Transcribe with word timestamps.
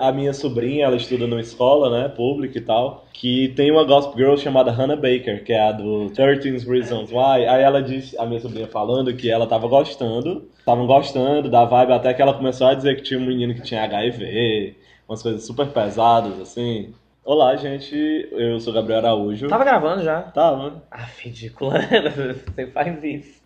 A 0.00 0.12
minha 0.12 0.32
sobrinha, 0.32 0.84
ela 0.84 0.94
estuda 0.94 1.26
numa 1.26 1.40
escola, 1.40 1.90
né, 1.90 2.08
pública 2.08 2.56
e 2.56 2.60
tal, 2.60 3.04
que 3.12 3.48
tem 3.56 3.68
uma 3.72 3.82
gospel 3.82 4.16
girl 4.16 4.36
chamada 4.36 4.70
Hannah 4.70 4.94
Baker, 4.94 5.42
que 5.42 5.52
é 5.52 5.60
a 5.60 5.72
do 5.72 6.08
13 6.10 6.70
Reasons 6.70 7.10
Why. 7.10 7.48
Aí 7.48 7.62
ela 7.64 7.82
disse, 7.82 8.16
a 8.16 8.24
minha 8.24 8.38
sobrinha 8.38 8.68
falando 8.68 9.12
que 9.16 9.28
ela 9.28 9.44
tava 9.44 9.66
gostando, 9.66 10.48
estavam 10.56 10.86
gostando 10.86 11.50
da 11.50 11.64
vibe, 11.64 11.94
até 11.94 12.14
que 12.14 12.22
ela 12.22 12.32
começou 12.32 12.68
a 12.68 12.74
dizer 12.74 12.94
que 12.94 13.02
tinha 13.02 13.18
um 13.18 13.26
menino 13.26 13.52
que 13.54 13.62
tinha 13.62 13.82
HIV, 13.82 14.76
umas 15.08 15.20
coisas 15.20 15.44
super 15.44 15.66
pesadas, 15.66 16.40
assim. 16.40 16.94
Olá, 17.24 17.56
gente, 17.56 17.96
eu 18.30 18.60
sou 18.60 18.72
Gabriel 18.72 19.00
Araújo. 19.00 19.48
Tava 19.48 19.64
gravando 19.64 20.04
já? 20.04 20.22
Tava. 20.22 20.80
Ah, 20.92 21.08
ridícula. 21.18 21.74
Você 22.54 22.68
faz 22.68 23.02
isso. 23.02 23.42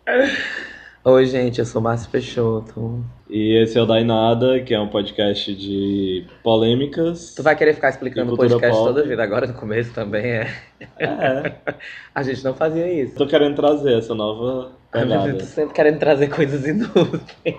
Oi, 1.05 1.25
gente, 1.25 1.59
eu 1.59 1.65
sou 1.65 1.81
Márcio 1.81 2.09
Peixoto. 2.09 3.03
E 3.29 3.61
esse 3.61 3.77
é 3.77 3.81
o 3.81 3.85
Dai 3.85 4.05
Nada, 4.05 4.61
que 4.61 4.73
é 4.73 4.79
um 4.79 4.87
podcast 4.87 5.53
de 5.53 6.25
polêmicas. 6.41 7.33
Tu 7.35 7.43
vai 7.43 7.57
querer 7.57 7.73
ficar 7.73 7.89
explicando 7.89 8.33
o 8.33 8.37
podcast 8.37 8.77
pop. 8.77 8.93
toda 8.93 9.05
vida, 9.05 9.21
agora 9.21 9.45
no 9.47 9.53
começo 9.53 9.93
também 9.93 10.25
é. 10.25 10.53
É, 10.97 11.55
A 12.15 12.23
gente 12.23 12.41
não 12.45 12.53
fazia 12.53 12.89
isso. 12.89 13.15
tô 13.15 13.27
querendo 13.27 13.53
trazer 13.53 13.97
essa 13.97 14.15
nova 14.15 14.71
Ai, 14.93 15.03
meu 15.03 15.09
Deus, 15.09 15.23
pegada. 15.23 15.39
tô 15.39 15.45
sempre 15.45 15.73
querendo 15.75 15.99
trazer 15.99 16.29
coisas 16.29 16.65
inúteis. 16.65 17.57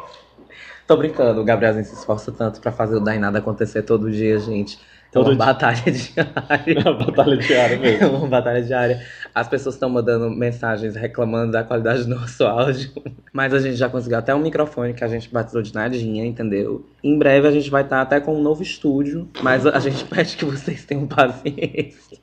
Tô 0.86 0.96
brincando, 0.96 1.40
o 1.40 1.44
Gabrielzinho 1.44 1.84
se 1.84 1.94
esforça 1.94 2.32
tanto 2.32 2.62
pra 2.62 2.72
fazer 2.72 2.96
o 2.96 3.00
Dainada 3.00 3.38
acontecer 3.40 3.82
todo 3.82 4.10
dia, 4.10 4.38
gente. 4.38 4.78
É 5.14 5.22
Todo 5.22 5.26
uma 5.28 5.36
dia. 5.36 5.46
batalha 5.46 5.82
diária. 5.92 6.82
A 6.84 6.92
batalha 7.04 7.36
diária 7.36 7.78
mesmo. 7.78 8.16
uma 8.16 8.26
batalha 8.26 8.62
diária. 8.62 9.00
As 9.32 9.46
pessoas 9.48 9.76
estão 9.76 9.88
mandando 9.88 10.28
mensagens 10.30 10.96
reclamando 10.96 11.52
da 11.52 11.62
qualidade 11.62 12.02
do 12.04 12.10
nosso 12.10 12.42
áudio. 12.44 12.90
Mas 13.32 13.54
a 13.54 13.60
gente 13.60 13.76
já 13.76 13.88
conseguiu 13.88 14.18
até 14.18 14.34
um 14.34 14.40
microfone 14.40 14.92
que 14.92 15.04
a 15.04 15.08
gente 15.08 15.32
batizou 15.32 15.62
de 15.62 15.72
nadinha, 15.74 16.24
entendeu? 16.26 16.84
Em 17.02 17.16
breve 17.16 17.46
a 17.46 17.52
gente 17.52 17.70
vai 17.70 17.82
estar 17.82 18.00
até 18.00 18.20
com 18.20 18.34
um 18.36 18.42
novo 18.42 18.62
estúdio. 18.62 19.28
Mas 19.40 19.64
a 19.66 19.78
gente 19.78 20.04
pede 20.04 20.36
que 20.36 20.44
vocês 20.44 20.84
tenham 20.84 21.06
paciência. 21.06 22.18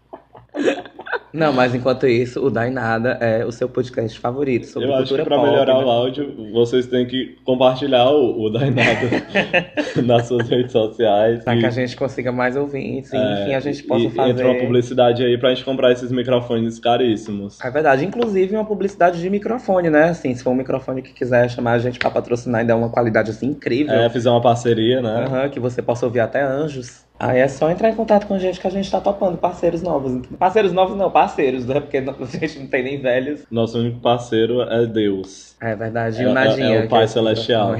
Não, 1.33 1.53
mas 1.53 1.73
enquanto 1.73 2.05
isso, 2.07 2.43
o 2.45 2.49
Dai 2.49 2.69
Nada 2.69 3.17
é 3.21 3.45
o 3.45 3.51
seu 3.51 3.69
podcast 3.69 4.19
favorito 4.19 4.65
sobre 4.67 4.87
Eu 4.87 4.93
acho 4.93 4.99
cultura 5.03 5.23
que 5.23 5.27
pra 5.29 5.37
pop. 5.37 5.49
melhorar 5.49 5.77
né? 5.79 5.83
o 5.85 5.89
áudio, 5.89 6.51
vocês 6.51 6.87
têm 6.87 7.05
que 7.05 7.37
compartilhar 7.43 8.09
o, 8.09 8.41
o 8.43 8.49
Nada 8.49 8.71
nas 10.03 10.27
suas 10.27 10.47
redes 10.49 10.71
sociais. 10.71 11.43
Pra 11.43 11.55
e- 11.55 11.59
que 11.59 11.65
a 11.65 11.69
gente 11.69 11.95
consiga 11.95 12.31
mais 12.31 12.55
ouvintes. 12.55 13.13
É, 13.13 13.43
enfim, 13.43 13.53
a 13.55 13.59
gente 13.59 13.83
possa 13.83 14.05
e, 14.05 14.09
fazer. 14.09 14.29
Entra 14.31 14.47
uma 14.47 14.59
publicidade 14.59 15.23
aí 15.23 15.37
pra 15.37 15.49
gente 15.53 15.63
comprar 15.65 15.91
esses 15.91 16.11
microfones 16.11 16.79
caríssimos. 16.79 17.59
É 17.63 17.69
verdade, 17.69 18.05
inclusive 18.05 18.55
uma 18.55 18.65
publicidade 18.65 19.19
de 19.21 19.29
microfone, 19.29 19.89
né? 19.89 20.09
Assim, 20.09 20.33
se 20.35 20.43
for 20.43 20.51
um 20.51 20.55
microfone 20.55 21.01
que 21.01 21.13
quiser 21.13 21.49
chamar 21.49 21.73
a 21.73 21.79
gente 21.79 21.97
pra 21.99 22.09
patrocinar 22.09 22.61
e 22.63 22.65
dar 22.67 22.75
uma 22.75 22.89
qualidade 22.89 23.31
assim 23.31 23.47
incrível, 23.47 23.93
É, 23.93 24.09
fizer 24.09 24.29
uma 24.29 24.41
parceria, 24.41 25.01
né? 25.01 25.25
aham, 25.27 25.49
que 25.49 25.59
você 25.59 25.81
possa 25.81 26.05
ouvir 26.05 26.19
até 26.19 26.41
anjos. 26.43 27.05
Aí 27.21 27.37
é 27.37 27.47
só 27.47 27.69
entrar 27.69 27.91
em 27.91 27.95
contato 27.95 28.25
com 28.25 28.33
a 28.33 28.39
gente 28.39 28.59
que 28.59 28.65
a 28.65 28.71
gente 28.71 28.89
tá 28.89 28.99
topando 28.99 29.37
parceiros 29.37 29.83
novos. 29.83 30.25
Parceiros 30.39 30.73
novos 30.73 30.97
não, 30.97 31.11
parceiros, 31.11 31.67
né? 31.67 31.79
Porque 31.79 31.97
a 32.01 32.25
gente 32.25 32.57
não 32.59 32.65
tem 32.65 32.81
nem 32.83 32.99
velhos. 32.99 33.45
Nosso 33.51 33.77
único 33.77 33.99
parceiro 33.99 34.59
é 34.63 34.87
Deus. 34.87 35.55
É 35.61 35.75
verdade, 35.75 36.19
e 36.19 36.25
É- 36.25 36.29
é- 36.29 36.75
é 36.75 36.79
o 36.79 36.81
que 36.81 36.87
Pai 36.87 37.07
Celestial. 37.07 37.75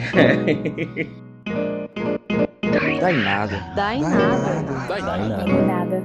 Dá 2.99 3.11
em 3.11 3.17
nada. 3.23 3.63
Dá 3.75 3.95
em 3.95 4.01
nada. 4.01 4.87
Dá 4.87 4.99
em 4.99 5.27
nada. 5.27 5.49
Em 5.49 5.65
nada. 5.65 6.03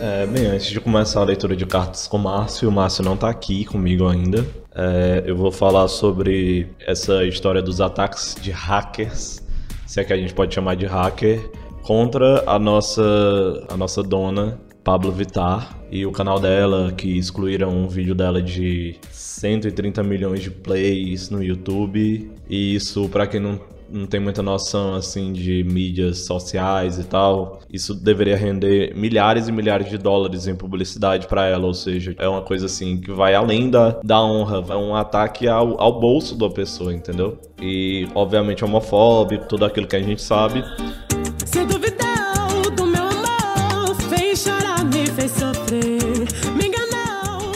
É, 0.00 0.26
bem, 0.26 0.46
antes 0.46 0.66
de 0.66 0.80
começar 0.80 1.20
a 1.20 1.24
leitura 1.24 1.54
de 1.54 1.64
cartas 1.64 2.08
com 2.08 2.16
o 2.16 2.20
Márcio, 2.20 2.68
o 2.68 2.72
Márcio 2.72 3.04
não 3.04 3.16
tá 3.16 3.30
aqui 3.30 3.64
comigo 3.64 4.08
ainda. 4.08 4.44
É, 4.80 5.24
eu 5.26 5.34
vou 5.34 5.50
falar 5.50 5.88
sobre 5.88 6.68
essa 6.86 7.24
história 7.24 7.60
dos 7.60 7.80
ataques 7.80 8.36
de 8.40 8.52
hackers, 8.52 9.42
se 9.84 9.98
é 10.00 10.04
que 10.04 10.12
a 10.12 10.16
gente 10.16 10.32
pode 10.32 10.54
chamar 10.54 10.76
de 10.76 10.86
hacker, 10.86 11.50
contra 11.82 12.44
a 12.46 12.60
nossa, 12.60 13.66
a 13.68 13.76
nossa 13.76 14.04
dona, 14.04 14.60
Pablo 14.84 15.10
Vittar, 15.10 15.76
e 15.90 16.06
o 16.06 16.12
canal 16.12 16.38
dela, 16.38 16.92
que 16.92 17.18
excluíram 17.18 17.70
um 17.70 17.88
vídeo 17.88 18.14
dela 18.14 18.40
de 18.40 18.94
130 19.10 20.00
milhões 20.04 20.42
de 20.42 20.50
plays 20.50 21.28
no 21.28 21.42
YouTube. 21.42 22.30
E 22.48 22.74
isso, 22.76 23.08
pra 23.08 23.26
quem 23.26 23.40
não 23.40 23.58
não 23.90 24.06
tem 24.06 24.20
muita 24.20 24.42
noção 24.42 24.94
assim 24.94 25.32
de 25.32 25.64
mídias 25.64 26.26
sociais 26.26 26.98
e 26.98 27.04
tal, 27.04 27.60
isso 27.70 27.94
deveria 27.94 28.36
render 28.36 28.94
milhares 28.94 29.48
e 29.48 29.52
milhares 29.52 29.88
de 29.88 29.98
dólares 29.98 30.46
em 30.46 30.54
publicidade 30.54 31.26
para 31.26 31.46
ela, 31.46 31.66
ou 31.66 31.74
seja, 31.74 32.14
é 32.18 32.28
uma 32.28 32.42
coisa 32.42 32.66
assim 32.66 33.00
que 33.00 33.10
vai 33.12 33.34
além 33.34 33.70
da, 33.70 34.00
da 34.02 34.22
honra, 34.22 34.64
é 34.68 34.76
um 34.76 34.94
ataque 34.94 35.48
ao, 35.48 35.80
ao 35.80 35.98
bolso 36.00 36.36
da 36.36 36.48
pessoa, 36.48 36.92
entendeu? 36.92 37.38
E 37.60 38.08
obviamente 38.14 38.64
homofóbico, 38.64 39.46
tudo 39.48 39.64
aquilo 39.64 39.86
que 39.86 39.96
a 39.96 40.02
gente 40.02 40.22
sabe. 40.22 40.62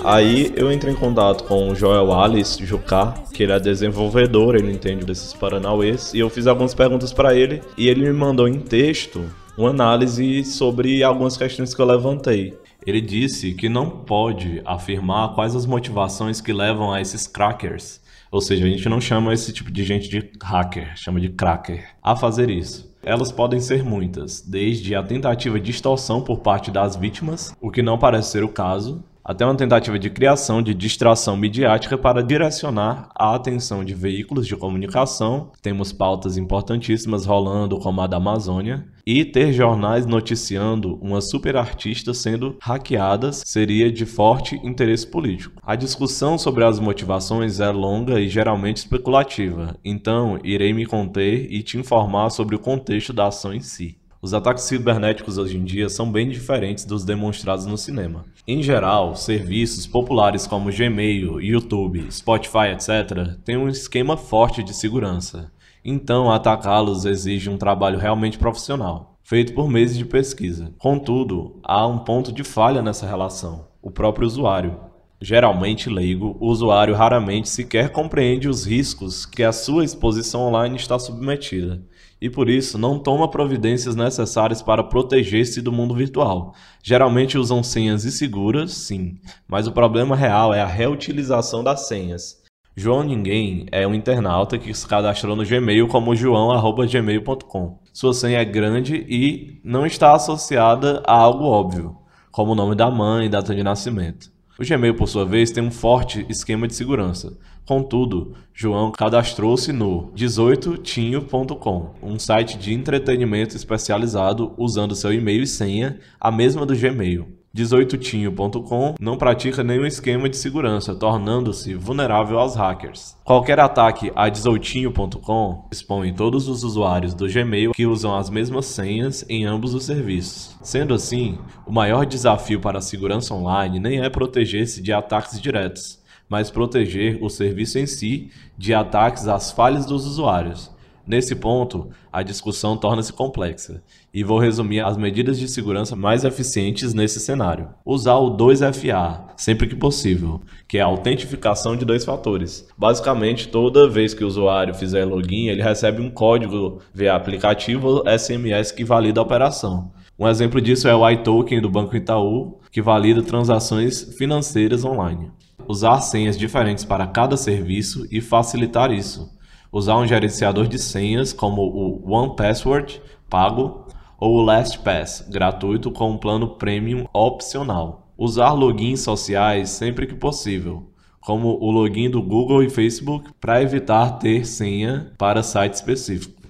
Aí 0.05 0.53
eu 0.57 0.73
entrei 0.73 0.93
em 0.93 0.97
contato 0.97 1.45
com 1.45 1.69
o 1.69 1.77
Joel 1.77 2.13
Alice 2.13 2.65
Jucá, 2.67 3.15
que 3.33 3.45
ele 3.45 3.53
é 3.53 3.61
desenvolvedor, 3.61 4.57
ele 4.57 4.73
entende 4.73 5.05
desses 5.05 5.33
paranauês, 5.33 6.13
e 6.13 6.19
eu 6.19 6.29
fiz 6.29 6.49
algumas 6.49 6.75
perguntas 6.75 7.13
para 7.13 7.37
ele 7.37 7.63
e 7.79 7.89
ele 7.89 8.03
me 8.03 8.13
mandou 8.13 8.49
em 8.49 8.59
texto 8.59 9.25
uma 9.57 9.71
análise 9.71 10.45
sobre 10.45 11.05
algumas 11.05 11.37
questões 11.37 11.73
que 11.73 11.81
eu 11.81 11.87
levantei. 11.87 12.59
Ele 12.85 13.01
disse 13.01 13.55
que 13.55 13.69
não 13.69 13.89
pode 13.89 14.61
afirmar 14.65 15.35
quais 15.35 15.55
as 15.55 15.67
motivações 15.67 16.41
que 16.41 16.53
levam 16.53 16.93
a 16.93 17.01
esses 17.01 17.29
crackers, 17.29 18.01
ou 18.33 18.41
seja, 18.41 18.65
a 18.65 18.69
gente 18.69 18.89
não 18.89 19.01
chama 19.01 19.33
esse 19.33 19.53
tipo 19.53 19.71
de 19.71 19.85
gente 19.85 20.09
de 20.09 20.31
hacker, 20.43 20.97
chama 20.97 21.21
de 21.21 21.29
cracker, 21.29 21.87
a 22.03 22.17
fazer 22.17 22.51
isso. 22.51 22.91
Elas 23.05 23.31
podem 23.31 23.61
ser 23.61 23.85
muitas, 23.85 24.41
desde 24.41 24.97
a 24.97 25.03
tentativa 25.03 25.61
de 25.61 25.71
extorsão 25.71 26.23
por 26.23 26.41
parte 26.41 26.71
das 26.71 26.97
vítimas, 26.97 27.55
o 27.61 27.71
que 27.71 27.83
não 27.83 27.99
parece 27.99 28.31
ser 28.31 28.43
o 28.43 28.49
caso, 28.49 29.05
até 29.25 29.45
uma 29.45 29.55
tentativa 29.55 29.99
de 29.99 30.11
criação 30.11 30.63
de 30.63 30.75
distração 30.75 31.37
midiática 31.37 31.97
para 31.97 32.23
direcionar 32.23 33.09
a 33.15 33.35
atenção 33.35 33.85
de 33.85 33.95
veículos 33.95 34.47
de 34.47 34.57
comunicação. 34.57 35.53
Temos 35.61 35.93
pautas 35.93 36.37
importantíssimas 36.37 37.25
rolando, 37.25 37.79
como 37.79 38.01
a 38.01 38.07
da 38.07 38.17
Amazônia, 38.17 38.87
e 39.07 39.25
ter 39.25 39.53
jornais 39.53 40.07
noticiando 40.07 40.97
uma 41.03 41.21
superartista 41.21 42.15
sendo 42.15 42.57
hackeadas 42.61 43.43
seria 43.45 43.91
de 43.91 44.07
forte 44.07 44.61
interesse 44.63 45.07
político. 45.07 45.61
A 45.63 45.75
discussão 45.75 46.39
sobre 46.39 46.65
as 46.65 46.79
motivações 46.79 47.61
é 47.61 47.71
longa 47.71 48.21
e 48.21 48.29
geralmente 48.29 48.79
especulativa, 48.79 49.77
então 49.85 50.39
irei 50.45 50.73
me 50.73 50.87
conter 50.87 51.53
e 51.53 51.63
te 51.63 51.79
informar 51.79 52.31
sobre 52.31 52.55
o 52.55 52.61
contexto 52.61 53.13
da 53.13 53.27
ação 53.27 53.53
em 53.53 53.61
si. 53.61 54.02
Os 54.23 54.33
ataques 54.33 54.63
cibernéticos 54.63 55.37
hoje 55.37 55.59
em 55.59 55.65
dia 55.65 55.89
são 55.89 56.09
bem 56.13 56.29
diferentes 56.29 56.85
dos 56.85 57.05
demonstrados 57.05 57.67
no 57.67 57.77
cinema. 57.77 58.25
Em 58.47 58.63
geral, 58.63 59.17
serviços 59.17 59.85
populares 59.85 60.47
como 60.47 60.71
Gmail, 60.71 61.41
YouTube, 61.41 62.07
Spotify, 62.09 62.69
etc., 62.73 63.37
têm 63.45 63.57
um 63.57 63.69
esquema 63.69 64.17
forte 64.17 64.63
de 64.63 64.73
segurança. 64.73 65.51
Então, 65.85 66.31
atacá-los 66.31 67.05
exige 67.05 67.51
um 67.51 67.59
trabalho 67.59 67.99
realmente 67.99 68.39
profissional, 68.39 69.19
feito 69.25 69.55
por 69.55 69.69
meses 69.69 69.99
de 69.99 70.05
pesquisa. 70.05 70.73
Contudo, 70.79 71.59
há 71.65 71.85
um 71.85 71.99
ponto 71.99 72.31
de 72.31 72.45
falha 72.45 72.81
nessa 72.81 73.09
relação: 73.09 73.67
o 73.83 73.91
próprio 73.91 74.29
usuário. 74.29 74.79
Geralmente 75.21 75.91
leigo, 75.91 76.37
o 76.39 76.47
usuário 76.47 76.95
raramente 76.95 77.49
sequer 77.49 77.91
compreende 77.91 78.49
os 78.49 78.65
riscos 78.65 79.27
que 79.27 79.43
a 79.43 79.51
sua 79.51 79.85
exposição 79.85 80.43
online 80.43 80.77
está 80.77 80.97
submetida 80.97 81.83
e 82.23 82.31
por 82.31 82.49
isso 82.49 82.79
não 82.79 83.01
toma 83.01 83.29
providências 83.29 83.97
necessárias 83.97 84.63
para 84.63 84.85
proteger-se 84.85 85.61
do 85.61 85.73
mundo 85.73 85.93
virtual. 85.93 86.55
Geralmente 86.81 87.37
usam 87.37 87.65
senhas 87.65 88.05
inseguras, 88.05 88.71
sim, 88.71 89.19
mas 89.49 89.67
o 89.67 89.73
problema 89.73 90.15
real 90.15 90.55
é 90.55 90.61
a 90.61 90.67
reutilização 90.67 91.65
das 91.65 91.89
senhas. 91.89 92.41
João 92.77 93.03
Ninguém 93.03 93.67
é 93.73 93.85
um 93.89 93.93
internauta 93.93 94.57
que 94.57 94.73
se 94.73 94.87
cadastrou 94.87 95.35
no 95.35 95.45
Gmail 95.45 95.89
como 95.89 96.15
joão@gmail.com. 96.15 97.81
Sua 97.93 98.15
senha 98.15 98.39
é 98.39 98.45
grande 98.45 99.05
e 99.09 99.61
não 99.65 99.85
está 99.85 100.15
associada 100.15 101.03
a 101.05 101.15
algo 101.15 101.45
óbvio, 101.45 101.97
como 102.31 102.53
o 102.53 102.55
nome 102.55 102.77
da 102.77 102.89
mãe 102.89 103.27
e 103.27 103.29
data 103.29 103.53
de 103.53 103.65
nascimento. 103.65 104.32
O 104.63 104.65
Gmail, 104.65 104.95
por 104.95 105.09
sua 105.09 105.25
vez, 105.25 105.51
tem 105.51 105.61
um 105.61 105.73
forte 105.73 106.25
esquema 106.29 106.69
de 106.69 106.75
segurança. 106.77 107.37
Contudo, 107.67 108.37
João 108.55 108.93
cadastrou-se 108.93 109.73
no 109.73 110.13
18tinho.com, 110.13 111.95
um 112.01 112.17
site 112.17 112.57
de 112.57 112.73
entretenimento 112.73 113.57
especializado 113.57 114.55
usando 114.57 114.95
seu 114.95 115.13
e-mail 115.13 115.43
e 115.43 115.49
senha, 115.49 115.99
a 116.21 116.31
mesma 116.31 116.65
do 116.65 116.77
Gmail. 116.77 117.42
18tinho.com 117.55 118.95
não 118.99 119.19
pratica 119.19 119.63
nenhum 119.63 119.85
esquema 119.85 120.29
de 120.29 120.37
segurança, 120.37 120.95
tornando-se 120.95 121.75
vulnerável 121.75 122.39
aos 122.39 122.55
hackers. 122.55 123.15
Qualquer 123.25 123.61
ataque 123.61 124.11
a 124.17 124.31
18tinho.com 124.31 125.69
expõe 125.71 126.15
todos 126.15 126.49
os 126.49 126.65
usuários 126.65 127.13
do 127.13 127.29
Gmail 127.29 127.73
que 127.73 127.87
usam 127.87 128.17
as 128.17 128.31
mesmas 128.31 128.67
senhas 128.67 129.25
em 129.29 129.45
ambos 129.45 129.75
os 129.75 129.85
serviços. 129.85 130.57
Sendo 130.63 130.95
assim, 130.95 131.39
o 131.67 131.73
maior 131.73 132.07
desafio 132.07 132.59
para 132.59 132.79
a 132.79 132.83
segurança 132.83 133.35
online 133.35 133.79
nem 133.79 134.01
é 134.01 134.09
proteger-se 134.09 134.81
de 134.81 134.93
ataques 134.93 135.41
diretos, 135.41 136.01
mas 136.29 136.51
proteger 136.51 137.23
o 137.23 137.29
serviço 137.29 137.79
em 137.79 137.87
si 137.87 138.31
de 138.57 138.73
ataques 138.73 139.29
às 139.29 139.53
falhas 139.53 139.85
dos 139.85 140.07
usuários. 140.07 140.71
Nesse 141.05 141.35
ponto, 141.35 141.91
a 142.13 142.23
discussão 142.23 142.77
torna-se 142.77 143.13
complexa, 143.13 143.83
e 144.15 144.23
vou 144.23 144.39
resumir 144.39 144.81
as 144.81 144.97
medidas 144.97 145.37
de 145.37 145.49
segurança 145.49 145.97
mais 145.97 146.23
eficientes 146.23 146.95
nesse 146.95 147.19
cenário. 147.19 147.71
Usar 147.85 148.19
o 148.19 148.37
2FA 148.37 149.25
sempre 149.37 149.67
que 149.67 149.75
possível, 149.75 150.41
que 150.69 150.79
é 150.79 150.81
a 150.81 150.87
autentificação 150.87 151.77
de 151.77 151.85
dois 151.85 152.05
fatores. 152.05 152.69
Basicamente, 152.79 153.49
toda 153.49 153.89
vez 153.89 154.15
que 154.15 154.23
o 154.23 154.29
usuário 154.29 154.75
fizer 154.75 155.05
login, 155.05 155.49
ele 155.49 155.61
recebe 155.61 156.01
um 156.01 156.09
código 156.09 156.79
via 156.95 157.17
aplicativo 157.17 158.05
SMS 158.07 158.71
que 158.71 158.85
valida 158.85 159.21
a 159.21 159.25
operação. 159.25 159.91
Um 160.17 160.29
exemplo 160.29 160.61
disso 160.61 160.87
é 160.87 160.95
o 160.95 161.09
iToken 161.11 161.61
do 161.61 161.69
Banco 161.69 161.97
Itaú, 161.97 162.61
que 162.71 162.81
valida 162.81 163.23
transações 163.23 164.15
financeiras 164.17 164.85
online. 164.85 165.33
Usar 165.67 166.01
senhas 166.01 166.39
diferentes 166.39 166.85
para 166.85 167.09
cada 167.09 167.37
serviço 167.37 168.07
e 168.09 168.21
facilitar 168.21 168.93
isso 168.93 169.33
usar 169.73 169.97
um 169.97 170.07
gerenciador 170.07 170.69
de 170.69 170.79
senhas 170.79 171.33
como 171.33 171.63
o 171.63 172.13
OnePassword 172.13 173.01
pago 173.29 173.87
ou 174.21 174.37
o 174.37 174.43
LastPass 174.43 175.27
gratuito 175.31 175.91
com 175.91 176.11
um 176.11 176.19
plano 176.19 176.57
premium 176.57 177.07
opcional. 177.13 178.13
Usar 178.17 178.53
logins 178.53 179.01
sociais 179.01 179.71
sempre 179.71 180.07
que 180.07 180.15
possível, 180.15 180.91
como 181.21 181.59
o 181.61 181.71
login 181.71 182.11
do 182.11 182.23
Google 182.23 182.63
e 182.63 182.69
Facebook 182.69 183.31
para 183.41 183.63
evitar 183.63 184.19
ter 184.19 184.45
senha 184.45 185.11
para 185.17 185.43
site 185.43 185.75
específico. 185.75 186.43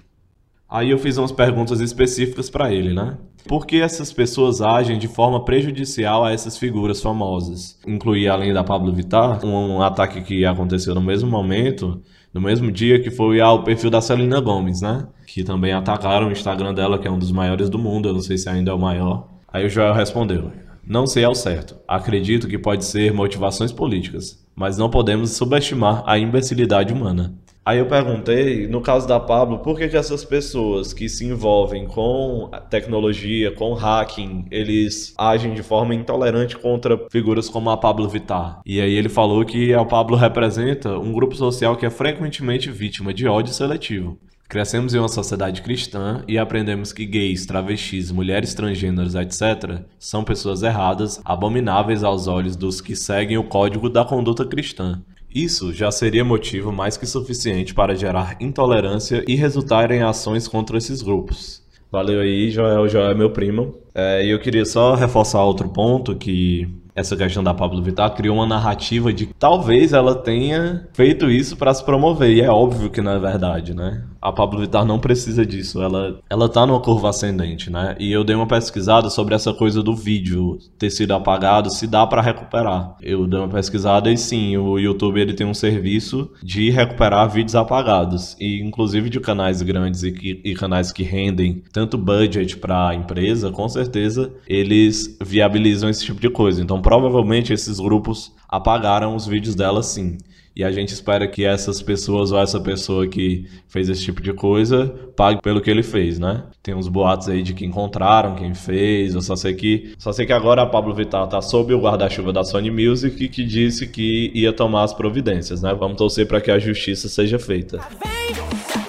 Aí 0.69 0.89
eu 0.89 0.97
fiz 0.97 1.17
umas 1.17 1.31
perguntas 1.31 1.79
específicas 1.79 2.49
para 2.49 2.73
ele, 2.73 2.93
né? 2.93 3.17
Por 3.47 3.65
que 3.65 3.79
essas 3.79 4.11
pessoas 4.11 4.61
agem 4.61 4.97
de 4.97 5.07
forma 5.07 5.43
prejudicial 5.43 6.25
a 6.25 6.31
essas 6.31 6.57
figuras 6.57 7.01
famosas? 7.01 7.77
Incluir, 7.85 8.27
além 8.27 8.53
da 8.53 8.63
Pablo 8.63 8.91
Vittar, 8.91 9.45
um 9.45 9.81
ataque 9.81 10.21
que 10.21 10.45
aconteceu 10.45 10.95
no 10.95 11.01
mesmo 11.01 11.29
momento 11.29 12.01
no 12.33 12.41
mesmo 12.41 12.71
dia 12.71 12.99
que 12.99 13.11
foi 13.11 13.39
ao 13.39 13.63
perfil 13.63 13.89
da 13.89 14.01
Celina 14.01 14.39
Gomes, 14.39 14.81
né? 14.81 15.07
Que 15.27 15.43
também 15.43 15.71
atacaram 15.71 16.27
o 16.27 16.31
Instagram 16.31 16.73
dela, 16.73 16.97
que 16.97 17.07
é 17.07 17.11
um 17.11 17.19
dos 17.19 17.31
maiores 17.31 17.69
do 17.69 17.77
mundo, 17.77 18.09
eu 18.09 18.13
não 18.13 18.21
sei 18.21 18.37
se 18.37 18.49
ainda 18.49 18.71
é 18.71 18.73
o 18.73 18.79
maior. 18.79 19.27
Aí 19.47 19.65
o 19.65 19.69
Joel 19.69 19.93
respondeu: 19.93 20.51
Não 20.85 21.05
sei 21.05 21.23
ao 21.23 21.35
certo. 21.35 21.77
Acredito 21.87 22.47
que 22.47 22.57
pode 22.57 22.85
ser 22.85 23.13
motivações 23.13 23.71
políticas, 23.71 24.43
mas 24.55 24.77
não 24.77 24.89
podemos 24.89 25.31
subestimar 25.31 26.03
a 26.07 26.17
imbecilidade 26.17 26.91
humana. 26.91 27.35
Aí 27.65 27.79
eu 27.79 27.85
perguntei, 27.85 28.67
no 28.67 28.81
caso 28.81 29.07
da 29.07 29.19
Pablo, 29.19 29.59
por 29.59 29.77
que, 29.77 29.87
que 29.87 29.95
essas 29.95 30.25
pessoas 30.25 30.91
que 30.91 31.07
se 31.07 31.25
envolvem 31.25 31.85
com 31.87 32.51
tecnologia, 32.69 33.51
com 33.51 33.73
hacking, 33.73 34.45
eles 34.51 35.13
agem 35.17 35.53
de 35.53 35.63
forma 35.63 35.95
intolerante 35.95 36.57
contra 36.57 36.99
figuras 37.09 37.47
como 37.47 37.69
a 37.69 37.77
Pablo 37.77 38.09
Vittar? 38.09 38.59
E 38.65 38.81
aí 38.81 38.93
ele 38.93 39.07
falou 39.07 39.45
que 39.45 39.73
a 39.73 39.85
Pablo 39.85 40.17
representa 40.17 40.99
um 40.99 41.13
grupo 41.13 41.35
social 41.35 41.77
que 41.77 41.85
é 41.85 41.89
frequentemente 41.89 42.69
vítima 42.69 43.13
de 43.13 43.27
ódio 43.27 43.53
seletivo. 43.53 44.17
Crescemos 44.49 44.93
em 44.93 44.99
uma 44.99 45.07
sociedade 45.07 45.61
cristã 45.61 46.21
e 46.27 46.37
aprendemos 46.37 46.91
que 46.91 47.05
gays, 47.05 47.45
travestis, 47.45 48.11
mulheres 48.11 48.53
transgêneras, 48.53 49.15
etc., 49.15 49.81
são 49.97 50.23
pessoas 50.23 50.61
erradas, 50.61 51.19
abomináveis 51.23 52.03
aos 52.03 52.27
olhos 52.27 52.55
dos 52.55 52.81
que 52.81 52.95
seguem 52.95 53.37
o 53.37 53.45
código 53.45 53.89
da 53.89 54.03
conduta 54.05 54.45
cristã. 54.45 55.01
Isso 55.33 55.73
já 55.73 55.89
seria 55.89 56.23
motivo 56.23 56.71
mais 56.71 56.95
que 56.95 57.05
suficiente 57.05 57.73
para 57.73 57.95
gerar 57.95 58.37
intolerância 58.39 59.23
e 59.27 59.35
resultar 59.35 59.89
em 59.91 60.03
ações 60.03 60.47
contra 60.47 60.77
esses 60.77 61.01
grupos. 61.01 61.63
Valeu 61.91 62.21
aí, 62.21 62.49
Joel. 62.49 62.87
Joel 62.87 63.11
é 63.11 63.15
meu 63.15 63.31
primo. 63.31 63.75
É, 63.95 64.25
e 64.25 64.29
eu 64.29 64.39
queria 64.39 64.65
só 64.65 64.95
reforçar 64.95 65.43
outro 65.43 65.69
ponto 65.69 66.15
que 66.15 66.67
essa 66.95 67.15
questão 67.15 67.43
da 67.43 67.53
Pablo 67.53 67.81
Vittar 67.81 68.13
criou 68.15 68.37
uma 68.37 68.47
narrativa 68.47 69.11
de 69.11 69.27
que 69.27 69.33
talvez 69.33 69.93
ela 69.93 70.15
tenha 70.15 70.87
feito 70.93 71.29
isso 71.29 71.57
para 71.57 71.73
se 71.73 71.83
promover. 71.83 72.29
E 72.29 72.41
é 72.41 72.49
óbvio 72.49 72.89
que 72.89 73.01
não 73.01 73.11
é 73.11 73.19
verdade, 73.19 73.73
né? 73.73 74.03
A 74.23 74.31
Pablo 74.31 74.61
Vittar 74.61 74.85
não 74.85 74.99
precisa 74.99 75.45
disso. 75.45 75.81
Ela, 75.81 76.17
ela 76.29 76.47
tá 76.47 76.65
numa 76.65 76.79
curva 76.79 77.09
ascendente, 77.09 77.69
né? 77.69 77.93
E 77.99 78.09
eu 78.09 78.23
dei 78.23 78.33
uma 78.33 78.47
pesquisada 78.47 79.09
sobre 79.09 79.35
essa 79.35 79.53
coisa 79.53 79.83
do 79.83 79.93
vídeo 79.93 80.57
ter 80.79 80.89
sido 80.89 81.13
apagado, 81.13 81.69
se 81.69 81.85
dá 81.85 82.07
para 82.07 82.21
recuperar. 82.21 82.95
Eu 83.01 83.27
dei 83.27 83.37
uma 83.37 83.49
pesquisada 83.49 84.09
e 84.09 84.17
sim, 84.17 84.55
o 84.55 84.79
YouTube 84.79 85.19
ele 85.19 85.33
tem 85.33 85.45
um 85.45 85.53
serviço 85.53 86.31
de 86.41 86.69
recuperar 86.69 87.29
vídeos 87.29 87.53
apagados. 87.53 88.37
E 88.39 88.61
inclusive 88.61 89.09
de 89.09 89.19
canais 89.19 89.61
grandes 89.61 90.03
e, 90.03 90.41
e 90.41 90.53
canais 90.53 90.89
que 90.89 91.03
rendem 91.03 91.61
tanto 91.73 91.97
budget 91.97 92.55
para 92.55 92.87
a 92.87 92.95
empresa, 92.95 93.51
com 93.51 93.67
certeza 93.67 94.31
eles 94.47 95.17
viabilizam 95.21 95.89
esse 95.89 96.05
tipo 96.05 96.21
de 96.21 96.29
coisa. 96.29 96.61
Então 96.61 96.81
provavelmente 96.81 97.51
esses 97.51 97.77
grupos 97.77 98.31
apagaram 98.47 99.17
os 99.17 99.27
vídeos 99.27 99.53
dela 99.53 99.83
sim. 99.83 100.15
E 100.55 100.63
a 100.63 100.71
gente 100.71 100.89
espera 100.93 101.27
que 101.27 101.43
essas 101.43 101.81
pessoas 101.81 102.31
ou 102.31 102.39
essa 102.39 102.59
pessoa 102.59 103.07
que 103.07 103.47
fez 103.67 103.89
esse 103.89 104.03
tipo 104.03 104.21
de 104.21 104.33
coisa 104.33 104.93
pague 105.15 105.41
pelo 105.41 105.59
que 105.61 105.69
ele 105.69 105.81
fez, 105.81 106.19
né? 106.19 106.43
Tem 106.61 106.75
uns 106.75 106.87
boatos 106.87 107.27
aí 107.27 107.41
de 107.41 107.53
que 107.53 107.65
encontraram 107.65 108.35
quem 108.35 108.53
fez, 108.53 109.15
eu 109.15 109.21
só 109.21 109.35
sei 109.35 109.53
que 109.53 109.93
só 109.97 110.11
sei 110.11 110.25
que 110.25 110.33
agora 110.33 110.61
a 110.61 110.65
Pablo 110.65 110.93
Vittar 110.93 111.27
tá 111.27 111.41
sob 111.41 111.73
o 111.73 111.81
guarda-chuva 111.81 112.31
da 112.31 112.43
Sony 112.43 112.69
Music 112.69 113.27
que 113.29 113.43
disse 113.43 113.87
que 113.87 114.31
ia 114.33 114.53
tomar 114.53 114.83
as 114.83 114.93
providências, 114.93 115.61
né? 115.61 115.73
Vamos 115.73 115.97
torcer 115.97 116.27
para 116.27 116.39
que 116.39 116.51
a 116.51 116.59
justiça 116.59 117.09
seja 117.09 117.39
feita. 117.39 117.79
Vem, 118.03 118.82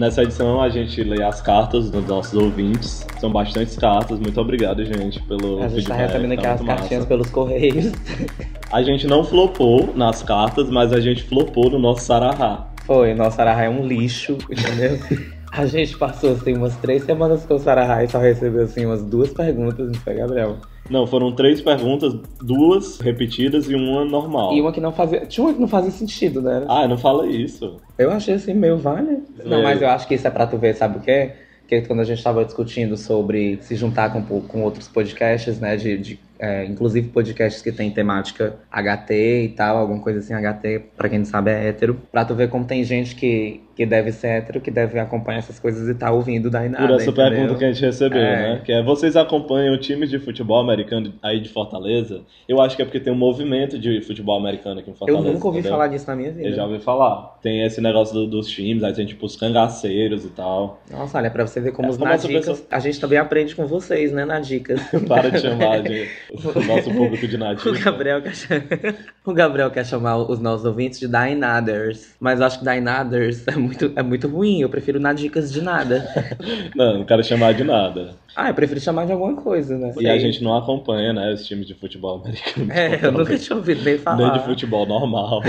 Nessa 0.00 0.22
edição 0.22 0.62
a 0.62 0.70
gente 0.70 1.04
lê 1.04 1.22
as 1.22 1.42
cartas 1.42 1.90
dos 1.90 2.06
nossos 2.06 2.32
ouvintes. 2.32 3.06
São 3.20 3.30
bastantes 3.30 3.76
cartas. 3.76 4.18
Muito 4.18 4.40
obrigado, 4.40 4.82
gente, 4.82 5.20
pelo 5.24 5.62
A 5.62 5.68
gente 5.68 5.86
tá 5.86 5.94
feedback, 5.94 5.98
recebendo 5.98 6.32
aqui 6.32 6.42
tá 6.42 6.52
as 6.54 6.62
cartinhas 6.62 6.92
massa. 6.92 7.06
pelos 7.06 7.28
correios. 7.28 7.92
A 8.72 8.82
gente 8.82 9.06
não 9.06 9.22
flopou 9.22 9.92
nas 9.94 10.22
cartas, 10.22 10.70
mas 10.70 10.94
a 10.94 11.00
gente 11.00 11.22
flopou 11.24 11.68
no 11.68 11.78
nosso 11.78 12.06
Sarahá. 12.06 12.68
Foi, 12.86 13.12
nosso 13.12 13.36
Sarahá 13.36 13.64
é 13.64 13.68
um 13.68 13.86
lixo, 13.86 14.38
entendeu? 14.50 14.98
A 15.52 15.66
gente 15.66 15.98
passou 15.98 16.32
assim 16.32 16.56
umas 16.56 16.76
três 16.76 17.02
semanas 17.02 17.44
com 17.44 17.54
o 17.54 17.58
Sarahá 17.58 18.04
e 18.04 18.08
só 18.08 18.18
recebeu 18.18 18.62
assim 18.62 18.86
umas 18.86 19.02
duas 19.02 19.30
perguntas, 19.32 19.88
não 19.88 19.94
foi, 19.96 20.14
Gabriel? 20.14 20.56
Não, 20.90 21.06
foram 21.06 21.30
três 21.32 21.60
perguntas, 21.60 22.12
duas 22.42 22.98
repetidas 22.98 23.70
e 23.70 23.74
uma 23.74 24.04
normal. 24.04 24.52
E 24.52 24.60
uma 24.60 24.72
que 24.72 24.80
não 24.80 24.92
fazia. 24.92 25.20
Tinha 25.26 25.46
uma 25.46 25.54
que 25.54 25.60
não 25.60 25.68
fazia 25.68 25.90
sentido, 25.92 26.42
né? 26.42 26.64
Ah, 26.68 26.88
não 26.88 26.98
fala 26.98 27.26
isso. 27.28 27.76
Eu 27.96 28.10
achei 28.10 28.34
assim, 28.34 28.52
meio 28.54 28.76
vale. 28.76 29.18
Não, 29.44 29.58
É. 29.58 29.62
mas 29.62 29.80
eu 29.80 29.88
acho 29.88 30.08
que 30.08 30.14
isso 30.14 30.26
é 30.26 30.30
pra 30.30 30.46
tu 30.46 30.58
ver, 30.58 30.74
sabe 30.74 30.98
o 30.98 31.00
quê? 31.00 31.30
Que 31.68 31.82
quando 31.82 32.00
a 32.00 32.04
gente 32.04 32.20
tava 32.22 32.44
discutindo 32.44 32.96
sobre 32.96 33.58
se 33.62 33.76
juntar 33.76 34.12
com, 34.12 34.40
com 34.40 34.62
outros 34.62 34.88
podcasts, 34.88 35.60
né? 35.60 35.76
De, 35.76 35.96
de, 35.96 36.18
é, 36.36 36.64
inclusive 36.64 37.08
podcasts 37.10 37.62
que 37.62 37.70
tem 37.70 37.88
temática 37.92 38.56
HT 38.72 39.12
e 39.44 39.48
tal, 39.50 39.76
alguma 39.76 40.00
coisa 40.00 40.18
assim, 40.18 40.34
HT, 40.34 40.86
pra 40.96 41.08
quem 41.08 41.18
não 41.20 41.26
sabe, 41.26 41.52
é 41.52 41.68
hétero. 41.68 41.96
Pra 42.10 42.24
tu 42.24 42.34
ver 42.34 42.48
como 42.50 42.64
tem 42.64 42.82
gente 42.82 43.14
que, 43.14 43.60
que 43.74 43.86
deve 43.86 44.12
ser 44.12 44.26
hétero, 44.28 44.60
que 44.60 44.70
deve 44.70 44.98
acompanhar 44.98 45.38
essas 45.38 45.58
coisas 45.58 45.88
e 45.88 45.94
tá 45.94 46.10
ouvindo 46.10 46.50
da 46.50 46.60
nada. 46.68 46.86
Por 46.86 46.94
essa 46.96 47.10
entendeu? 47.10 47.30
pergunta 47.30 47.54
que 47.58 47.64
a 47.64 47.72
gente 47.72 47.84
recebeu, 47.84 48.20
É. 48.20 48.54
né? 48.54 48.62
Que 48.64 48.72
é, 48.72 48.82
vocês 48.82 49.16
acompanham 49.16 49.78
times 49.78 50.10
de 50.10 50.18
futebol 50.18 50.58
americano 50.60 51.14
aí 51.22 51.40
de 51.40 51.48
Fortaleza? 51.48 52.22
Eu 52.48 52.60
acho 52.60 52.76
que 52.76 52.82
é 52.82 52.84
porque 52.84 53.00
tem 53.00 53.12
um 53.12 53.16
movimento 53.16 53.78
de 53.78 54.00
futebol 54.02 54.36
americano 54.38 54.80
aqui 54.80 54.90
em 54.90 54.92
Eu 54.92 54.96
Fortaleza. 54.98 55.32
nunca 55.32 55.46
ouvi 55.46 55.58
entendeu? 55.60 55.76
falar 55.78 55.88
disso 55.88 56.06
na 56.08 56.16
minha 56.16 56.30
vida. 56.32 56.48
Eu 56.48 56.54
já 56.54 56.64
ouvi 56.66 56.78
falar. 56.80 57.38
Tem 57.42 57.62
esse 57.64 57.80
negócio 57.80 58.14
do- 58.14 58.26
dos 58.26 58.48
times, 58.48 58.82
aí 58.84 58.92
tem 58.92 59.06
tipo 59.06 59.24
os 59.24 59.36
cangaceiros 59.36 60.24
e 60.24 60.28
tal. 60.30 60.80
Nossa, 60.90 61.18
olha, 61.18 61.30
pra 61.30 61.46
você 61.46 61.60
ver 61.60 61.72
como 61.72 61.88
É, 61.88 61.90
os 61.90 61.96
como 61.96 62.10
Nadicas, 62.10 62.46
pessoa- 62.46 62.66
a 62.70 62.78
gente 62.80 63.00
também 63.00 63.18
aprende 63.18 63.54
com 63.54 63.66
vocês, 63.66 64.12
né, 64.12 64.24
Nadicas? 64.24 64.80
Para 65.08 65.30
de 65.30 65.40
chamar 65.40 65.82
de, 65.82 66.06
o 66.32 66.66
nosso 66.66 66.90
público 66.90 67.26
de 67.26 67.36
O 67.36 67.38
nativo. 67.38 67.82
Gabriel, 67.84 68.20
quer 68.22 68.34
chamar... 68.34 68.60
o 69.24 69.32
Gabriel 69.32 69.70
quer 69.70 69.86
chamar 69.86 70.16
os 70.18 70.38
nossos 70.40 70.66
ouvintes 70.66 70.98
de 71.00 71.06
Dynaders. 71.08 72.14
Mas 72.20 72.40
eu 72.40 72.46
acho 72.46 72.58
que 72.58 72.64
Dynaders 72.64 73.46
é 73.48 73.56
muito, 73.56 73.69
é 73.96 74.02
muito 74.02 74.28
ruim. 74.28 74.60
Eu 74.60 74.68
prefiro 74.68 75.00
Nadicas 75.00 75.52
de 75.52 75.60
nada. 75.60 76.06
Não, 76.74 76.98
não 76.98 77.04
quero 77.04 77.22
chamar 77.24 77.52
de 77.54 77.64
nada. 77.64 78.14
ah, 78.34 78.48
eu 78.48 78.54
prefiro 78.54 78.80
chamar 78.80 79.06
de 79.06 79.12
alguma 79.12 79.34
coisa, 79.34 79.76
né? 79.76 79.92
E 79.98 80.08
a 80.08 80.18
gente 80.18 80.42
não 80.42 80.56
acompanha, 80.56 81.12
né, 81.12 81.32
os 81.32 81.46
times 81.46 81.66
de 81.66 81.74
futebol 81.74 82.20
americano. 82.20 82.72
É, 82.72 82.98
eu 83.04 83.12
nunca 83.12 83.36
tinha 83.38 83.56
ouvido 83.56 83.82
nem 83.82 83.98
falar. 83.98 84.16
Nem 84.16 84.32
de 84.32 84.44
futebol 84.44 84.86
normal, 84.86 85.42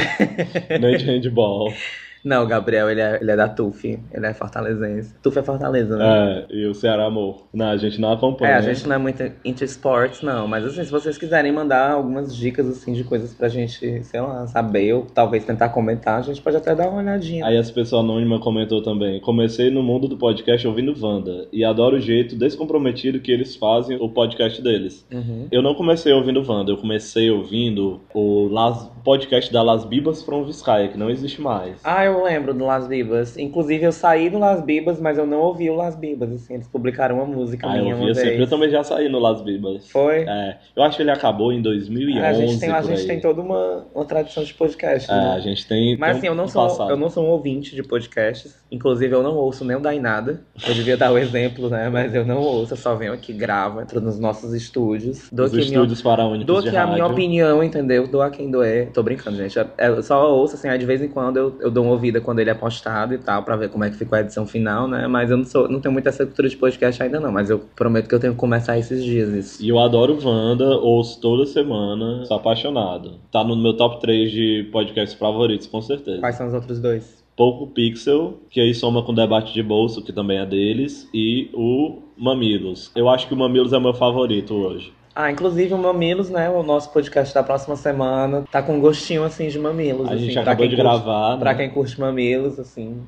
nem 0.80 0.98
de 0.98 1.06
handball. 1.06 1.72
Não, 2.24 2.44
o 2.44 2.48
Gabriel, 2.48 2.90
ele 2.90 3.02
é, 3.02 3.18
ele 3.22 3.32
é 3.32 3.36
da 3.36 3.48
TUF. 3.50 4.00
Ele 4.12 4.26
é 4.26 4.34
fortalezense. 4.34 5.14
TUF 5.22 5.40
é 5.40 5.44
Fortaleza, 5.44 5.98
né? 5.98 6.46
É, 6.50 6.56
e 6.56 6.66
o 6.68 6.74
Ceará 6.74 7.06
Amor. 7.06 7.48
Não, 7.54 7.70
a 7.70 7.78
gente 7.78 8.00
não 8.00 8.12
acompanha. 8.12 8.52
É, 8.54 8.56
a 8.56 8.62
gente 8.62 8.88
não 8.88 8.96
é 8.96 9.00
muito 9.00 9.24
into 9.44 9.64
esportes, 9.64 10.22
não. 10.22 10.48
Mas 10.48 10.66
assim, 10.66 10.84
se 10.84 10.92
vocês 10.92 11.18
quiserem 11.18 11.52
mandar 11.52 11.92
algumas 11.92 12.36
dicas, 12.36 12.68
assim, 12.68 12.94
de 12.94 13.04
coisas 13.04 13.34
pra 13.34 13.48
gente, 13.50 14.04
sei 14.04 14.22
lá, 14.22 14.46
saber 14.48 14.94
ou 14.94 15.06
talvez 15.06 15.44
tentar 15.46 15.70
comentar, 15.70 16.20
a 16.20 16.22
gente 16.22 16.42
pode 16.42 16.58
até 16.58 16.76
dar 16.76 16.90
uma 16.90 17.02
olhadinha. 17.02 17.46
Aí 17.46 17.56
essa 17.58 17.74
pessoa 17.74 18.02
anônima 18.02 18.40
comentou 18.40 18.82
também: 18.82 19.20
Comecei 19.20 19.70
no 19.72 19.82
mundo 19.84 20.08
do 20.08 20.18
podcast 20.18 20.68
ouvindo 20.68 20.94
Wanda 21.02 21.48
e 21.52 21.64
adoro 21.64 21.98
o 21.98 22.00
jeito 22.00 22.36
descomprometido 22.36 23.20
que 23.20 23.32
eles 23.32 23.56
fazem 23.56 23.98
o 24.00 24.10
podcast 24.10 24.62
deles. 24.62 25.06
Uhum. 25.12 25.48
Eu 25.52 25.62
não 25.62 25.74
comecei 25.74 26.14
ouvindo 26.14 26.44
Wanda, 26.48 26.72
eu 26.72 26.78
comecei 26.78 27.30
ouvindo 27.32 28.00
o 28.14 28.48
Las- 28.50 28.90
podcast 29.04 29.52
da 29.52 29.62
Las 29.62 29.86
Bibas 29.86 30.24
from 30.24 30.46
Vizcaya, 30.46 30.88
que 30.88 30.98
não 30.98 31.10
existe 31.10 31.42
mais. 31.42 31.78
Ah, 31.84 32.06
eu 32.06 32.24
lembro 32.24 32.54
do 32.54 32.66
Las 32.66 32.88
Bibas. 32.88 33.38
Inclusive, 33.38 33.86
eu 33.86 33.92
saí 33.92 34.30
do 34.30 34.40
Las 34.40 34.62
Bibas, 34.62 35.00
mas 35.00 35.18
eu 35.18 35.26
não 35.26 35.40
ouvi 35.40 35.70
o 35.70 35.76
Las 35.76 35.96
Bibas. 35.96 36.32
Assim, 36.32 36.56
eles 36.56 36.68
publicaram 36.68 37.18
uma 37.18 37.26
música 37.26 37.68
Ah, 37.68 37.78
minha 37.78 37.94
eu 37.94 37.98
uma 37.98 38.14
sempre. 38.14 38.42
Eu 38.42 38.48
também 38.48 38.70
já 38.70 38.84
saí 38.84 39.10
no 39.10 39.20
Las 39.20 39.42
Bibas. 39.42 39.90
Foi? 39.90 40.26
É, 40.28 40.58
eu 40.76 40.84
acho 40.84 40.98
que 40.98 41.04
ele 41.04 41.12
acabou 41.12 41.52
em 41.52 41.62
2011. 41.62 42.26
a 42.26 42.34
gente 42.34 42.60
tem, 42.60 42.72
a 42.72 42.82
gente 42.82 43.06
tem 43.06 43.20
toda 43.20 43.42
uma, 43.42 43.86
uma 43.94 44.06
tradição 44.06 44.44
de 44.44 44.54
podcast. 44.54 45.10
É, 45.10 45.14
né? 45.14 45.34
a 45.34 45.40
gente 45.40 45.68
tem. 45.68 45.98
Mas 45.98 46.12
tem 46.12 46.18
assim, 46.18 46.28
eu 46.28 46.36
não, 46.36 46.48
sou, 46.48 46.68
passado. 46.68 46.90
eu 46.92 46.98
não 46.98 47.10
sou 47.10 47.26
um 47.26 47.30
ouvinte 47.30 47.76
de 47.76 47.84
podcasts. 47.84 48.62
Inclusive, 48.72 49.14
eu 49.14 49.24
não 49.24 49.36
ouço 49.36 49.66
nem 49.66 49.76
o 49.76 49.80
Dai 49.80 50.00
Nada. 50.00 50.42
Eu 50.68 50.74
devia 50.74 50.96
dar 50.96 51.12
o 51.12 51.18
exemplo, 51.18 51.70
né? 51.70 51.90
Mas 51.90 52.14
eu 52.16 52.26
não 52.26 52.38
ouço, 52.38 52.74
eu 52.74 52.78
só 52.78 52.96
venho 52.96 53.14
aqui, 53.14 53.34
gravo, 53.34 53.82
entro 53.82 54.00
nos 54.00 54.20
nossos 54.20 54.54
estúdios. 54.54 55.30
Dou 55.32 55.46
Os 55.46 55.52
aqui 55.52 55.62
minha, 55.62 55.74
estúdios 55.74 56.02
faraônicos 56.02 56.46
dou 56.46 56.60
aqui 56.60 56.76
a 56.76 56.88
minha 56.88 57.06
opinião, 57.06 57.64
entendeu? 57.64 58.08
Dou 58.08 58.22
a 58.22 58.30
quem 58.30 58.50
doer. 58.50 58.91
Tô 58.94 59.02
brincando, 59.04 59.38
gente. 59.38 59.58
Eu- 59.58 59.68
Eu 59.78 60.04
só 60.04 60.32
ouço, 60.34 60.56
assim, 60.56 60.68
aí 60.68 60.78
de 60.78 60.86
vez 60.86 61.02
em 61.02 61.08
quando 61.08 61.38
eu, 61.38 61.56
eu 61.60 61.72
dou 61.72 61.84
uma 61.84 61.94
ouvida 61.94 62.20
quando 62.22 62.40
ele 62.40 62.50
é 62.50 62.54
postado 62.54 63.14
e 63.14 63.18
tal, 63.18 63.44
pra 63.44 63.56
ver 63.56 63.70
como 63.70 63.84
é 63.84 63.90
que 63.90 63.96
ficou 63.96 64.18
a 64.18 64.22
edição 64.22 64.46
final, 64.46 64.88
né? 64.88 65.08
Mas 65.08 65.30
eu 65.32 65.38
não 65.38 65.46
sou, 65.46 65.68
não 65.70 65.80
tenho 65.80 65.92
muita 65.94 66.10
essa 66.10 66.26
cultura 66.26 66.48
de 66.50 66.58
podcast 66.58 67.02
ainda, 67.02 67.20
não. 67.20 67.32
Mas 67.32 67.50
eu 67.50 67.60
prometo 67.76 68.08
que 68.08 68.16
eu 68.16 68.20
tenho 68.20 68.34
que 68.34 68.40
começar 68.40 68.78
esses 68.78 69.04
dias 69.04 69.30
isso. 69.30 69.64
E 69.64 69.70
eu 69.70 69.80
adoro 69.80 70.18
Wanda, 70.24 70.66
ouço 70.78 71.20
toda 71.22 71.46
semana, 71.46 72.26
sou 72.26 72.38
apaixonado. 72.38 73.16
Tá 73.32 73.44
no 73.44 73.56
meu 73.56 73.76
top 73.76 74.00
3 74.02 74.32
de 74.32 74.70
podcasts 74.72 75.18
favoritos, 75.18 75.68
com 75.68 75.82
certeza. 75.82 76.20
Quais 76.20 76.36
são 76.36 76.48
os 76.48 76.54
outros 76.54 76.80
dois? 76.80 77.22
Pouco 77.36 77.68
Pixel, 77.68 78.40
que 78.50 78.60
aí 78.60 78.74
soma 78.74 79.02
com 79.04 79.14
Debate 79.14 79.54
de 79.54 79.64
Bolso, 79.64 80.04
que 80.04 80.12
também 80.12 80.38
é 80.38 80.46
deles, 80.46 81.10
e 81.14 81.50
o 81.54 82.00
Mamilos. 82.18 82.92
Eu 82.96 83.10
acho 83.10 83.28
que 83.28 83.34
o 83.34 83.38
Mamilos 83.38 83.74
é 83.74 83.80
meu 83.80 83.94
favorito 83.94 84.54
hoje. 84.54 84.94
Ah, 85.14 85.30
inclusive 85.30 85.74
o 85.74 85.78
Mamilos, 85.78 86.30
né? 86.30 86.50
O 86.50 86.64
nosso 86.64 86.92
podcast 86.94 87.34
da 87.34 87.44
próxima 87.44 87.76
semana 87.76 88.44
tá 88.52 88.62
com 88.62 88.80
gostinho 88.80 89.24
assim 89.24 89.48
de 89.50 89.60
mamilos. 89.60 90.08
A 90.10 90.14
assim, 90.14 90.24
gente 90.26 90.34
pra 90.34 90.42
acabou 90.44 90.68
de 90.68 90.76
curte- 90.76 90.82
gravar, 90.90 91.38
Pra 91.38 91.52
né? 91.52 91.58
quem 91.58 91.70
curte 91.70 92.00
mamilos, 92.00 92.58
assim. 92.60 93.04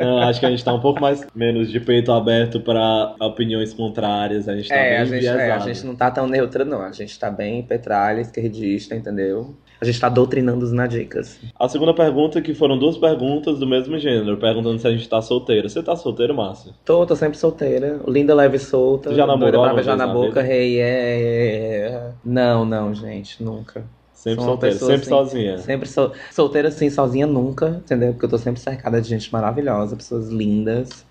Não, 0.00 0.18
acho 0.28 0.40
que 0.40 0.46
a 0.46 0.50
gente 0.50 0.64
tá 0.64 0.72
um 0.74 0.80
pouco 0.80 1.00
mais 1.00 1.26
menos 1.34 1.70
de 1.70 1.78
peito 1.78 2.10
aberto 2.12 2.60
pra 2.60 3.14
opiniões 3.20 3.72
contrárias. 3.72 4.48
A 4.48 4.56
gente 4.56 4.68
tá 4.68 4.74
é, 4.74 4.90
bem 4.90 4.98
a 4.98 5.04
gente, 5.04 5.26
é, 5.26 5.50
a 5.52 5.58
gente 5.60 5.86
não 5.86 5.94
tá 5.94 6.10
tão 6.10 6.26
neutra, 6.26 6.64
não. 6.64 6.82
A 6.82 6.90
gente 6.92 7.16
tá 7.18 7.30
bem 7.30 7.62
petralha, 7.62 8.20
esquerdista, 8.20 8.94
entendeu? 8.96 9.54
A 9.80 9.84
gente 9.84 10.00
tá 10.00 10.08
doutrinando 10.08 10.64
os 10.64 10.72
nadicas. 10.72 11.38
A 11.58 11.68
segunda 11.68 11.92
pergunta, 11.92 12.40
que 12.40 12.54
foram 12.54 12.78
duas 12.78 12.96
perguntas 12.96 13.58
do 13.58 13.66
mesmo 13.66 13.98
gênero, 13.98 14.36
perguntando 14.38 14.78
se 14.78 14.86
a 14.88 14.90
gente 14.90 15.06
tá 15.08 15.20
solteiro. 15.20 15.68
Você 15.68 15.82
tá 15.82 15.94
solteiro, 15.94 16.34
Márcio? 16.34 16.72
Tô, 16.84 17.04
tô 17.04 17.14
sempre 17.14 17.36
solteira. 17.38 18.00
Linda, 18.08 18.34
leve 18.34 18.56
e 18.56 18.60
solta. 18.60 19.14
Já 19.14 19.26
namorou 19.26 19.62
pra 19.64 19.74
beijar 19.74 19.96
na 19.96 20.06
na 20.06 20.12
boca, 20.12 20.40
rei, 20.40 20.78
é. 20.80 22.10
Não, 22.24 22.64
não, 22.64 22.94
gente, 22.94 23.42
nunca. 23.42 23.84
Sempre 24.12 24.44
pessoa, 24.58 24.90
sempre 24.90 24.94
assim, 24.94 25.08
sozinha. 25.08 25.58
Sempre 25.58 25.88
sol... 25.88 26.12
solteira 26.32 26.68
assim, 26.68 26.90
sozinha 26.90 27.26
nunca, 27.26 27.80
entendeu? 27.84 28.12
Porque 28.12 28.24
eu 28.24 28.30
tô 28.30 28.38
sempre 28.38 28.60
cercada 28.60 29.00
de 29.00 29.08
gente 29.08 29.30
maravilhosa, 29.32 29.94
pessoas 29.94 30.30
lindas. 30.30 31.04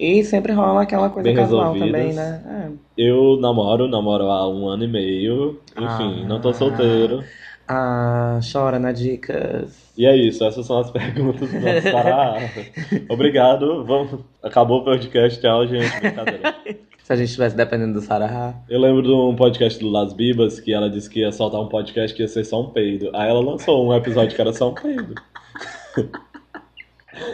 E 0.00 0.24
sempre 0.24 0.52
rola 0.52 0.82
aquela 0.82 1.10
coisa 1.10 1.24
Bem 1.24 1.34
casual 1.36 1.72
resolvidas. 1.72 2.00
também, 2.00 2.14
né? 2.14 2.42
É. 2.96 3.02
Eu 3.10 3.36
namoro, 3.40 3.86
namoro 3.88 4.24
há 4.30 4.48
um 4.48 4.66
ano 4.68 4.84
e 4.84 4.88
meio. 4.88 5.60
Enfim, 5.76 6.22
Ah. 6.24 6.28
não 6.28 6.40
tô 6.40 6.52
solteiro. 6.52 7.20
Ah, 7.22 7.47
chora 8.52 8.78
na 8.78 8.92
dicas. 8.92 9.92
E 9.96 10.06
é 10.06 10.16
isso, 10.16 10.44
essas 10.44 10.64
são 10.66 10.78
as 10.78 10.90
perguntas 10.92 11.50
do 11.50 11.60
nosso 11.60 11.92
Pará. 11.92 12.36
Obrigado. 13.08 13.84
Vamos... 13.84 14.20
Acabou 14.42 14.80
o 14.80 14.84
podcast, 14.84 15.40
tchau, 15.40 15.66
gente. 15.66 16.00
Brincadeira. 16.00 16.54
Se 17.02 17.12
a 17.14 17.16
gente 17.16 17.28
estivesse 17.28 17.56
dependendo 17.56 17.94
do 17.94 18.02
Sarah. 18.02 18.54
Eu 18.68 18.78
lembro 18.78 19.02
de 19.02 19.10
um 19.10 19.34
podcast 19.34 19.80
do 19.80 19.88
Las 19.88 20.12
Bibas 20.12 20.60
que 20.60 20.74
ela 20.74 20.90
disse 20.90 21.08
que 21.08 21.20
ia 21.20 21.32
soltar 21.32 21.58
um 21.58 21.66
podcast 21.66 22.14
que 22.14 22.22
ia 22.22 22.28
ser 22.28 22.44
só 22.44 22.60
um 22.60 22.68
peido. 22.68 23.10
Aí 23.14 23.30
ela 23.30 23.40
lançou 23.40 23.88
um 23.88 23.94
episódio 23.94 24.36
que 24.36 24.40
era 24.40 24.52
só 24.52 24.68
um 24.68 24.74
peido. 24.74 25.14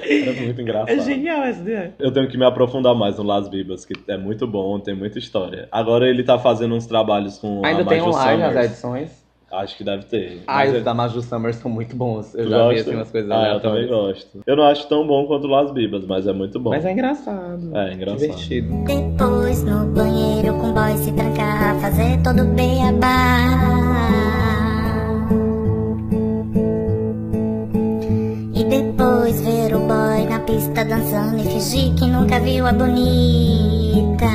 Era 0.08 0.32
muito 0.40 0.60
engraçado. 0.60 0.90
É 0.90 1.00
genial 1.00 1.42
essa 1.42 1.60
ideia. 1.60 1.94
Eu 1.98 2.12
tenho 2.12 2.28
que 2.28 2.38
me 2.38 2.44
aprofundar 2.44 2.94
mais 2.94 3.18
no 3.18 3.24
Las 3.24 3.48
Bibas, 3.48 3.84
que 3.84 3.94
é 4.06 4.16
muito 4.16 4.46
bom, 4.46 4.78
tem 4.78 4.94
muita 4.94 5.18
história. 5.18 5.68
Agora 5.72 6.08
ele 6.08 6.22
tá 6.22 6.38
fazendo 6.38 6.74
uns 6.76 6.86
trabalhos 6.86 7.38
com 7.38 7.66
Ainda 7.66 7.82
a 7.82 7.86
tem 7.86 8.00
online 8.00 8.42
as 8.44 8.66
edições? 8.66 9.23
Acho 9.54 9.76
que 9.76 9.84
deve 9.84 10.04
ter. 10.04 10.42
Ah, 10.46 10.64
os 10.66 10.74
é- 10.74 10.80
da 10.80 10.92
Maju 10.94 11.22
Summers 11.22 11.56
são 11.56 11.70
muito 11.70 11.94
bons. 11.96 12.34
Eu 12.34 12.44
Tu 12.44 12.50
já 12.50 12.56
vi 12.56 12.62
gosta? 12.74 12.80
assim 12.80 12.96
umas 12.96 13.10
coisas 13.10 13.30
Ah, 13.30 13.48
eu 13.54 13.60
também 13.60 13.86
gosto. 13.86 14.40
Eu 14.46 14.56
não 14.56 14.64
acho 14.64 14.88
tão 14.88 15.06
bom 15.06 15.26
quanto 15.26 15.44
o 15.46 15.50
Las 15.50 15.70
Bibas, 15.72 16.04
mas 16.06 16.26
é 16.26 16.32
muito 16.32 16.58
bom. 16.58 16.70
Mas 16.70 16.84
é 16.84 16.92
engraçado. 16.92 17.76
É, 17.76 17.92
engraçado. 17.94 18.18
Divertido. 18.20 18.84
Depois 18.84 19.62
no 19.64 19.86
banheiro 19.86 20.54
com 20.54 20.70
o 20.70 20.72
boy 20.72 20.96
se 20.98 21.12
trancar, 21.12 21.78
fazer 21.80 22.20
todo 22.22 22.44
beabá. 22.54 23.64
E 28.54 28.64
depois 28.64 29.40
ver 29.40 29.74
o 29.74 29.80
boy 29.80 30.26
na 30.28 30.40
pista 30.40 30.84
dançando 30.84 31.38
e 31.40 31.44
fingir 31.44 31.94
que 31.94 32.06
nunca 32.06 32.38
viu 32.40 32.66
a 32.66 32.72
bonita. 32.72 34.26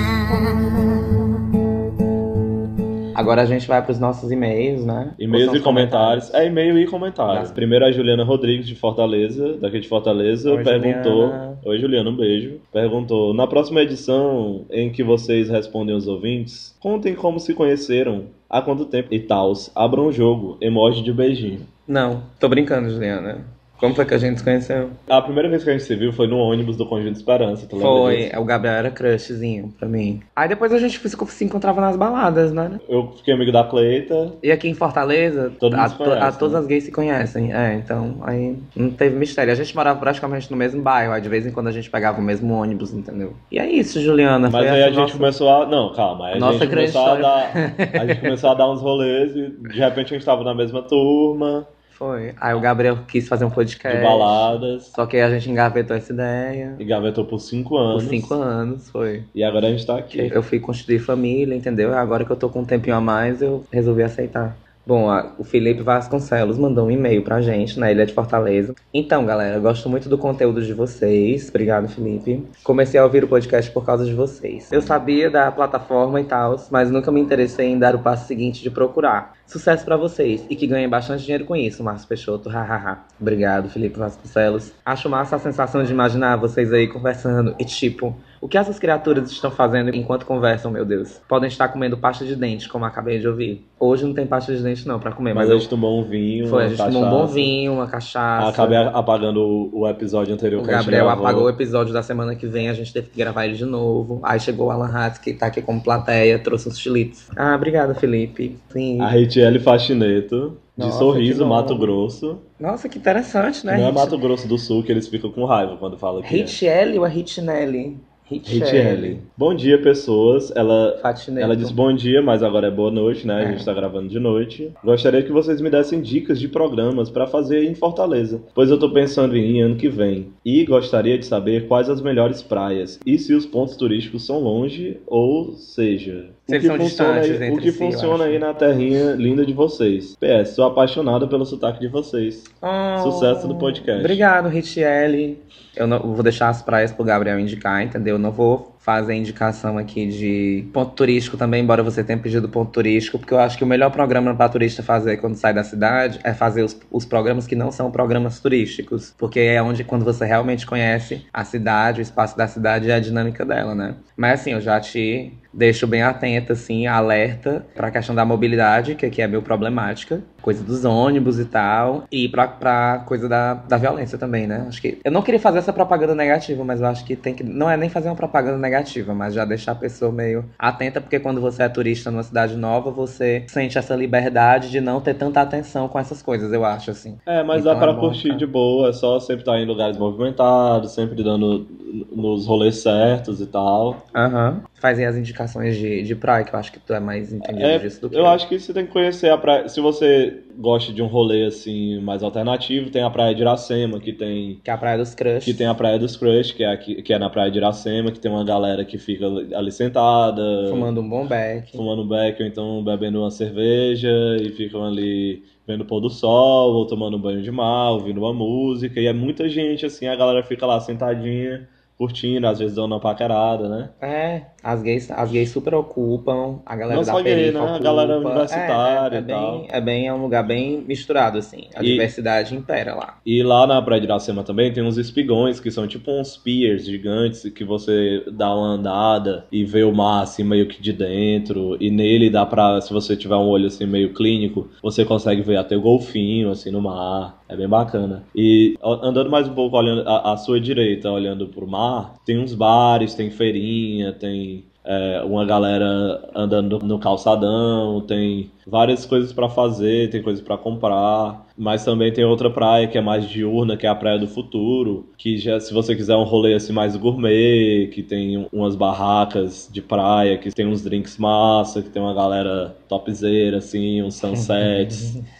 Agora 3.19 3.41
a 3.41 3.45
gente 3.45 3.67
vai 3.67 3.83
pros 3.83 3.99
nossos 3.99 4.31
e-mails, 4.31 4.85
né? 4.85 5.13
E-mails 5.19 5.53
e 5.53 5.59
comentários. 5.59 6.33
É, 6.33 6.45
e-mail 6.45 6.79
e 6.79 6.87
comentários. 6.87 7.49
Tá. 7.49 7.53
Primeiro 7.53 7.83
a 7.83 7.91
Juliana 7.91 8.23
Rodrigues, 8.23 8.65
de 8.65 8.75
Fortaleza, 8.75 9.57
daqui 9.57 9.81
de 9.81 9.89
Fortaleza, 9.89 10.53
Oi, 10.53 10.63
perguntou. 10.63 11.23
Juliana. 11.23 11.59
Oi, 11.65 11.79
Juliana, 11.79 12.09
um 12.11 12.15
beijo. 12.15 12.61
Perguntou: 12.71 13.33
Na 13.33 13.45
próxima 13.45 13.81
edição 13.81 14.65
em 14.71 14.89
que 14.89 15.03
vocês 15.03 15.49
respondem 15.49 15.93
os 15.93 16.07
ouvintes, 16.07 16.73
contem 16.79 17.13
como 17.13 17.41
se 17.41 17.53
conheceram, 17.53 18.27
há 18.49 18.61
quanto 18.61 18.85
tempo 18.85 19.09
e 19.11 19.19
tals. 19.19 19.69
Abram 19.75 20.07
o 20.07 20.13
jogo, 20.13 20.57
emoji 20.61 21.03
de 21.03 21.11
beijinho. 21.11 21.67
Não, 21.85 22.23
tô 22.39 22.47
brincando, 22.47 22.89
Juliana. 22.89 23.58
Como 23.79 23.95
foi 23.95 24.05
que 24.05 24.13
a 24.13 24.17
gente 24.17 24.37
se 24.39 24.43
conheceu? 24.43 24.89
A 25.09 25.21
primeira 25.21 25.47
vez 25.47 25.63
que 25.63 25.69
a 25.69 25.73
gente 25.73 25.85
se 25.85 25.95
viu 25.95 26.11
foi 26.11 26.27
no 26.27 26.37
ônibus 26.37 26.75
do 26.75 26.85
Conjunto 26.85 27.15
Esperança, 27.15 27.65
tu 27.65 27.77
lembra 27.77 27.91
Foi, 27.91 28.17
disso? 28.17 28.39
o 28.39 28.43
Gabriel 28.45 28.75
era 28.75 28.91
crushzinho 28.91 29.73
pra 29.79 29.87
mim. 29.87 30.19
Aí 30.35 30.49
depois 30.49 30.73
a 30.73 30.77
gente 30.77 30.99
se 30.99 31.45
encontrava 31.45 31.79
nas 31.79 31.95
baladas, 31.95 32.51
né? 32.51 32.79
Eu 32.89 33.13
fiquei 33.17 33.33
amigo 33.33 33.51
da 33.51 33.63
Cleita. 33.63 34.33
E 34.43 34.51
aqui 34.51 34.67
em 34.67 34.73
Fortaleza, 34.73 35.51
Todo 35.59 35.75
a, 35.75 35.89
conhece, 35.89 36.17
a- 36.23 36.31
todas 36.33 36.53
né? 36.53 36.59
as 36.59 36.67
gays 36.67 36.83
se 36.83 36.91
conhecem. 36.91 37.53
É, 37.53 37.75
então 37.75 38.17
aí 38.23 38.57
não 38.75 38.89
teve 38.91 39.15
mistério. 39.15 39.51
A 39.53 39.55
gente 39.55 39.73
morava 39.75 39.99
praticamente 39.99 40.51
no 40.51 40.57
mesmo 40.57 40.81
bairro, 40.81 41.13
aí 41.13 41.21
de 41.21 41.29
vez 41.29 41.45
em 41.47 41.51
quando 41.51 41.67
a 41.67 41.71
gente 41.71 41.89
pegava 41.89 42.19
o 42.19 42.23
mesmo 42.23 42.53
ônibus, 42.53 42.93
entendeu? 42.93 43.33
E 43.51 43.57
é 43.59 43.69
isso, 43.69 44.01
Juliana. 44.01 44.49
Mas 44.49 44.65
aí 44.65 44.69
a 44.69 44.75
essa 44.77 44.87
gente 44.89 44.97
nossa- 44.97 45.17
começou 45.17 45.49
a. 45.49 45.65
Não, 45.65 45.93
calma. 45.93 46.27
Aí 46.27 46.35
a 46.35 46.39
Nossa 46.39 46.59
gente 46.59 46.69
começou 46.69 47.05
a 47.05 47.15
dar. 47.15 47.51
A 47.99 48.05
gente 48.05 48.19
começou 48.21 48.49
a 48.49 48.53
dar 48.53 48.69
uns 48.69 48.81
rolês 48.81 49.33
e 49.35 49.49
de 49.69 49.79
repente 49.79 50.13
a 50.13 50.17
gente 50.17 50.25
tava 50.25 50.43
na 50.43 50.53
mesma 50.53 50.81
turma, 50.81 51.65
Foi. 51.99 52.33
Aí 52.39 52.53
o 52.53 52.61
Gabriel 52.61 52.99
quis 53.05 53.27
fazer 53.27 53.43
um 53.43 53.49
podcast. 53.49 53.99
de 53.99 54.03
baladas. 54.03 54.91
Só 54.95 55.05
que 55.05 55.17
a 55.17 55.29
gente 55.29 55.51
engavetou 55.51 55.97
essa 55.97 56.13
ideia. 56.13 56.75
E 56.79 56.85
gavetou 56.85 57.25
por 57.25 57.39
cinco 57.39 57.71
Por 57.71 57.77
anos. 57.77 58.03
cinco 58.03 58.33
anos, 58.33 58.89
foi. 58.89 59.25
E 59.35 59.43
agora 59.43 59.67
a 59.67 59.71
gente 59.71 59.85
tá 59.85 59.97
aqui. 59.97 60.31
Eu 60.33 60.41
fui 60.41 60.61
constituir 60.61 60.99
família, 60.99 61.53
entendeu? 61.53 61.93
Agora 61.93 62.23
que 62.23 62.31
eu 62.31 62.37
tô 62.37 62.47
com 62.47 62.61
um 62.61 62.65
tempinho 62.65 62.95
a 62.95 63.01
mais, 63.01 63.41
eu 63.41 63.65
resolvi 63.69 64.01
aceitar. 64.01 64.55
Bom, 64.87 65.07
o 65.37 65.43
Felipe 65.43 65.83
Vasconcelos 65.83 66.57
mandou 66.57 66.87
um 66.87 66.89
e-mail 66.89 67.21
pra 67.21 67.41
gente, 67.41 67.79
na 67.79 67.91
Ilha 67.91 68.07
de 68.07 68.13
Fortaleza. 68.13 68.73
Então, 68.91 69.23
galera, 69.23 69.57
eu 69.57 69.61
gosto 69.61 69.87
muito 69.87 70.09
do 70.09 70.17
conteúdo 70.17 70.63
de 70.63 70.73
vocês. 70.73 71.49
Obrigado, 71.49 71.87
Felipe. 71.87 72.43
Comecei 72.63 72.99
a 72.99 73.03
ouvir 73.03 73.23
o 73.23 73.27
podcast 73.27 73.69
por 73.69 73.85
causa 73.85 74.03
de 74.03 74.13
vocês. 74.13 74.71
Eu 74.71 74.81
sabia 74.81 75.29
da 75.29 75.51
plataforma 75.51 76.19
e 76.19 76.23
tal, 76.23 76.55
mas 76.71 76.89
nunca 76.89 77.11
me 77.11 77.19
interessei 77.19 77.67
em 77.67 77.77
dar 77.77 77.93
o 77.93 77.99
passo 77.99 78.25
seguinte 78.25 78.63
de 78.63 78.71
procurar. 78.71 79.33
Sucesso 79.49 79.83
pra 79.83 79.97
vocês 79.97 80.45
e 80.47 80.55
que 80.55 80.67
ganhem 80.67 80.87
bastante 80.87 81.23
dinheiro 81.23 81.43
com 81.43 81.55
isso, 81.55 81.83
Márcio 81.83 82.07
Peixoto. 82.07 82.49
Hahaha. 82.49 82.99
Obrigado, 83.19 83.67
Felipe 83.67 83.97
Vasconcelos. 83.97 84.71
Acho 84.85 85.09
massa 85.09 85.37
a 85.37 85.39
sensação 85.39 85.83
de 85.83 85.91
imaginar 85.91 86.35
vocês 86.35 86.71
aí 86.71 86.87
conversando 86.87 87.55
e 87.57 87.65
tipo, 87.65 88.15
o 88.41 88.47
que 88.47 88.57
essas 88.57 88.79
criaturas 88.79 89.29
estão 89.31 89.51
fazendo 89.51 89.93
enquanto 89.95 90.25
conversam, 90.25 90.71
meu 90.71 90.85
Deus? 90.85 91.19
Podem 91.27 91.47
estar 91.47 91.67
comendo 91.69 91.97
pasta 91.97 92.25
de 92.25 92.35
dente, 92.35 92.69
como 92.69 92.85
acabei 92.85 93.19
de 93.19 93.27
ouvir. 93.27 93.65
Hoje 93.79 94.05
não 94.05 94.13
tem 94.13 94.25
pasta 94.27 94.55
de 94.55 94.61
dente 94.61 94.87
não 94.87 94.99
pra 94.99 95.11
comer, 95.11 95.33
Mas 95.33 95.47
mas, 95.47 95.55
a 95.55 95.59
gente 95.59 95.69
tomou 95.69 95.99
um 95.99 96.03
vinho. 96.03 96.47
foi, 96.47 96.65
a 96.65 96.67
gente 96.69 96.77
tomou 96.77 97.01
um 97.03 97.09
bom 97.09 97.17
cachaça. 97.21 97.33
vinho, 97.33 97.73
uma 97.73 97.87
cachaça. 97.87 98.47
Acabei 98.49 98.77
apagando 98.77 99.69
o, 99.73 99.87
episódio 99.87 100.33
anterior 100.33 100.61
O 100.61 100.63
que 100.65 100.69
a 100.71 100.73
gente 100.77 100.83
Gabriel 100.85 101.09
apagou 101.09 101.43
o 101.45 101.49
episódio 101.49 101.93
da 101.93 102.03
semana 102.03 102.35
que 102.35 102.45
vem, 102.47 102.69
a 102.69 102.73
gente 102.73 102.91
teve 102.93 103.09
que 103.09 103.17
gravar 103.17 103.45
ele 103.45 103.55
de 103.55 103.65
novo. 103.65 104.19
Aí 104.23 104.39
chegou 104.39 104.67
o 104.67 104.71
Alan 104.71 104.89
Hatz, 104.93 105.17
que 105.17 105.33
tá 105.33 105.47
aqui 105.47 105.61
como 105.61 105.81
plateia, 105.81 106.37
trouxe 106.39 106.69
uns 106.69 106.77
chilitos. 106.79 107.27
Ah, 107.35 107.55
obrigada, 107.55 107.93
Felipe. 107.95 108.57
Sim. 108.69 108.99
A 109.01 109.07
Reitiele 109.07 109.59
Faxineto, 109.59 110.57
de 110.77 110.85
Nossa, 110.85 110.97
Sorriso. 110.99 111.45
Mato 111.45 111.77
Grosso. 111.77 112.39
Nossa, 112.59 112.87
que 112.89 112.97
interessante, 112.97 113.65
né? 113.65 113.77
Não 113.77 113.83
é 113.83 113.87
Hit- 113.87 113.95
Mato 113.95 114.17
Grosso 114.17 114.47
do 114.47 114.57
Sul 114.57 114.83
que 114.83 114.91
eles 114.91 115.07
ficam 115.07 115.31
com 115.31 115.45
raiva 115.45 115.77
quando 115.77 115.97
falam 115.97 116.21
que 116.21 116.35
é. 116.35 116.39
Hitchelle 116.39 116.97
ou 116.99 117.05
é 117.05 117.13
Hitchnelli? 117.15 117.97
Reitiele. 118.29 119.19
Bom 119.35 119.53
dia, 119.55 119.81
pessoas. 119.81 120.51
Ela. 120.55 120.99
Ela 121.41 121.55
disse 121.55 121.73
bom 121.73 121.91
dia, 121.93 122.21
mas 122.21 122.43
agora 122.43 122.67
é 122.67 122.71
boa 122.71 122.91
noite, 122.91 123.25
né? 123.25 123.35
A 123.35 123.41
É. 123.41 123.51
gente 123.51 123.65
tá 123.65 123.73
gravando 123.73 124.07
de 124.07 124.19
noite. 124.19 124.71
Gostaria 124.83 125.23
que 125.23 125.31
vocês 125.31 125.59
me 125.59 125.69
dessem 125.69 126.01
dicas 126.01 126.39
de 126.39 126.47
programas 126.47 127.09
pra 127.09 127.25
fazer 127.25 127.63
em 127.63 127.73
Fortaleza, 127.73 128.41
pois 128.53 128.69
eu 128.69 128.77
tô 128.77 128.91
pensando 128.91 129.35
em 129.35 129.57
ir 129.57 129.61
ano 129.61 129.75
que 129.75 129.89
vem. 129.89 130.27
E 130.45 130.63
gostaria 130.65 131.17
de 131.17 131.25
saber 131.25 131.67
quais 131.67 131.89
as 131.89 132.01
melhores 132.01 132.41
praias 132.43 132.99
e 133.05 133.17
se 133.17 133.33
os 133.33 133.45
pontos 133.45 133.75
turísticos 133.75 134.25
são 134.25 134.39
longe, 134.39 134.97
ou 135.07 135.53
seja, 135.53 136.27
Se 136.49 136.55
eles 136.55 136.61
que 136.63 136.67
são 136.67 136.77
funciona, 136.77 137.19
distantes 137.19 137.41
aí, 137.41 137.51
o 137.51 137.57
que 137.57 137.71
si, 137.71 137.77
funciona 137.77 138.23
aí 138.25 138.39
na 138.39 138.53
terrinha 138.53 139.11
linda 139.13 139.45
de 139.45 139.53
vocês. 139.53 140.15
PS, 140.15 140.49
sou 140.49 140.65
apaixonada 140.65 141.27
pelo 141.27 141.45
sotaque 141.45 141.79
de 141.79 141.87
vocês. 141.87 142.43
Oh, 142.61 143.11
Sucesso 143.11 143.47
do 143.47 143.55
podcast. 143.55 143.99
Obrigado, 143.99 144.49
Richelle. 144.49 145.37
Eu 145.75 145.85
não 145.85 145.97
eu 145.97 146.13
vou 146.13 146.23
deixar 146.23 146.49
as 146.49 146.61
praias 146.61 146.91
pro 146.91 147.05
Gabriel 147.05 147.39
indicar, 147.39 147.83
entendeu? 147.83 148.15
Eu 148.15 148.19
não 148.19 148.31
vou 148.31 148.75
fazer 148.79 149.13
indicação 149.13 149.77
aqui 149.77 150.07
de 150.07 150.65
ponto 150.73 150.93
turístico 150.93 151.37
também, 151.37 151.61
embora 151.61 151.83
você 151.83 152.03
tenha 152.03 152.17
pedido 152.17 152.47
ponto 152.47 152.71
turístico, 152.71 153.19
porque 153.19 153.33
eu 153.33 153.39
acho 153.39 153.57
que 153.57 153.63
o 153.63 153.67
melhor 153.67 153.91
programa 153.91 154.33
para 154.33 154.49
turista 154.49 154.81
fazer 154.81 155.17
quando 155.17 155.35
sai 155.35 155.53
da 155.53 155.63
cidade 155.63 156.19
é 156.23 156.33
fazer 156.33 156.63
os, 156.63 156.79
os 156.89 157.05
programas 157.05 157.45
que 157.45 157.55
não 157.55 157.71
são 157.71 157.91
programas 157.91 158.39
turísticos, 158.39 159.13
porque 159.17 159.39
é 159.39 159.61
onde 159.61 159.83
quando 159.83 160.05
você 160.05 160.25
realmente 160.25 160.65
conhece 160.65 161.25
a 161.33 161.43
cidade, 161.43 161.99
o 161.99 162.01
espaço 162.01 162.37
da 162.37 162.47
cidade 162.47 162.87
e 162.87 162.91
a 162.91 162.99
dinâmica 162.99 163.45
dela, 163.45 163.75
né? 163.75 163.95
Mas 164.15 164.41
assim, 164.41 164.53
eu 164.53 164.61
já 164.61 164.79
te 164.79 165.33
deixo 165.53 165.87
bem 165.87 166.01
atenta, 166.01 166.53
assim, 166.53 166.87
alerta 166.87 167.65
para 167.75 167.87
a 167.87 167.91
questão 167.91 168.15
da 168.15 168.23
mobilidade, 168.23 168.95
que 168.95 169.05
aqui 169.05 169.21
é 169.21 169.27
meio 169.27 169.41
problemática, 169.41 170.21
coisa 170.41 170.63
dos 170.63 170.85
ônibus 170.85 171.39
e 171.39 171.45
tal, 171.45 172.03
e 172.11 172.27
pra, 172.29 172.47
pra 172.47 173.03
coisa 173.05 173.27
da, 173.27 173.53
da 173.53 173.77
violência 173.77 174.17
também, 174.17 174.47
né? 174.47 174.65
Acho 174.67 174.81
que 174.81 174.99
eu 175.03 175.11
não 175.11 175.21
queria 175.21 175.39
fazer 175.39 175.59
essa 175.59 175.73
propaganda 175.73 176.15
negativa, 176.15 176.63
mas 176.63 176.81
eu 176.81 176.87
acho 176.87 177.05
que 177.05 177.15
tem 177.15 177.33
que 177.33 177.43
não 177.43 177.69
é 177.69 177.77
nem 177.77 177.89
fazer 177.89 178.09
uma 178.09 178.15
propaganda 178.15 178.57
negativa, 178.57 179.13
mas 179.13 179.33
já 179.33 179.45
deixar 179.45 179.73
a 179.73 179.75
pessoa 179.75 180.11
meio 180.11 180.45
atenta, 180.57 181.01
porque 181.01 181.19
quando 181.19 181.41
você 181.41 181.63
é 181.63 181.69
turista 181.69 182.11
numa 182.11 182.23
cidade 182.23 182.55
nova, 182.55 182.91
você 182.91 183.45
sente 183.47 183.77
essa 183.77 183.95
liberdade 183.95 184.69
de 184.69 184.81
não 184.81 185.01
ter 185.01 185.13
tanta 185.13 185.41
atenção 185.41 185.87
com 185.87 185.99
essas 185.99 186.21
coisas, 186.21 186.51
eu 186.51 186.65
acho 186.65 186.91
assim. 186.91 187.17
É, 187.25 187.43
mas 187.43 187.61
Então 187.61 187.73
dá 187.73 187.79
pra 187.79 187.91
é 187.91 187.95
curtir 187.95 188.35
de 188.35 188.45
boa, 188.45 188.89
é 188.89 188.93
só 188.93 189.19
sempre 189.19 189.41
estar 189.41 189.59
em 189.59 189.65
lugares 189.65 189.97
movimentados, 189.97 190.91
sempre 190.91 191.23
dando 191.23 191.67
nos 192.11 192.45
rolês 192.45 192.81
certos 192.81 193.41
e 193.41 193.45
tal. 193.45 194.05
Aham. 194.15 194.61
Fazem 194.79 195.05
as 195.05 195.15
indicações 195.15 195.77
de, 195.77 196.03
de 196.03 196.15
praia, 196.15 196.43
que 196.43 196.53
eu 196.53 196.59
acho 196.59 196.71
que 196.71 196.79
tu 196.79 196.93
é 196.93 196.99
mais 196.99 197.33
entendido 197.33 197.65
É, 197.65 197.77
disso 197.77 198.01
do 198.01 198.09
que 198.09 198.17
eu 198.17 198.25
acho 198.25 198.47
que 198.47 198.59
você 198.59 198.73
tem 198.73 198.85
que 198.85 198.91
conhecer 198.91 199.29
a 199.29 199.37
praia. 199.37 199.67
Se 199.67 199.79
você 199.81 200.41
gosta 200.57 200.91
de 200.93 201.01
um 201.01 201.07
rolê 201.07 201.45
assim 201.45 201.99
mais 202.01 202.23
alternativo, 202.23 202.89
tem 202.89 203.01
a 203.03 203.09
praia 203.09 203.33
de 203.35 203.41
Iracema, 203.41 203.99
que 203.99 204.13
tem 204.13 204.59
que 204.63 204.69
é 204.69 204.73
a 204.73 204.77
praia 204.77 204.97
dos 204.97 205.13
crush. 205.13 205.45
que 205.45 205.53
tem 205.53 205.67
a 205.67 205.73
praia 205.73 205.99
dos 205.99 206.15
Crush, 206.15 206.51
que 206.53 206.63
é 206.63 206.71
aqui, 206.71 207.01
que 207.01 207.13
é 207.13 207.19
na 207.19 207.29
praia 207.29 207.51
de 207.51 207.57
Iracema, 207.57 208.11
que 208.11 208.19
tem 208.19 208.31
uma 208.31 208.43
galera 208.43 208.83
que 208.85 208.97
fica 208.97 209.25
ali 209.53 209.71
sentada, 209.71 210.41
fumando 210.69 211.01
um 211.01 211.09
bom 211.09 211.25
beck. 211.25 211.71
fumando 211.75 212.03
um 212.03 212.07
beck 212.07 212.41
ou 212.41 212.47
então 212.47 212.83
bebendo 212.83 213.19
uma 213.19 213.31
cerveja 213.31 214.09
e 214.41 214.49
ficam 214.49 214.85
ali 214.85 215.43
vendo 215.67 215.81
o 215.81 215.85
pôr 215.85 215.99
do 215.99 216.09
sol, 216.09 216.73
ou 216.73 216.87
tomando 216.87 217.15
um 217.17 217.21
banho 217.21 217.41
de 217.43 217.51
mar, 217.51 217.91
ouvindo 217.91 218.19
uma 218.19 218.33
música, 218.33 218.99
e 218.99 219.05
é 219.05 219.13
muita 219.13 219.47
gente 219.47 219.85
assim, 219.85 220.07
a 220.07 220.15
galera 220.15 220.41
fica 220.41 220.65
lá 220.65 220.79
sentadinha, 220.79 221.67
curtindo, 221.95 222.47
às 222.47 222.57
vezes 222.57 222.75
dando 222.75 222.93
uma 222.93 222.99
paquerada, 222.99 223.69
né? 223.69 223.89
É, 224.01 224.41
as 224.63 224.81
gays, 224.81 225.09
as 225.11 225.31
gays 225.31 225.49
super 225.51 225.73
ocupam, 225.75 226.59
a 226.65 226.75
galera 226.75 226.95
Não 226.95 227.05
da 227.05 227.13
só 227.13 227.21
gay, 227.21 227.51
né? 227.51 227.59
A 227.59 227.63
ocupa. 227.63 227.79
galera 227.83 228.17
universitária 228.17 229.15
é, 229.15 229.19
é, 229.19 229.21
é 229.21 229.23
e 229.23 229.27
tal. 229.27 229.59
bem, 229.59 229.67
é 229.71 229.81
bem, 229.81 230.07
é 230.07 230.13
um 230.13 230.21
lugar 230.21 230.43
bem 230.45 230.81
misturado, 230.87 231.37
assim. 231.37 231.69
A 231.75 231.81
E- 231.81 231.91
diversidade 231.91 232.55
impera 232.55 232.93
lá. 232.95 233.17
E 233.25 233.41
lá 233.43 233.65
na 233.67 233.81
Praia 233.81 234.01
de 234.01 234.07
Iracema 234.07 234.43
também 234.43 234.71
tem 234.73 234.83
uns 234.83 234.97
espigões, 234.97 235.59
que 235.59 235.71
são 235.71 235.87
tipo 235.87 236.11
uns 236.11 236.35
piers 236.35 236.85
gigantes, 236.85 237.43
que 237.51 237.63
você 237.63 238.23
dá 238.31 238.53
uma 238.53 238.67
andada 238.67 239.45
e 239.51 239.63
vê 239.63 239.83
o 239.83 239.93
mar 239.93 240.23
assim 240.23 240.43
meio 240.43 240.67
que 240.67 240.81
de 240.81 240.91
dentro. 240.93 241.77
E 241.79 241.89
nele 241.89 242.29
dá 242.29 242.45
pra, 242.45 242.81
se 242.81 242.91
você 242.91 243.15
tiver 243.15 243.35
um 243.35 243.47
olho 243.47 243.67
assim 243.67 243.85
meio 243.85 244.13
clínico, 244.13 244.69
você 244.81 245.05
consegue 245.05 245.41
ver 245.41 245.57
até 245.57 245.77
o 245.77 245.81
golfinho 245.81 246.51
assim 246.51 246.71
no 246.71 246.81
mar. 246.81 247.39
É 247.47 247.55
bem 247.55 247.67
bacana. 247.67 248.23
E 248.35 248.75
andando 248.83 249.29
mais 249.29 249.47
um 249.47 249.53
pouco 249.53 249.75
olhando 249.75 250.07
à, 250.07 250.33
à 250.33 250.37
sua 250.37 250.59
direita, 250.59 251.09
olhando 251.11 251.47
pro 251.47 251.67
mar, 251.67 252.15
tem 252.23 252.37
uns 252.37 252.53
bares, 252.53 253.15
tem 253.15 253.31
feirinha, 253.31 254.13
tem 254.13 254.58
é, 254.83 255.21
uma 255.23 255.45
galera 255.45 256.29
andando 256.33 256.79
no 256.79 256.99
calçadão, 256.99 258.01
tem 258.01 258.49
várias 258.65 259.05
coisas 259.05 259.33
pra 259.33 259.49
fazer, 259.49 260.09
tem 260.09 260.21
coisas 260.21 260.43
pra 260.43 260.57
comprar, 260.57 261.45
mas 261.57 261.83
também 261.83 262.11
tem 262.11 262.23
outra 262.23 262.49
praia 262.49 262.87
que 262.87 262.97
é 262.97 263.01
mais 263.01 263.27
diurna, 263.29 263.75
que 263.75 263.85
é 263.85 263.89
a 263.89 263.95
Praia 263.95 264.17
do 264.17 264.27
Futuro, 264.27 265.09
que 265.17 265.37
já 265.37 265.59
se 265.59 265.73
você 265.73 265.95
quiser 265.95 266.15
um 266.15 266.23
rolê 266.23 266.53
assim 266.53 266.73
mais 266.73 266.95
gourmet, 266.95 267.89
que 267.93 268.01
tem 268.01 268.47
umas 268.51 268.75
barracas 268.75 269.69
de 269.71 269.81
praia, 269.81 270.37
que 270.37 270.51
tem 270.51 270.67
uns 270.67 270.81
drinks 270.83 271.17
massa, 271.17 271.81
que 271.81 271.89
tem 271.89 272.01
uma 272.01 272.13
galera 272.13 272.75
topzera 272.87 273.57
assim, 273.57 274.01
uns 274.01 274.15
sunsets. 274.15 275.21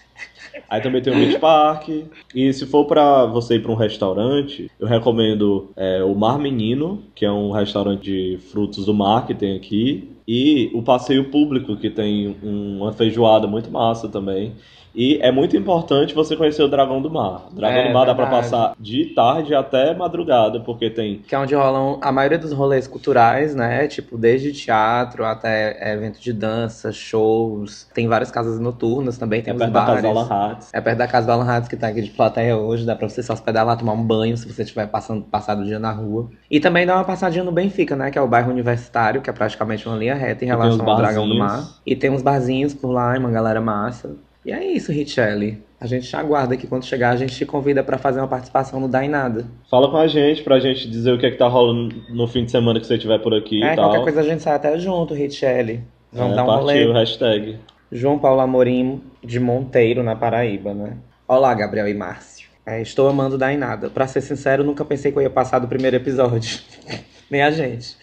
Aí 0.70 0.82
também 0.82 1.02
tem 1.02 1.14
o 1.14 1.16
Beach 1.16 1.40
Park. 1.40 1.90
E 2.34 2.52
se 2.54 2.66
for 2.66 2.86
pra 2.86 3.26
você 3.26 3.56
ir 3.56 3.62
pra 3.62 3.72
um 3.72 3.76
restaurante, 3.76 4.70
eu 4.80 4.88
recomendo 4.88 5.70
é, 5.76 6.04
o 6.04 6.16
Mar 6.16 6.40
Menino, 6.40 7.04
que 7.16 7.26
é 7.26 7.32
um 7.32 7.52
restaurante 7.52 8.02
de 8.04 8.38
frutos 8.52 8.86
do 8.86 8.94
mar 8.94 9.26
que 9.28 9.34
tem 9.34 9.56
aqui. 9.56 10.10
E 10.28 10.70
o 10.74 10.82
Passeio 10.84 11.26
Público, 11.32 11.76
que 11.76 11.90
tem 11.90 12.36
um- 12.44 12.78
uma 12.82 12.94
feijoada 12.94 13.48
muito 13.48 13.72
massa 13.72 14.08
também. 14.08 14.54
E 14.94 15.20
é 15.22 15.32
muito 15.32 15.56
importante 15.56 16.16
você 16.16 16.36
conhecer 16.36 16.64
o 16.64 16.68
Dragão 16.68 17.02
do 17.02 17.10
Mar. 17.10 17.48
O 17.52 17.56
Dragão 17.56 17.80
É, 17.80 17.88
do 17.88 17.94
Mar 17.94 18.06
dá 18.06 18.16
pra 18.16 18.26
verdade. 18.26 18.50
passar 18.50 18.74
de 18.80 19.06
tarde 19.14 19.54
até 19.54 19.94
madrugada, 19.94 20.60
porque 20.60 20.90
tem 20.90 21.20
Que 21.28 21.36
é 21.36 21.40
onde 21.40 21.54
rolam 21.56 22.00
a 22.02 22.12
maioria 22.12 22.38
dos 22.40 22.52
rolês 22.52 22.88
culturais, 22.88 23.54
né? 23.54 23.88
Tipo, 23.88 24.18
desde 24.18 24.52
teatro 24.52 25.24
até 25.26 25.94
evento 25.94 26.20
de 26.20 26.34
dança, 26.34 26.92
shows. 26.92 27.88
Tem 27.94 28.08
várias 28.08 28.32
casas 28.32 28.60
noturnas 28.60 29.18
também, 29.18 29.42
tem 29.42 29.54
é 29.54 29.58
perto 29.58 29.72
da 29.72 29.80
bares. 29.82 30.02
Casa 30.02 30.08
Alan 30.08 30.28
Hatz. 30.52 30.70
É 30.74 30.82
perto 30.82 30.98
da 30.98 31.08
casa 31.08 31.28
do 31.28 31.34
Alan 31.34 31.50
Hatz, 31.50 31.68
que 31.68 31.78
tá 31.78 31.88
aqui 31.88 32.02
de 32.02 32.10
plateia 32.10 32.58
hoje. 32.58 32.86
Dá 32.86 32.96
pra 32.96 33.08
você 33.08 33.22
se 33.22 33.32
hospedar 33.32 33.66
lá, 33.66 33.76
tomar 33.76 33.94
um 33.94 34.04
banho 34.04 34.36
se 34.38 34.52
você 34.52 34.64
estiver 34.64 34.88
passando, 34.88 35.22
passado 35.24 35.62
o 35.62 35.66
dia 35.66 35.80
na 35.80 35.92
rua. 35.92 36.30
E 36.50 36.60
também 36.60 36.86
dá 36.86 36.96
uma 36.96 37.04
passadinha 37.04 37.44
no 37.44 37.52
Benfica, 37.52 37.96
né? 37.96 38.10
Que 38.12 38.18
é 38.18 38.22
o 38.22 38.28
bairro 38.28 38.52
universitário, 38.52 39.22
que 39.22 39.30
é 39.30 39.34
praticamente 39.34 39.88
uma 39.88 39.98
linha 39.98 40.16
reta 40.16 40.44
em 40.44 40.48
relação 40.48 40.88
ao 40.90 40.98
Dragão 40.98 41.28
do. 41.28 41.36
Mar. 41.36 41.64
E 41.86 41.96
tem 41.96 42.10
uns 42.10 42.22
barzinhos 42.22 42.74
por 42.74 42.92
lá, 42.92 43.16
e 43.16 43.20
uma 43.20 43.30
galera 43.32 43.62
massa. 43.62 44.16
E 44.46 44.52
é 44.52 44.64
isso, 44.66 44.92
Richelle. 44.92 45.62
A 45.80 45.86
gente 45.88 46.14
aguarda 46.16 46.58
que 46.58 46.68
quando 46.68 46.86
chegar 46.86 47.12
a 47.12 47.16
gente 47.16 47.36
te 47.36 47.46
convida 47.46 47.84
pra 47.84 47.98
fazer 47.98 48.20
uma 48.20 48.28
participação 48.28 48.80
no 48.80 48.88
Dá 48.88 49.04
em 49.04 49.10
Nada. 49.10 49.46
Fala 49.70 49.90
com 49.90 49.98
a 49.98 50.08
gente 50.08 50.44
pra 50.44 50.60
gente 50.60 50.90
dizer 50.90 51.12
o 51.14 51.18
que 51.20 51.26
é 51.26 51.32
que 51.32 51.38
tá 51.38 51.48
rolando 51.48 51.96
no 52.10 52.28
fim 52.28 52.44
de 52.46 52.52
semana 52.52 52.80
que 52.80 52.86
você 52.88 52.96
estiver 52.96 53.20
por 53.20 53.34
aqui 53.34 53.64
é, 53.64 53.74
e 53.74 53.76
tal. 53.76 53.86
qualquer 53.86 54.04
coisa 54.04 54.22
a 54.22 54.24
gente 54.24 54.42
sai 54.44 54.56
até 54.56 54.78
junto, 54.78 55.14
Richelle. 55.14 55.82
Vamos 56.12 56.34
É, 56.34 56.36
dar 56.36 56.44
um 56.44 56.48
partiu, 56.48 56.88
rolê. 56.88 56.94
hashtag. 56.94 57.58
João 57.92 58.20
Paulo 58.20 58.42
Amorim 58.42 59.02
de 59.24 59.40
Monteiro, 59.40 60.04
na 60.04 60.16
Paraíba, 60.16 60.74
né? 60.74 60.98
Olá, 61.28 61.54
Gabriel 61.54 61.88
e 61.88 61.94
Márcio. 61.94 62.48
É, 62.66 62.82
estou 62.82 63.08
amando 63.08 63.38
Dar 63.38 63.54
em 63.54 63.58
Nada. 63.58 63.90
Pra 63.90 64.06
ser 64.08 64.22
sincero, 64.22 64.64
nunca 64.64 64.84
pensei 64.86 65.12
que 65.12 65.18
eu 65.18 65.22
ia 65.24 65.30
passar 65.30 65.60
do 65.60 65.68
primeiro 65.68 65.96
episódio. 65.96 66.60
Nem 67.32 67.42
a 67.42 67.52
gente. 67.52 67.96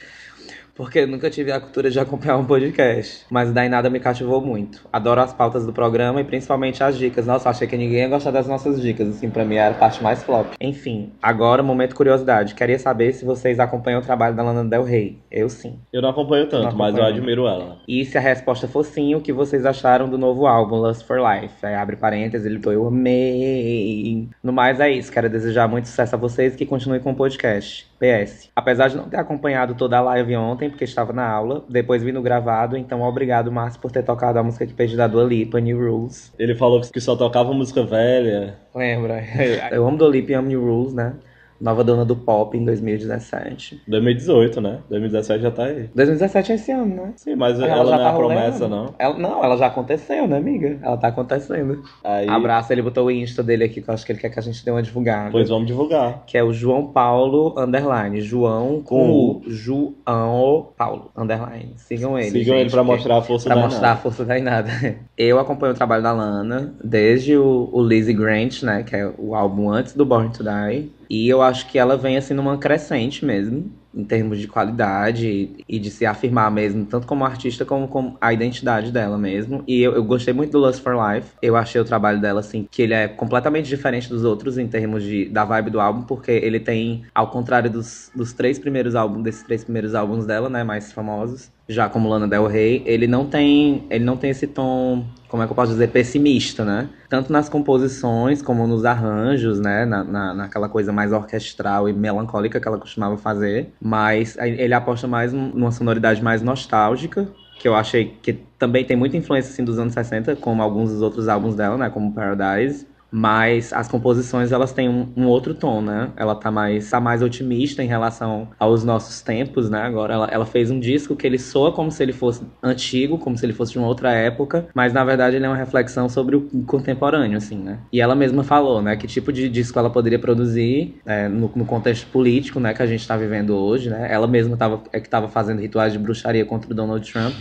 Porque 0.76 0.98
eu 1.00 1.06
nunca 1.08 1.30
tive 1.30 1.50
a 1.50 1.58
cultura 1.58 1.90
de 1.90 1.98
acompanhar 1.98 2.36
um 2.36 2.44
podcast. 2.44 3.24
Mas 3.30 3.48
em 3.48 3.68
Nada 3.68 3.88
me 3.88 3.98
cativou 3.98 4.40
muito. 4.42 4.86
Adoro 4.92 5.22
as 5.22 5.32
pautas 5.32 5.64
do 5.64 5.72
programa 5.72 6.20
e 6.20 6.24
principalmente 6.24 6.84
as 6.84 6.98
dicas. 6.98 7.26
Nossa, 7.26 7.48
achei 7.48 7.66
que 7.66 7.76
ninguém 7.76 8.00
ia 8.00 8.08
gostar 8.08 8.30
das 8.30 8.46
nossas 8.46 8.80
dicas. 8.80 9.08
Assim, 9.08 9.30
pra 9.30 9.44
mim 9.44 9.56
era 9.56 9.74
a 9.74 9.78
parte 9.78 10.02
mais 10.02 10.22
flop. 10.22 10.48
Enfim, 10.60 11.12
agora, 11.22 11.62
momento 11.62 11.96
curiosidade. 11.96 12.54
Queria 12.54 12.78
saber 12.78 13.12
se 13.14 13.24
vocês 13.24 13.58
acompanham 13.58 14.00
o 14.00 14.04
trabalho 14.04 14.36
da 14.36 14.42
Lana 14.42 14.64
Del 14.64 14.82
Rey. 14.84 15.18
Eu 15.30 15.48
sim. 15.48 15.78
Eu 15.92 16.02
não 16.02 16.10
acompanho 16.10 16.46
tanto, 16.46 16.64
Não 16.70 16.76
mas 16.76 16.94
eu 16.94 17.02
acompanho. 17.02 17.16
admiro 17.16 17.46
ela. 17.46 17.78
E 17.88 18.04
se 18.04 18.18
a 18.18 18.20
resposta 18.20 18.68
for 18.68 18.84
sim, 18.84 19.14
o 19.14 19.20
que 19.22 19.32
vocês 19.32 19.64
acharam 19.64 20.08
do 20.08 20.18
novo 20.18 20.46
álbum 20.46 20.76
Lust 20.76 21.04
for 21.06 21.18
Life? 21.18 21.54
Aí 21.64 21.74
abre 21.74 21.96
parênteses, 21.96 22.46
ele 22.46 22.58
botou, 22.58 22.72
eu 22.72 22.86
amei. 22.86 24.28
No 24.42 24.52
mais 24.52 24.78
é 24.78 24.90
isso, 24.90 25.10
quero 25.10 25.28
desejar 25.30 25.68
muito 25.68 25.88
sucesso 25.88 26.14
a 26.14 26.18
vocês 26.18 26.54
e 26.54 26.56
que 26.58 26.66
continuem 26.66 27.00
com 27.00 27.12
o 27.12 27.14
podcast. 27.14 27.86
PS. 27.98 28.50
Apesar 28.54 28.88
de 28.88 28.96
não 28.96 29.08
ter 29.08 29.16
acompanhado 29.16 29.74
toda 29.74 29.96
a 29.96 30.00
live 30.02 30.36
ontem, 30.36 30.65
porque 30.70 30.84
estava 30.84 31.12
na 31.12 31.28
aula, 31.28 31.64
depois 31.68 32.02
vi 32.02 32.12
no 32.12 32.22
gravado, 32.22 32.76
então 32.76 33.02
obrigado, 33.02 33.50
Márcio, 33.50 33.80
por 33.80 33.90
ter 33.90 34.02
tocado 34.02 34.38
a 34.38 34.42
música 34.42 34.66
que 34.66 34.74
pedi 34.74 34.96
da 34.96 35.06
Dua 35.06 35.24
Lipa, 35.24 35.60
New 35.60 35.78
Rules. 35.78 36.32
Ele 36.38 36.54
falou 36.54 36.80
que 36.80 37.00
só 37.00 37.16
tocava 37.16 37.52
música 37.52 37.84
velha. 37.84 38.56
Lembra? 38.74 39.22
Eu 39.70 39.86
amo 39.86 39.98
Dua 39.98 40.08
Lipa 40.08 40.32
e 40.32 40.34
amo 40.34 40.48
New 40.48 40.60
Rules, 40.60 40.94
né? 40.94 41.14
Nova 41.60 41.82
dona 41.84 42.04
do 42.04 42.14
pop 42.16 42.56
em 42.56 42.64
2017. 42.64 43.82
2018, 43.88 44.60
né? 44.60 44.78
2017 44.90 45.42
já 45.42 45.50
tá 45.50 45.64
aí. 45.64 45.88
2017 45.94 46.52
é 46.52 46.54
esse 46.54 46.72
ano, 46.72 46.94
né? 46.94 47.12
Sim, 47.16 47.34
mas 47.36 47.58
Ela 47.58 47.68
ela, 47.68 47.84
não 47.84 47.94
é 47.94 47.98
tá 47.98 48.10
a 48.10 48.14
promessa, 48.14 48.68
não. 48.68 48.94
Ela, 48.98 49.18
não, 49.18 49.44
ela 49.44 49.56
já 49.56 49.66
aconteceu, 49.66 50.26
né, 50.28 50.36
amiga? 50.36 50.78
Ela 50.82 50.96
tá 50.96 51.08
acontecendo. 51.08 51.82
Aí, 52.04 52.28
Abraço, 52.28 52.72
ele 52.72 52.82
botou 52.82 53.06
o 53.06 53.10
Insta 53.10 53.42
dele 53.42 53.64
aqui, 53.64 53.80
que 53.80 53.88
eu 53.88 53.94
acho 53.94 54.04
que 54.04 54.12
ele 54.12 54.18
quer 54.18 54.30
que 54.30 54.38
a 54.38 54.42
gente 54.42 54.64
dê 54.64 54.70
uma 54.70 54.82
divulgada. 54.82 55.30
pois 55.30 55.48
vamos 55.48 55.66
divulgar. 55.66 56.24
Que 56.26 56.36
é 56.38 56.44
o 56.44 56.52
João 56.52 56.86
Paulo 56.88 57.54
Underline. 57.56 58.20
João 58.20 58.82
com 58.82 59.10
o 59.10 59.42
João 59.46 60.66
Paulo 60.76 61.10
Underline. 61.16 61.72
Sigam 61.76 62.18
ele. 62.18 62.30
Sigam 62.30 62.54
ele 62.54 62.64
gente, 62.64 62.72
pra 62.72 62.82
porque- 62.82 62.96
mostrar 62.96 63.16
a 63.18 63.22
força 63.22 63.46
Pra 63.46 63.54
da 63.56 63.62
mostrar 63.62 63.86
a 63.86 63.90
Nada. 63.90 64.00
força 64.00 64.24
da 64.24 64.38
Inada. 64.38 64.70
Eu 65.16 65.38
acompanho 65.38 65.72
o 65.72 65.76
trabalho 65.76 66.02
da 66.02 66.12
Lana 66.12 66.74
desde 66.82 67.36
o, 67.36 67.68
o 67.72 67.82
Lizzie 67.82 68.14
Grant, 68.14 68.62
né? 68.62 68.82
Que 68.82 68.96
é 68.96 69.10
o 69.18 69.34
álbum 69.34 69.70
antes 69.70 69.94
do 69.94 70.04
Born 70.04 70.30
to 70.30 70.42
Die. 70.44 70.92
E 71.08 71.28
eu 71.28 71.42
acho 71.42 71.68
que 71.68 71.78
ela 71.78 71.96
vem 71.96 72.16
assim 72.16 72.34
numa 72.34 72.58
crescente 72.58 73.24
mesmo. 73.24 73.70
em 73.94 74.04
termos 74.04 74.38
de 74.38 74.46
qualidade 74.46 75.56
e 75.66 75.78
de 75.78 75.90
se 75.90 76.04
afirmar 76.04 76.50
mesmo, 76.50 76.84
tanto 76.84 77.06
como 77.06 77.24
artista 77.24 77.64
como, 77.64 77.88
como 77.88 78.18
a 78.20 78.30
identidade 78.30 78.92
dela 78.92 79.16
mesmo. 79.16 79.64
E 79.66 79.80
eu, 79.80 79.94
eu 79.94 80.04
gostei 80.04 80.34
muito 80.34 80.52
do 80.52 80.58
Lust 80.58 80.82
for 80.82 80.94
Life. 80.94 81.30
Eu 81.40 81.56
achei 81.56 81.80
o 81.80 81.84
trabalho 81.84 82.20
dela, 82.20 82.40
assim, 82.40 82.66
que 82.70 82.82
ele 82.82 82.92
é 82.92 83.08
completamente 83.08 83.66
diferente 83.68 84.08
dos 84.10 84.22
outros 84.22 84.58
em 84.58 84.68
termos 84.68 85.02
de, 85.02 85.30
da 85.30 85.46
vibe 85.46 85.70
do 85.70 85.80
álbum, 85.80 86.02
porque 86.02 86.30
ele 86.30 86.60
tem, 86.60 87.04
ao 87.14 87.30
contrário 87.30 87.70
dos, 87.70 88.10
dos 88.14 88.34
três 88.34 88.58
primeiros 88.58 88.94
álbuns, 88.94 89.22
desses 89.22 89.42
três 89.42 89.64
primeiros 89.64 89.94
álbuns 89.94 90.26
dela, 90.26 90.50
né, 90.50 90.62
mais 90.62 90.92
famosos, 90.92 91.50
já 91.66 91.88
como 91.88 92.08
Lana 92.08 92.28
Del 92.28 92.46
Rey, 92.46 92.82
ele 92.84 93.06
não 93.06 93.26
tem, 93.26 93.86
ele 93.90 94.04
não 94.04 94.16
tem 94.18 94.30
esse 94.30 94.46
tom, 94.46 95.06
como 95.36 95.42
é 95.42 95.46
que 95.46 95.52
eu 95.52 95.56
posso 95.56 95.72
dizer, 95.72 95.88
pessimista, 95.88 96.64
né? 96.64 96.88
Tanto 97.10 97.30
nas 97.30 97.46
composições 97.46 98.40
como 98.40 98.66
nos 98.66 98.86
arranjos, 98.86 99.60
né? 99.60 99.84
Na, 99.84 100.02
na, 100.02 100.34
naquela 100.34 100.66
coisa 100.66 100.92
mais 100.92 101.12
orquestral 101.12 101.88
e 101.90 101.92
melancólica 101.92 102.58
que 102.58 102.66
ela 102.66 102.78
costumava 102.78 103.18
fazer. 103.18 103.70
Mas 103.78 104.36
ele 104.38 104.72
aposta 104.72 105.06
mais 105.06 105.34
numa 105.34 105.70
sonoridade 105.70 106.22
mais 106.22 106.40
nostálgica, 106.40 107.28
que 107.58 107.68
eu 107.68 107.74
achei 107.74 108.16
que 108.22 108.32
também 108.58 108.82
tem 108.82 108.96
muita 108.96 109.18
influência 109.18 109.52
assim, 109.52 109.62
dos 109.62 109.78
anos 109.78 109.92
60, 109.92 110.36
como 110.36 110.62
alguns 110.62 110.90
dos 110.90 111.02
outros 111.02 111.28
álbuns 111.28 111.54
dela, 111.54 111.76
né? 111.76 111.90
Como 111.90 112.14
Paradise. 112.14 112.86
Mas 113.10 113.72
as 113.72 113.88
composições 113.88 114.52
elas 114.52 114.72
têm 114.72 114.88
um, 114.88 115.08
um, 115.16 115.26
outro 115.26 115.54
tom, 115.54 115.80
né? 115.80 116.10
Ela 116.16 116.34
tá 116.34 116.50
mais, 116.50 116.90
tá 116.90 117.00
mais 117.00 117.22
otimista 117.22 117.82
em 117.82 117.86
relação 117.86 118.48
aos 118.58 118.84
nossos 118.84 119.20
tempos, 119.20 119.70
né? 119.70 119.82
Agora 119.82 120.14
ela, 120.14 120.28
ela 120.30 120.46
fez 120.46 120.70
um 120.70 120.78
disco 120.78 121.14
que 121.16 121.26
ele 121.26 121.38
soa 121.38 121.72
como 121.72 121.90
se 121.90 122.02
ele 122.02 122.12
fosse 122.12 122.44
antigo, 122.62 123.18
como 123.18 123.36
se 123.36 123.46
ele 123.46 123.52
fosse 123.52 123.72
de 123.72 123.78
uma 123.78 123.86
outra 123.86 124.12
época, 124.12 124.66
mas 124.74 124.92
na 124.92 125.04
verdade 125.04 125.36
ele 125.36 125.46
é 125.46 125.48
uma 125.48 125.56
reflexão 125.56 126.08
sobre 126.08 126.36
o 126.36 126.42
contemporâneo, 126.66 127.38
assim, 127.38 127.56
né? 127.56 127.78
E 127.92 128.00
ela 128.00 128.14
mesma 128.14 128.42
falou, 128.42 128.82
né? 128.82 128.96
Que 128.96 129.06
tipo 129.06 129.32
de 129.32 129.48
disco 129.48 129.78
ela 129.78 129.90
poderia 129.90 130.18
produzir 130.18 131.00
é, 131.06 131.28
no, 131.28 131.50
no, 131.54 131.64
contexto 131.64 132.06
político, 132.08 132.58
né? 132.60 132.74
Que 132.74 132.82
a 132.82 132.86
gente 132.86 133.00
está 133.00 133.16
vivendo 133.16 133.56
hoje, 133.56 133.88
né? 133.90 134.08
Ela 134.10 134.26
mesma 134.26 134.56
tava, 134.56 134.82
é 134.92 135.00
que 135.00 135.06
estava 135.06 135.28
fazendo 135.28 135.60
rituais 135.60 135.92
de 135.92 135.98
bruxaria 135.98 136.44
contra 136.44 136.70
o 136.70 136.74
Donald 136.74 137.10
Trump. 137.10 137.34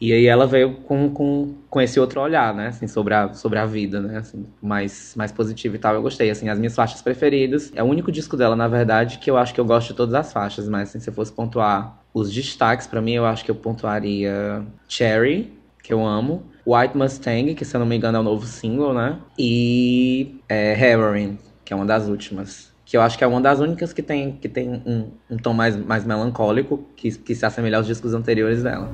E 0.00 0.12
aí 0.12 0.26
ela 0.26 0.46
veio 0.46 0.74
com, 0.74 1.10
com, 1.10 1.54
com 1.68 1.80
esse 1.80 1.98
outro 1.98 2.20
olhar, 2.20 2.54
né? 2.54 2.68
Assim, 2.68 2.86
sobre 2.86 3.14
a, 3.14 3.32
sobre 3.34 3.58
a 3.58 3.66
vida, 3.66 4.00
né? 4.00 4.18
Assim, 4.18 4.46
mais, 4.62 5.14
mais 5.16 5.32
positivo 5.32 5.74
e 5.74 5.78
tal. 5.78 5.94
Eu 5.94 6.02
gostei, 6.02 6.30
assim, 6.30 6.48
as 6.48 6.58
minhas 6.58 6.74
faixas 6.74 7.02
preferidas. 7.02 7.72
É 7.74 7.82
o 7.82 7.86
único 7.86 8.12
disco 8.12 8.36
dela, 8.36 8.54
na 8.54 8.68
verdade, 8.68 9.18
que 9.18 9.30
eu 9.30 9.36
acho 9.36 9.52
que 9.52 9.60
eu 9.60 9.64
gosto 9.64 9.88
de 9.88 9.94
todas 9.94 10.14
as 10.14 10.32
faixas. 10.32 10.68
Mas, 10.68 10.90
assim, 10.90 11.00
se 11.00 11.10
eu 11.10 11.14
fosse 11.14 11.32
pontuar 11.32 12.00
os 12.14 12.32
destaques, 12.32 12.86
para 12.86 13.00
mim, 13.00 13.12
eu 13.12 13.26
acho 13.26 13.44
que 13.44 13.50
eu 13.50 13.56
pontuaria 13.56 14.64
Cherry, 14.88 15.52
que 15.82 15.92
eu 15.92 16.06
amo. 16.06 16.44
White 16.64 16.96
Mustang, 16.96 17.54
que 17.54 17.64
se 17.64 17.74
eu 17.74 17.80
não 17.80 17.86
me 17.86 17.96
engano 17.96 18.18
é 18.18 18.20
o 18.20 18.24
novo 18.24 18.46
single, 18.46 18.94
né? 18.94 19.18
E 19.38 20.40
é, 20.48 20.78
Heroin, 20.78 21.38
que 21.64 21.72
é 21.72 21.76
uma 21.76 21.86
das 21.86 22.06
últimas 22.08 22.68
que 22.84 22.96
eu 22.96 23.02
acho 23.02 23.18
que 23.18 23.24
é 23.24 23.26
uma 23.26 23.40
das 23.40 23.60
únicas 23.60 23.92
que 23.92 24.02
tem, 24.02 24.32
que 24.32 24.48
tem 24.48 24.82
um, 24.86 25.10
um 25.30 25.36
tom 25.36 25.52
mais, 25.52 25.76
mais 25.76 26.06
melancólico, 26.06 26.86
que, 26.96 27.10
que 27.18 27.34
se 27.34 27.44
assemelha 27.44 27.76
aos 27.76 27.86
discos 27.86 28.14
anteriores 28.14 28.62
dela. 28.62 28.90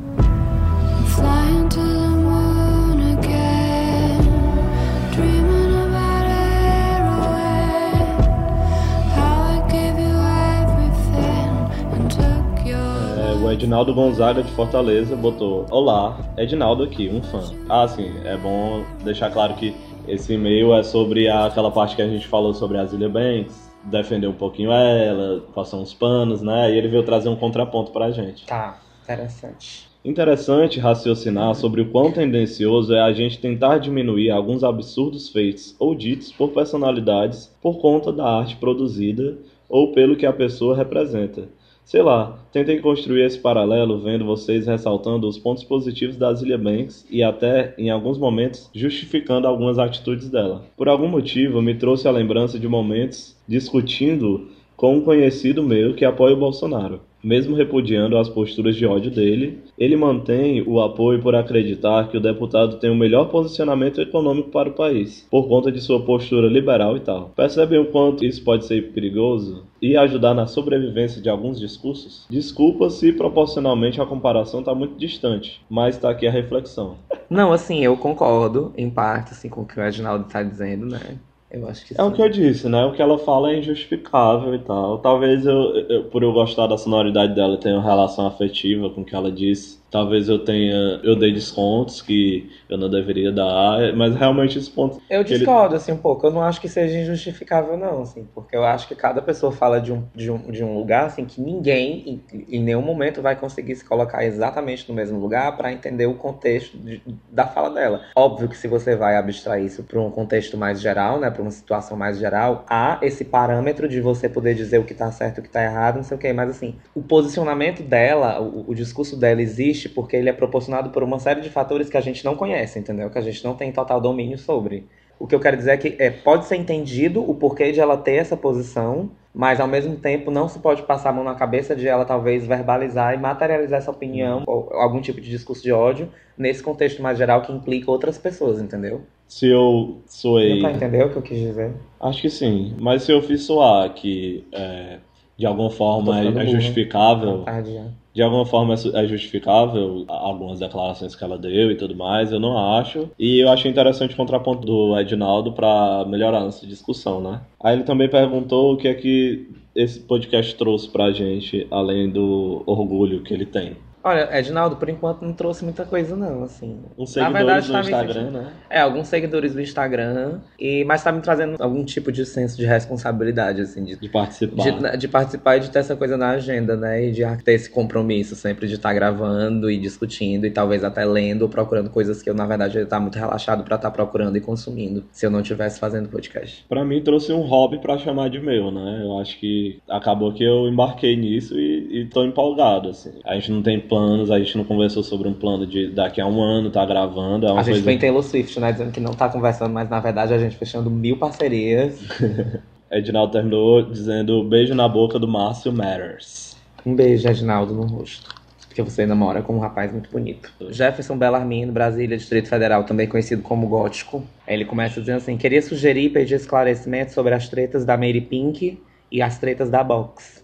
Edinaldo 13.55 13.95
Gonzaga 13.95 14.43
de 14.43 14.51
Fortaleza 14.51 15.15
botou: 15.15 15.65
Olá, 15.71 16.19
Edinaldo 16.37 16.83
aqui, 16.83 17.09
um 17.09 17.23
fã. 17.23 17.41
Ah, 17.69 17.87
sim, 17.87 18.11
é 18.25 18.37
bom 18.37 18.85
deixar 19.05 19.31
claro 19.31 19.55
que 19.55 19.73
esse 20.09 20.35
e-mail 20.35 20.75
é 20.75 20.83
sobre 20.83 21.29
aquela 21.29 21.71
parte 21.71 21.95
que 21.95 22.03
a 22.03 22.09
gente 22.09 22.27
falou 22.27 22.53
sobre 22.53 22.79
a 22.79 22.85
Zilia 22.85 23.09
Banks, 23.09 23.73
defender 23.85 24.27
um 24.27 24.33
pouquinho 24.33 24.73
ela, 24.73 25.41
passar 25.55 25.77
uns 25.77 25.95
panos, 25.95 26.43
né? 26.43 26.73
E 26.73 26.77
ele 26.77 26.89
veio 26.89 27.05
trazer 27.05 27.29
um 27.29 27.37
contraponto 27.37 27.93
pra 27.93 28.11
gente. 28.11 28.45
Tá, 28.45 28.81
interessante. 29.05 29.89
Interessante 30.05 30.81
raciocinar 30.81 31.55
sobre 31.55 31.81
o 31.81 31.91
quão 31.91 32.11
tendencioso 32.11 32.93
é 32.93 33.01
a 33.01 33.13
gente 33.13 33.39
tentar 33.39 33.79
diminuir 33.79 34.33
alguns 34.33 34.65
absurdos 34.65 35.29
feitos 35.29 35.77
ou 35.79 35.95
ditos 35.95 36.33
por 36.33 36.51
personalidades 36.51 37.55
por 37.63 37.79
conta 37.79 38.13
da 38.13 38.27
arte 38.27 38.57
produzida 38.57 39.39
ou 39.69 39.93
pelo 39.93 40.17
que 40.17 40.27
a 40.27 40.33
pessoa 40.33 40.77
representa. 40.77 41.49
Sei 41.85 42.01
lá, 42.03 42.39
tentei 42.51 42.81
construir 42.81 43.25
esse 43.25 43.39
paralelo 43.39 44.01
vendo 44.01 44.25
vocês 44.25 44.67
ressaltando 44.67 45.29
os 45.29 45.39
pontos 45.39 45.63
positivos 45.63 46.17
da 46.17 46.33
Zilia 46.33 46.57
Banks 46.57 47.07
e 47.11 47.23
até, 47.23 47.75
em 47.77 47.91
alguns 47.91 48.17
momentos, 48.17 48.71
justificando 48.75 49.47
algumas 49.47 49.79
atitudes 49.79 50.31
dela. 50.31 50.65
Por 50.79 50.89
algum 50.89 51.07
motivo, 51.07 51.61
me 51.61 51.75
trouxe 51.75 52.09
a 52.09 52.11
lembrança 52.11 52.59
de 52.59 52.67
momentos 52.67 53.37
discutindo 53.47 54.49
com 54.77 54.97
um 54.97 55.03
conhecido 55.03 55.63
meu 55.63 55.95
que 55.95 56.07
apoia 56.07 56.35
o 56.35 56.39
Bolsonaro. 56.39 57.01
Mesmo 57.25 57.57
repudiando 57.57 58.19
as 58.19 58.29
posturas 58.29 58.77
de 58.77 58.85
ódio 58.85 59.11
dele, 59.11 59.61
ele 59.79 59.97
mantém 59.97 60.61
o 60.61 60.79
apoio 60.79 61.23
por 61.23 61.35
acreditar 61.35 62.09
que 62.09 62.19
o 62.19 62.21
deputado 62.21 62.77
tem 62.77 62.91
o 62.91 62.95
melhor 62.95 63.31
posicionamento 63.31 63.99
econômico 63.99 64.51
para 64.51 64.69
o 64.69 64.75
país, 64.75 65.27
por 65.31 65.49
conta 65.49 65.73
de 65.73 65.81
sua 65.81 66.05
postura 66.05 66.47
liberal 66.47 66.99
e 66.99 67.01
tal. 67.01 67.33
Percebem 67.35 67.79
o 67.79 67.87
quanto 67.87 68.27
isso 68.27 68.45
pode 68.45 68.67
ser 68.67 68.93
perigoso 68.93 69.65
e 69.81 69.97
ajudar 69.97 70.35
na 70.35 70.47
sobrevivência 70.47 71.23
de 71.23 71.31
alguns 71.31 71.59
discursos? 71.59 72.27
Desculpa 72.29 72.91
se 72.91 73.11
proporcionalmente 73.13 74.03
a 74.03 74.07
comparação 74.07 74.61
está 74.61 74.75
muito 74.75 74.99
distante, 74.99 75.63
mas 75.69 75.95
está 75.95 76.11
aqui 76.11 76.27
a 76.27 76.31
reflexão. 76.31 76.97
Não, 77.31 77.53
assim, 77.53 77.83
eu 77.83 77.97
concordo, 77.97 78.71
em 78.77 78.91
parte, 78.91 79.33
assim, 79.33 79.49
com 79.49 79.63
o 79.63 79.67
que 79.67 79.81
o 79.81 79.83
Reginaldo 79.83 80.25
tá 80.25 80.43
dizendo, 80.43 80.85
né? 80.85 81.19
Eu 81.55 81.67
acho 81.69 81.87
que 81.87 81.95
É 81.97 82.03
o 82.03 82.13
sim. 82.13 82.13
que 82.13 82.23
eu 82.23 82.29
disse, 82.29 82.69
né? 82.69 82.85
O 82.85 82.93
que 82.93 83.03
ela 83.03 83.19
fala 83.19 83.51
é 83.53 83.59
injustificável 83.59 84.55
e 84.55 84.59
tal. 84.61 84.99
Talvez 85.01 85.45
eu, 85.47 85.75
eu- 85.89 86.05
por 86.11 86.23
eu 86.23 86.33
gostar 86.33 86.67
da 86.67 86.77
sonoridade 86.79 87.35
dela, 87.35 87.59
tenha 87.59 87.77
uma 87.77 87.83
relação 87.85 88.27
afetiva 88.27 88.91
com 88.91 89.03
o 89.03 89.05
que 89.05 89.15
ela 89.15 89.31
disse. 89.33 89.84
Talvez 89.95 90.29
eu 90.29 90.41
tenha, 90.41 90.99
eu 91.05 91.15
dei 91.15 91.33
descontos 91.33 92.03
que 92.03 92.51
eu 92.69 92.77
não 92.77 92.91
deveria 92.91 93.31
dar, 93.31 93.95
mas 93.95 94.17
realmente 94.17 94.59
esse 94.59 94.69
ponto. 94.69 95.01
Eu 95.09 95.23
que 95.25 95.31
ele- 95.35 95.39
discordo, 95.45 95.77
assim, 95.77 95.93
um 95.93 95.97
pouco. 95.97 96.27
Eu 96.27 96.33
não 96.33 96.43
acho 96.43 96.61
que 96.61 96.69
seja 96.69 96.99
injustificável, 96.99 97.77
não, 97.77 98.03
assim, 98.03 98.27
porque 98.35 98.57
eu 98.57 98.65
acho 98.65 98.89
que 98.89 98.97
cada 98.97 99.23
pessoa 99.23 99.53
fala 99.53 99.81
de 99.81 99.93
um, 99.93 100.03
de 100.13 100.33
um, 100.33 100.51
de 100.51 100.65
um 100.65 100.77
lugar, 100.77 101.07
assim, 101.07 101.25
que 101.25 101.41
ninguém, 101.41 102.21
em, 102.33 102.57
em 102.57 102.61
nenhum 102.61 102.83
momento, 102.83 103.23
vai 103.23 103.37
conseguir 103.37 103.77
se 103.77 103.85
colocar 103.85 104.25
exatamente 104.25 104.89
no 104.89 104.97
mesmo 104.97 105.17
lugar 105.21 105.57
para 105.57 105.73
entender 105.73 106.07
o 106.07 106.15
contexto 106.15 106.77
de- 106.77 107.01
da 107.31 107.47
fala 107.47 107.71
dela. 107.71 108.01
Óbvio 108.17 108.49
que 108.49 108.57
se 108.57 108.67
você 108.67 108.97
vai 108.97 109.15
abstrair 109.17 109.65
isso 109.65 109.85
para 109.85 110.01
um 110.01 110.11
contexto 110.11 110.59
mais 110.59 110.81
geral, 110.81 111.21
né, 111.21 111.31
para 111.31 111.41
uma 111.41 111.53
situação 111.53 111.97
mais 111.97 112.19
geral, 112.19 112.65
há 112.69 112.99
esse 113.01 113.25
parâmetro 113.25 113.89
de 113.89 114.01
você 114.01 114.29
poder 114.29 114.57
dizer 114.57 114.79
o 114.81 114.85
que 114.85 114.93
tá 114.95 115.13
certo 115.13 115.37
e 115.37 115.41
o 115.41 115.43
que 115.45 115.51
tá 115.51 115.63
errado, 115.63 115.99
não 115.99 116.03
sei 116.03 116.17
o 116.17 116.21
quê, 116.21 116.33
mas 116.33 116.51
assim, 116.51 116.75
o 116.97 117.01
posicionamento 117.01 117.81
dela, 117.81 118.41
o, 118.41 118.65
o 118.73 118.75
discurso 118.75 119.17
dela 119.17 119.41
existe 119.41 119.84
porque 119.89 120.17
ele 120.17 120.29
é 120.29 120.33
proporcionado 120.33 120.91
por 120.91 121.03
uma 121.03 121.19
série 121.19 121.41
de 121.41 121.51
fatores 121.51 121.89
que 121.89 121.97
a 121.97 122.01
gente 122.01 122.25
não 122.25 122.35
conhece, 122.35 122.79
entendeu? 122.79 123.11
Que 123.11 123.19
a 123.19 123.23
gente 123.23 123.45
não 123.45 123.55
tem 123.55 123.73
total 123.73 124.01
domínio 124.01 124.39
sobre. 124.39 124.87
O 125.19 125.27
que 125.27 125.35
eu 125.35 125.41
quero 125.41 125.57
dizer 125.57 125.73
é 125.73 125.77
que 125.77 125.97
é, 125.99 126.11
pode 126.11 126.47
ser 126.47 126.57
entendido 126.57 127.29
o 127.29 127.35
porquê 127.35 127.73
de 127.73 127.81
ela 127.81 127.97
ter 127.97 128.15
essa 128.15 128.37
posição, 128.37 129.11
mas 129.35 129.61
ao 129.61 129.69
mesmo 129.69 129.97
tempo 129.97 130.31
não 130.31 130.49
se 130.49 130.59
pode 130.59 130.83
passar 130.83 131.11
a 131.11 131.13
mão 131.13 131.25
na 131.25 131.35
cabeça 131.35 131.75
de 131.75 131.87
ela 131.87 132.05
talvez 132.05 132.47
verbalizar 132.47 133.15
e 133.15 133.17
materializar 133.17 133.79
essa 133.79 133.91
opinião 133.91 134.43
ou 134.47 134.69
algum 134.73 135.01
tipo 135.01 135.21
de 135.21 135.31
discurso 135.31 135.63
de 135.63 135.73
ódio 135.73 136.09
nesse 136.37 136.63
contexto 136.63 137.01
mais 137.01 137.17
geral 137.17 137.43
que 137.43 137.53
implica 137.53 137.91
outras 137.91 138.19
pessoas, 138.19 138.61
entendeu? 138.61 139.03
Se 139.27 139.49
eu 139.49 139.99
soei. 140.07 140.55
Deu 140.55 140.61
pra 140.61 140.73
entender 140.73 141.07
o 141.07 141.11
que 141.11 141.17
eu 141.17 141.23
quis 141.23 141.39
dizer? 141.39 141.73
Acho 142.01 142.23
que 142.23 142.31
sim. 142.31 142.75
Mas 142.79 143.05
se 143.05 143.13
eu 143.13 143.23
fiz 143.23 143.43
soar 143.43 143.93
que 143.95 144.47
é, 144.53 144.99
de 145.37 145.47
alguma 145.47 145.71
forma 145.71 146.21
é, 146.21 146.27
é 146.27 146.47
justificável. 146.47 147.33
Boa 147.33 147.45
tarde. 147.45 147.81
De 148.15 148.23
alguma 148.23 148.47
forma 148.47 148.75
é 148.75 149.07
justificável 149.09 150.05
algumas 150.07 150.61
declarações 150.61 151.17
que 151.17 151.25
ela 151.25 151.37
deu 151.37 151.73
e 151.73 151.77
tudo 151.77 151.97
mais, 151.97 152.31
eu 152.31 152.39
não 152.39 152.57
acho. 152.77 153.11
E 153.19 153.41
eu 153.43 153.49
achei 153.51 153.69
interessante 153.69 154.15
o 154.15 154.17
contraponto 154.17 154.65
do 154.65 154.97
Edinaldo 154.97 155.53
para 155.53 156.05
melhorar 156.07 156.47
essa 156.47 156.65
discussão, 156.65 157.21
né? 157.21 157.41
Aí 157.61 157.75
ele 157.75 157.83
também 157.83 158.09
perguntou 158.09 158.73
o 158.73 158.77
que 158.77 158.87
é 158.87 158.95
que 158.95 159.49
esse 159.75 159.99
podcast 159.99 160.55
trouxe 160.55 160.89
pra 160.89 161.11
gente, 161.11 161.67
além 161.73 162.09
do 162.09 162.63
orgulho 162.67 163.23
que 163.25 163.35
ele 163.35 163.47
tem. 163.47 163.77
Olha, 164.05 164.39
Edinaldo, 164.39 164.77
por 164.77 164.89
enquanto 164.91 165.23
não 165.23 165.33
trouxe 165.33 165.65
muita 165.65 165.85
coisa, 165.87 166.15
não, 166.15 166.45
assim. 166.45 166.79
Uns 166.99 167.17
Na 167.17 167.25
seguidores 167.27 167.33
verdade, 167.47 167.67
no 167.69 167.73
tá 167.73 167.81
Instagram, 167.81 168.13
sentindo- 168.15 168.33
né? 168.39 168.53
É, 168.69 168.81
alguns 168.81 169.09
seguidores 169.09 169.55
do 169.55 169.61
Instagram, 169.63 170.41
e, 170.61 170.85
mas 170.85 171.03
tá 171.03 171.11
me 171.11 171.23
trazendo 171.23 171.57
algum 171.59 171.83
tipo 171.85 172.13
de 172.13 172.27
senso 172.27 172.57
de 172.57 172.67
responsabilidade, 172.67 173.63
assim, 173.63 173.83
de, 173.83 173.97
De 173.97 174.09
participar. 174.11 174.63
de, 174.93 174.99
de 174.99 175.09
participar 175.09 175.57
e 175.57 175.61
de 175.61 175.71
ter 175.71 175.79
essa 175.79 175.97
coisa 175.97 176.17
na 176.19 176.31
agenda, 176.31 176.77
né? 176.77 177.07
E 177.07 177.13
de 177.13 177.23
ter 177.43 177.53
esse 177.53 177.71
compromisso 177.71 178.37
sempre 178.37 178.67
de 178.69 178.75
estar 178.75 178.93
gravando 178.93 179.71
e 179.71 179.79
discutindo 179.79 180.47
e 180.47 180.51
talvez 180.51 180.85
até 180.85 181.05
lendo 181.05 181.43
ou 181.43 181.49
procurando 181.49 181.89
coisas 181.89 182.23
que 182.23 182.29
eu, 182.29 182.35
na 182.35 182.47
verdade, 182.47 182.77
ia 182.77 182.85
estar 182.85 183.01
muito 183.01 183.19
relaxado 183.19 183.65
pra 183.65 183.77
estar 183.77 183.91
procurando 183.91 184.37
e 184.37 184.41
consumindo 184.41 185.05
se 185.13 185.25
eu 185.25 185.31
não 185.31 185.41
estivesse 185.41 185.81
fazendo 185.81 186.09
podcast. 186.11 186.65
Pra 186.69 186.85
mim 186.85 187.03
trouxe 187.03 187.33
um 187.33 187.41
hobby 187.41 187.79
pra 187.79 187.97
chamar 187.97 188.29
de 188.29 188.39
meu, 188.39 188.71
né? 188.71 189.01
Eu 189.03 189.19
acho 189.19 189.39
que 189.41 189.79
acabou 189.89 190.33
que 190.35 190.45
eu 190.45 190.69
embarquei 190.69 191.17
nisso 191.17 191.59
e, 191.59 192.03
e 192.03 192.05
tô 192.07 192.23
empolgado, 192.25 192.91
assim. 192.91 193.13
A 193.25 193.35
gente 193.35 193.51
não 193.51 193.63
tem 193.63 193.81
planos, 193.95 194.31
a 194.31 194.39
gente 194.41 194.57
não 194.59 194.65
conversou 194.65 195.05
sobre 195.05 195.29
um 195.29 195.33
plano 195.33 195.65
de 195.65 195.89
daqui 195.89 196.21
a 196.21 196.27
um 196.27 196.43
ano 196.43 196.69
tá 196.69 196.85
gravando. 196.85 197.47
É 197.47 197.53
a 197.53 197.63
gente 197.63 197.81
vem 197.81 197.97
Taylor 197.97 198.23
Swift, 198.23 198.59
né? 198.59 198.73
Dizendo 198.73 198.91
que 198.91 198.99
não 198.99 199.13
tá 199.13 199.29
conversando, 199.29 199.73
mas 199.73 199.89
na 199.89 200.01
verdade 200.01 200.35
a 200.35 200.39
gente 200.39 200.57
fechando 200.57 200.91
mil 200.91 201.17
parcerias. 201.17 202.01
Edinaldo 202.91 203.33
terminou 203.33 203.83
dizendo 203.83 204.43
beijo 204.45 204.75
na 204.75 204.89
boca 204.89 205.19
do 205.19 205.29
Márcio 205.29 205.73
Matters. 205.73 206.57
Um 206.85 206.95
beijo, 206.95 207.27
Reginaldo, 207.27 207.73
no 207.73 207.87
rosto. 207.87 208.35
Porque 208.67 208.83
você 208.83 209.07
namora 209.07 209.41
com 209.41 209.55
um 209.55 209.61
rapaz 209.61 209.93
muito 209.93 210.11
bonito. 210.11 210.53
Jefferson 210.71 211.17
Bellarmino, 211.17 211.73
Brasília, 211.73 212.17
Distrito 212.17 212.49
Federal, 212.49 212.83
também 212.83 213.07
conhecido 213.07 213.43
como 213.43 213.69
Gótico. 213.69 214.25
Ele 214.47 214.65
começa 214.65 214.99
dizendo 214.99 215.19
assim: 215.19 215.37
queria 215.37 215.63
sugerir 215.63 216.07
e 216.07 216.11
pedir 216.11 216.35
esclarecimento 216.35 217.13
sobre 217.13 217.33
as 217.33 217.49
tretas 217.49 217.85
da 217.85 217.97
Mary 217.97 218.21
Pink 218.21 218.81
e 219.11 219.23
as 219.23 219.39
tretas 219.39 219.71
da 219.71 219.85
Box. 219.85 220.43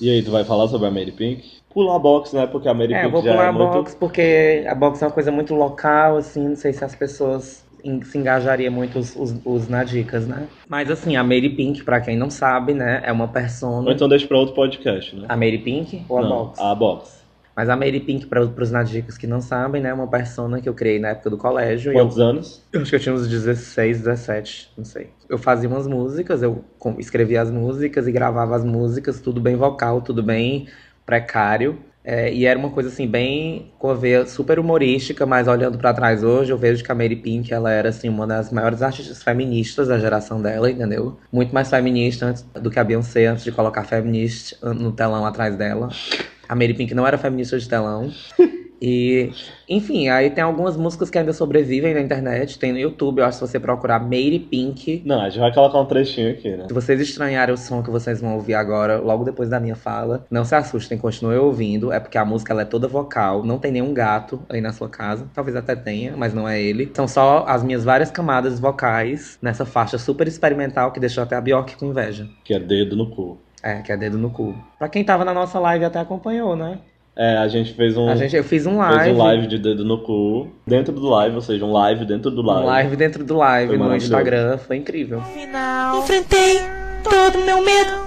E 0.00 0.08
aí, 0.08 0.22
tu 0.22 0.30
vai 0.30 0.44
falar 0.44 0.66
sobre 0.68 0.88
a 0.88 0.90
Mary 0.90 1.12
Pink? 1.12 1.59
Pula 1.72 1.96
a 1.96 1.98
box, 1.98 2.34
né? 2.34 2.46
Porque 2.46 2.68
a 2.68 2.74
Mary 2.74 2.92
É, 2.94 2.98
eu 2.98 3.02
Pink 3.04 3.12
vou 3.12 3.22
já 3.22 3.30
pular 3.32 3.44
é 3.44 3.48
a 3.48 3.52
muito... 3.52 3.72
box 3.72 3.94
porque 3.94 4.64
a 4.68 4.74
box 4.74 5.02
é 5.02 5.06
uma 5.06 5.12
coisa 5.12 5.30
muito 5.30 5.54
local, 5.54 6.16
assim, 6.16 6.48
não 6.48 6.56
sei 6.56 6.72
se 6.72 6.84
as 6.84 6.94
pessoas 6.94 7.64
se 8.04 8.18
engajariam 8.18 8.72
muito 8.72 8.98
os, 8.98 9.16
os, 9.16 9.34
os 9.44 9.68
na 9.68 9.82
dicas, 9.84 10.26
né? 10.26 10.46
Mas 10.68 10.90
assim, 10.90 11.16
a 11.16 11.22
Mary 11.24 11.48
Pink, 11.48 11.82
pra 11.82 12.00
quem 12.00 12.16
não 12.16 12.28
sabe, 12.28 12.74
né, 12.74 13.00
é 13.04 13.10
uma 13.12 13.24
Ou 13.24 13.30
persona. 13.30 13.90
então 13.92 14.08
deixa 14.08 14.26
pra 14.26 14.36
outro 14.36 14.54
podcast, 14.54 15.16
né? 15.16 15.24
A 15.28 15.34
Mary 15.36 15.58
Pink 15.58 16.04
ou 16.08 16.18
a 16.18 16.22
Não, 16.22 16.28
box? 16.28 16.60
a 16.60 16.74
box. 16.74 17.20
Mas 17.56 17.68
a 17.68 17.76
Mary 17.76 18.00
Pink, 18.00 18.26
para 18.26 18.42
os 18.42 18.70
nadicos 18.70 19.16
que 19.18 19.26
não 19.26 19.40
sabem, 19.40 19.80
né, 19.82 19.88
é 19.90 19.94
uma 19.94 20.06
persona 20.08 20.60
que 20.60 20.68
eu 20.68 20.74
criei 20.74 20.98
na 20.98 21.08
época 21.08 21.30
do 21.30 21.36
colégio. 21.38 21.92
e 21.92 21.96
eu, 21.96 22.02
Quantos 22.04 22.18
anos? 22.18 22.62
eu 22.72 22.80
acho 22.82 22.90
que 22.90 22.96
eu 22.96 23.00
tinha 23.00 23.14
uns 23.14 23.26
16, 23.28 23.98
17, 24.02 24.72
não 24.76 24.84
sei. 24.84 25.08
Eu 25.28 25.38
fazia 25.38 25.68
umas 25.68 25.86
músicas, 25.86 26.42
eu 26.42 26.64
escrevia 26.98 27.40
as 27.42 27.50
músicas 27.50 28.06
e 28.06 28.12
gravava 28.12 28.56
as 28.56 28.64
músicas, 28.64 29.20
tudo 29.20 29.40
bem 29.40 29.56
vocal, 29.56 30.00
tudo 30.02 30.22
bem 30.22 30.68
precário. 31.10 31.76
É, 32.02 32.32
e 32.32 32.46
era 32.46 32.58
uma 32.58 32.70
coisa 32.70 32.88
assim, 32.88 33.06
bem 33.06 33.72
com 33.78 33.90
a 33.90 34.26
super 34.26 34.58
humorística, 34.58 35.26
mas 35.26 35.46
olhando 35.46 35.76
pra 35.76 35.92
trás 35.92 36.24
hoje, 36.24 36.50
eu 36.50 36.56
vejo 36.56 36.82
que 36.82 36.90
a 36.90 36.94
Mary 36.94 37.14
Pink, 37.16 37.52
ela 37.52 37.70
era 37.70 37.90
assim, 37.90 38.08
uma 38.08 38.26
das 38.26 38.50
maiores 38.50 38.80
artistas 38.80 39.22
feministas 39.22 39.88
da 39.88 39.98
geração 39.98 40.40
dela, 40.40 40.70
entendeu? 40.70 41.18
Muito 41.30 41.52
mais 41.52 41.68
feminista 41.68 42.24
antes- 42.26 42.42
do 42.54 42.70
que 42.70 42.78
a 42.80 42.84
Beyoncé 42.84 43.26
antes 43.26 43.44
de 43.44 43.52
colocar 43.52 43.84
feminist 43.84 44.56
no 44.62 44.92
telão 44.92 45.26
atrás 45.26 45.54
dela. 45.56 45.90
A 46.48 46.54
Mary 46.54 46.72
Pink 46.72 46.94
não 46.94 47.06
era 47.06 47.18
feminista 47.18 47.58
de 47.58 47.68
telão. 47.68 48.10
E, 48.80 49.30
enfim, 49.68 50.08
aí 50.08 50.30
tem 50.30 50.42
algumas 50.42 50.76
músicas 50.76 51.10
que 51.10 51.18
ainda 51.18 51.32
sobrevivem 51.32 51.92
na 51.94 52.00
internet, 52.00 52.58
tem 52.58 52.72
no 52.72 52.78
YouTube, 52.78 53.18
eu 53.18 53.24
acho 53.24 53.38
que 53.38 53.46
se 53.46 53.52
você 53.52 53.60
procurar 53.60 54.00
Mary 54.00 54.38
Pink, 54.38 55.02
Não, 55.04 55.20
a 55.20 55.28
gente 55.28 55.40
vai 55.40 55.52
colocar 55.52 55.80
um 55.80 55.86
trechinho 55.86 56.30
aqui, 56.30 56.56
né? 56.56 56.66
se 56.66 56.74
vocês 56.74 57.00
estranharem 57.00 57.54
o 57.54 57.58
som 57.58 57.82
que 57.82 57.90
vocês 57.90 58.20
vão 58.20 58.34
ouvir 58.34 58.54
agora, 58.54 58.98
logo 58.98 59.24
depois 59.24 59.48
da 59.48 59.60
minha 59.60 59.76
fala, 59.76 60.24
não 60.30 60.44
se 60.44 60.54
assustem, 60.54 60.96
continuem 60.98 61.38
ouvindo. 61.38 61.92
É 61.92 62.00
porque 62.00 62.16
a 62.16 62.24
música 62.24 62.52
ela 62.52 62.62
é 62.62 62.64
toda 62.64 62.88
vocal, 62.88 63.44
não 63.44 63.58
tem 63.58 63.70
nenhum 63.70 63.92
gato 63.92 64.40
aí 64.48 64.60
na 64.60 64.72
sua 64.72 64.88
casa. 64.88 65.26
Talvez 65.34 65.56
até 65.56 65.76
tenha, 65.76 66.16
mas 66.16 66.32
não 66.32 66.48
é 66.48 66.60
ele. 66.60 66.90
São 66.94 67.06
só 67.06 67.44
as 67.46 67.62
minhas 67.62 67.84
várias 67.84 68.10
camadas 68.10 68.58
vocais 68.58 69.38
nessa 69.42 69.64
faixa 69.64 69.98
super 69.98 70.26
experimental 70.26 70.92
que 70.92 71.00
deixou 71.00 71.22
até 71.22 71.36
a 71.36 71.40
Bjork 71.40 71.76
com 71.76 71.86
inveja. 71.86 72.28
Que 72.44 72.54
é 72.54 72.58
dedo 72.60 72.96
no 72.96 73.10
cu. 73.10 73.38
É, 73.62 73.82
que 73.82 73.92
é 73.92 73.96
dedo 73.96 74.16
no 74.16 74.30
cu. 74.30 74.54
Pra 74.78 74.88
quem 74.88 75.04
tava 75.04 75.24
na 75.24 75.34
nossa 75.34 75.58
live 75.58 75.84
até 75.84 75.98
acompanhou, 75.98 76.56
né? 76.56 76.78
É, 77.16 77.36
a 77.36 77.48
gente 77.48 77.74
fez 77.74 77.96
um, 77.96 78.08
A 78.08 78.14
gente, 78.14 78.34
eu 78.36 78.44
fiz 78.44 78.66
um 78.66 78.78
fez 78.80 78.96
live. 78.96 79.10
um 79.12 79.18
live 79.18 79.46
de 79.46 79.58
dedo 79.58 79.84
no 79.84 79.98
cu. 79.98 80.48
Dentro 80.66 80.92
do 80.94 81.08
live, 81.08 81.34
ou 81.34 81.42
seja, 81.42 81.64
um 81.64 81.72
live 81.72 82.04
dentro 82.04 82.30
do 82.30 82.40
live. 82.40 82.62
Um 82.62 82.66
live 82.66 82.96
dentro 82.96 83.24
do 83.24 83.36
live 83.36 83.68
Foi 83.68 83.78
no. 83.78 83.96
Instagram, 83.96 84.58
foi 84.58 84.76
incrível. 84.76 85.20
Final. 85.22 85.98
Enfrentei 85.98 86.60
todo 87.02 87.44
meu 87.44 87.62
medo, 87.64 88.04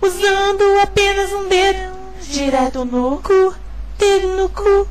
usando 0.00 0.62
apenas 0.82 1.32
um 1.32 1.48
dedo, 1.48 1.92
direto 2.30 2.84
no 2.84 3.18
cu, 3.22 3.54
dedo 3.98 4.36
no 4.36 4.48
cu, 4.48 4.88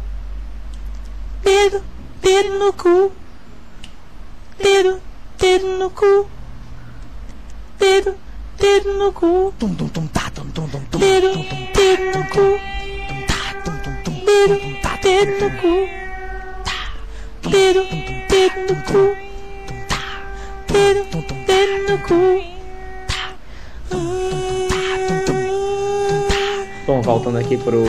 dedo, 1.43 1.83
dedo 2.21 2.59
no 2.59 2.73
cu, 2.73 3.11
dedo, 4.61 4.99
dedo 5.39 5.67
no 5.77 5.89
cu, 5.89 6.27
dedo, 7.79 8.15
dedo 8.59 8.93
no 8.97 9.11
cu, 9.13 9.53
Tum 9.59 9.73
tum 9.75 9.87
tum 9.87 10.07
tá 10.07 10.29
tum 10.33 10.45
tum 10.51 10.67
tum 10.67 10.81
tum 10.91 10.99
dedo, 10.99 11.31
tum 11.33 11.43
tum 11.43 11.67
dedo 11.73 12.17
no 12.19 12.25
cu, 12.29 12.59
tá 14.81 14.99
dedo 15.01 15.31
no 15.39 15.49
cu, 15.59 15.89
dedo, 17.49 17.83
dedo 18.29 18.73
no 18.73 18.75
cu, 18.83 19.15
tá. 19.87 20.01
Tum 20.67 21.21
dedo 21.45 21.91
no 21.91 21.97
cu. 22.07 22.21
Bom, 26.85 27.01
voltando 27.01 27.37
aqui 27.37 27.57
pro 27.57 27.83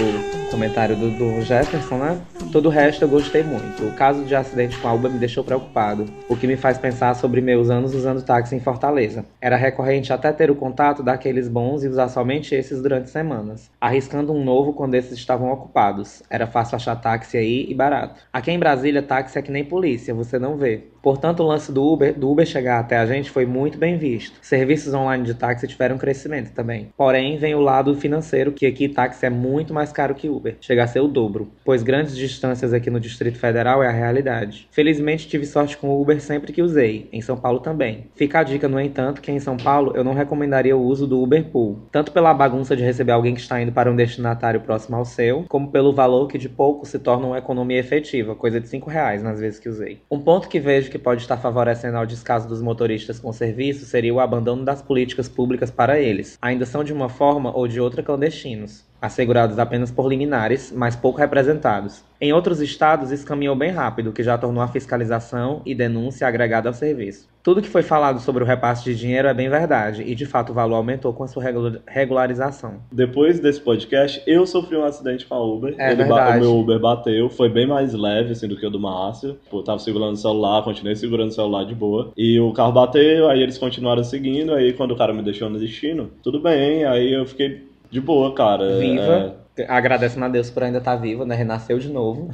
comentário 0.53 0.95
do, 0.95 1.11
do 1.11 1.41
Jefferson, 1.41 1.97
né? 1.97 2.21
Todo 2.53 2.67
o 2.67 2.69
resto 2.69 3.03
eu 3.03 3.09
gostei 3.09 3.43
muito. 3.43 3.85
O 3.85 3.93
caso 3.93 4.23
de 4.25 4.35
acidente 4.37 4.79
com 4.79 4.87
a 4.87 4.93
Uber 4.93 5.11
me 5.11 5.19
deixou 5.19 5.43
preocupado, 5.43 6.05
o 6.29 6.37
que 6.37 6.47
me 6.47 6.57
faz 6.57 6.77
pensar 6.77 7.15
sobre 7.15 7.41
meus 7.41 7.71
anos 7.71 7.95
usando 7.95 8.23
táxi 8.23 8.55
em 8.55 8.61
Fortaleza. 8.61 9.25
Era 9.41 9.57
recorrente 9.57 10.12
até 10.12 10.31
ter 10.31 10.51
o 10.51 10.55
contato 10.55 11.03
daqueles 11.03 11.49
bons 11.49 11.83
e 11.83 11.88
usar 11.88 12.09
somente 12.09 12.55
esses 12.55 12.83
durante 12.83 13.09
semanas, 13.09 13.71
arriscando 13.81 14.33
um 14.33 14.45
novo 14.45 14.75
quando 14.75 14.95
esses 14.95 15.19
estavam 15.19 15.51
ocupados. 15.51 16.23
Era 16.29 16.47
fácil 16.47 16.77
achar 16.77 16.97
táxi 16.97 17.38
aí 17.38 17.67
e 17.69 17.75
barato. 17.75 18.21
Aqui 18.31 18.51
em 18.51 18.59
Brasília, 18.59 19.03
táxi 19.03 19.38
é 19.38 19.43
que 19.43 19.51
nem 19.51 19.65
polícia, 19.65 20.15
você 20.15 20.38
não 20.38 20.57
vê. 20.57 20.93
Portanto, 21.03 21.41
o 21.43 21.47
lance 21.47 21.73
do 21.73 21.83
Uber, 21.83 22.17
do 22.17 22.31
Uber 22.31 22.47
chegar 22.47 22.79
até 22.79 22.97
a 22.97 23.07
gente 23.07 23.29
foi 23.29 23.45
muito 23.45 23.77
bem 23.77 23.99
visto. 23.99 24.38
Serviços 24.41 24.95
online 24.95 25.25
de 25.25 25.35
táxi 25.35 25.67
tiveram 25.67 25.99
crescimento 25.99 26.53
também. 26.53 26.91
Porém, 26.97 27.37
vem 27.38 27.57
o 27.57 27.61
lado 27.61 27.93
financeiro, 27.97 28.53
que 28.53 28.65
aqui 28.65 28.88
táxi 28.88 29.27
é 29.27 29.31
muito 29.31 29.75
mais 29.75 29.91
caro 29.91 30.15
que 30.15 30.29
Uber. 30.29 30.42
Chega 30.61 30.85
a 30.85 30.87
ser 30.87 31.01
o 31.01 31.09
dobro, 31.09 31.53
pois 31.65 31.83
grandes 31.83 32.17
distâncias 32.17 32.73
aqui 32.73 32.91
no 32.91 33.01
Distrito 33.01 33.39
Federal 33.39 33.83
é 33.83 33.89
a 33.89 33.93
realidade. 33.93 34.69
Felizmente, 34.71 35.29
tive 35.29 35.47
sorte 35.47 35.77
com 35.77 35.89
o 35.89 36.01
Uber 36.01 36.21
sempre 36.21 36.53
que 36.53 36.63
usei, 36.63 37.09
em 37.13 37.21
São 37.21 37.37
Paulo 37.37 37.61
também. 37.61 38.07
Fica 38.15 38.41
a 38.41 38.43
dica, 38.43 38.69
no 38.69 38.81
entanto, 38.81 39.21
que 39.21 39.31
em 39.31 39.41
São 39.41 39.57
Paulo 39.57 39.93
eu 39.95 40.05
não 40.05 40.15
recomendaria 40.15 40.77
o 40.77 40.83
uso 40.83 41.07
do 41.07 41.23
Uber 41.23 41.45
Pool, 41.45 41.89
tanto 41.91 42.13
pela 42.13 42.35
bagunça 42.35 42.77
de 42.77 42.83
receber 42.83 43.13
alguém 43.13 43.35
que 43.35 43.41
está 43.41 43.61
indo 43.61 43.73
para 43.73 43.91
um 43.91 43.97
destinatário 43.97 44.61
próximo 44.61 44.97
ao 44.97 45.05
seu, 45.05 45.45
como 45.49 45.71
pelo 45.71 45.93
valor 45.93 46.29
que 46.29 46.39
de 46.39 46.49
pouco 46.49 46.87
se 46.87 46.99
torna 46.99 47.27
uma 47.27 47.39
economia 47.39 47.79
efetiva, 47.79 48.35
coisa 48.35 48.61
de 48.61 48.69
5 48.69 48.89
reais 48.89 49.23
nas 49.23 49.41
vezes 49.41 49.59
que 49.59 49.69
usei. 49.69 50.01
Um 50.11 50.21
ponto 50.21 50.49
que 50.49 50.61
vejo 50.61 50.91
que 50.91 50.99
pode 50.99 51.23
estar 51.23 51.37
favorecendo 51.37 51.97
ao 51.97 52.07
descaso 52.07 52.49
dos 52.49 52.63
motoristas 52.63 53.19
com 53.19 53.33
serviço 53.33 53.85
seria 53.85 54.15
o 54.15 54.21
abandono 54.21 54.65
das 54.65 54.83
políticas 54.83 55.29
públicas 55.29 55.71
para 55.71 56.01
eles. 56.01 56.39
Ainda 56.41 56.67
são 56.67 56.85
de 56.85 56.93
uma 56.93 57.09
forma 57.09 57.55
ou 57.57 57.67
de 57.67 57.81
outra 57.81 58.03
clandestinos, 58.03 58.85
assegurados 59.03 59.59
apenas 59.59 59.91
por 59.91 60.09
liminares, 60.09 60.73
mas 60.75 60.95
pouco 60.97 61.19
representados. 61.19 62.05
Em 62.21 62.33
outros 62.33 62.61
estados, 62.61 63.11
isso 63.11 63.27
caminhou 63.27 63.57
bem 63.57 63.73
rápido, 63.73 64.11
o 64.11 64.12
que 64.12 64.23
já 64.23 64.38
tornou 64.38 64.62
a 64.62 64.69
fiscalização 64.69 65.61
e 65.67 65.75
denúncia 65.75 66.27
agregada 66.27 66.69
ao 66.69 66.73
serviço. 66.75 67.29
Tudo 67.43 67.61
que 67.61 67.69
foi 67.69 67.83
falado 67.83 68.21
sobre 68.21 68.45
o 68.45 68.47
repasse 68.47 68.85
de 68.85 68.95
dinheiro 68.95 69.27
é 69.27 69.35
bem 69.35 69.49
verdade, 69.51 70.05
e 70.07 70.15
de 70.15 70.25
fato 70.25 70.53
o 70.53 70.55
valor 70.55 70.77
aumentou 70.77 71.12
com 71.12 71.25
a 71.25 71.27
sua 71.27 71.43
regula- 71.43 71.81
regularização. 71.88 72.75
Depois 72.93 73.41
desse 73.41 73.61
podcast, 73.61 74.23
eu 74.27 74.47
sofri 74.47 74.77
um 74.77 74.85
acidente 74.85 75.27
com 75.27 75.35
a 75.35 75.45
Uber. 75.45 75.75
É 75.77 75.88
Ele 75.88 75.97
verdade. 75.97 76.38
o 76.38 76.41
meu 76.41 76.57
Uber 76.61 76.79
bateu, 76.79 77.29
foi 77.29 77.49
bem 77.49 77.67
mais 77.67 77.93
leve 77.95 78.31
assim 78.31 78.47
do 78.47 78.57
que 78.57 78.65
o 78.65 78.71
do 78.71 78.79
Márcio. 78.79 79.37
Eu 79.53 79.65
tava 79.65 79.81
segurando 79.81 80.12
o 80.12 80.17
celular, 80.17 80.62
continuei 80.62 80.95
segurando 80.95 81.31
o 81.31 81.35
celular 81.35 81.65
de 81.65 81.75
boa. 81.75 82.12
E 82.17 82.38
o 82.38 82.53
carro 82.53 82.71
bateu, 82.71 83.29
aí 83.29 83.43
eles 83.43 83.59
continuaram 83.59 84.05
seguindo, 84.05 84.55
aí 84.55 84.73
quando 84.73 84.93
o 84.93 84.97
cara 84.97 85.12
me 85.12 85.23
deixou 85.23 85.51
no 85.51 85.59
destino, 85.59 86.11
tudo 86.23 86.38
bem, 86.41 86.85
aí 86.85 87.12
eu 87.12 87.27
fiquei 87.27 87.72
de 87.93 88.01
boa, 88.01 88.35
cara. 88.35 88.79
Viva. 88.79 89.37
Agradecendo 89.69 90.25
a 90.25 90.29
Deus 90.29 90.49
por 90.51 90.63
ainda 90.63 90.79
estar 90.79 90.97
viva, 90.97 91.27
né? 91.27 91.35
Renasceu 91.35 91.79
de 91.79 91.91
novo. 91.91 92.31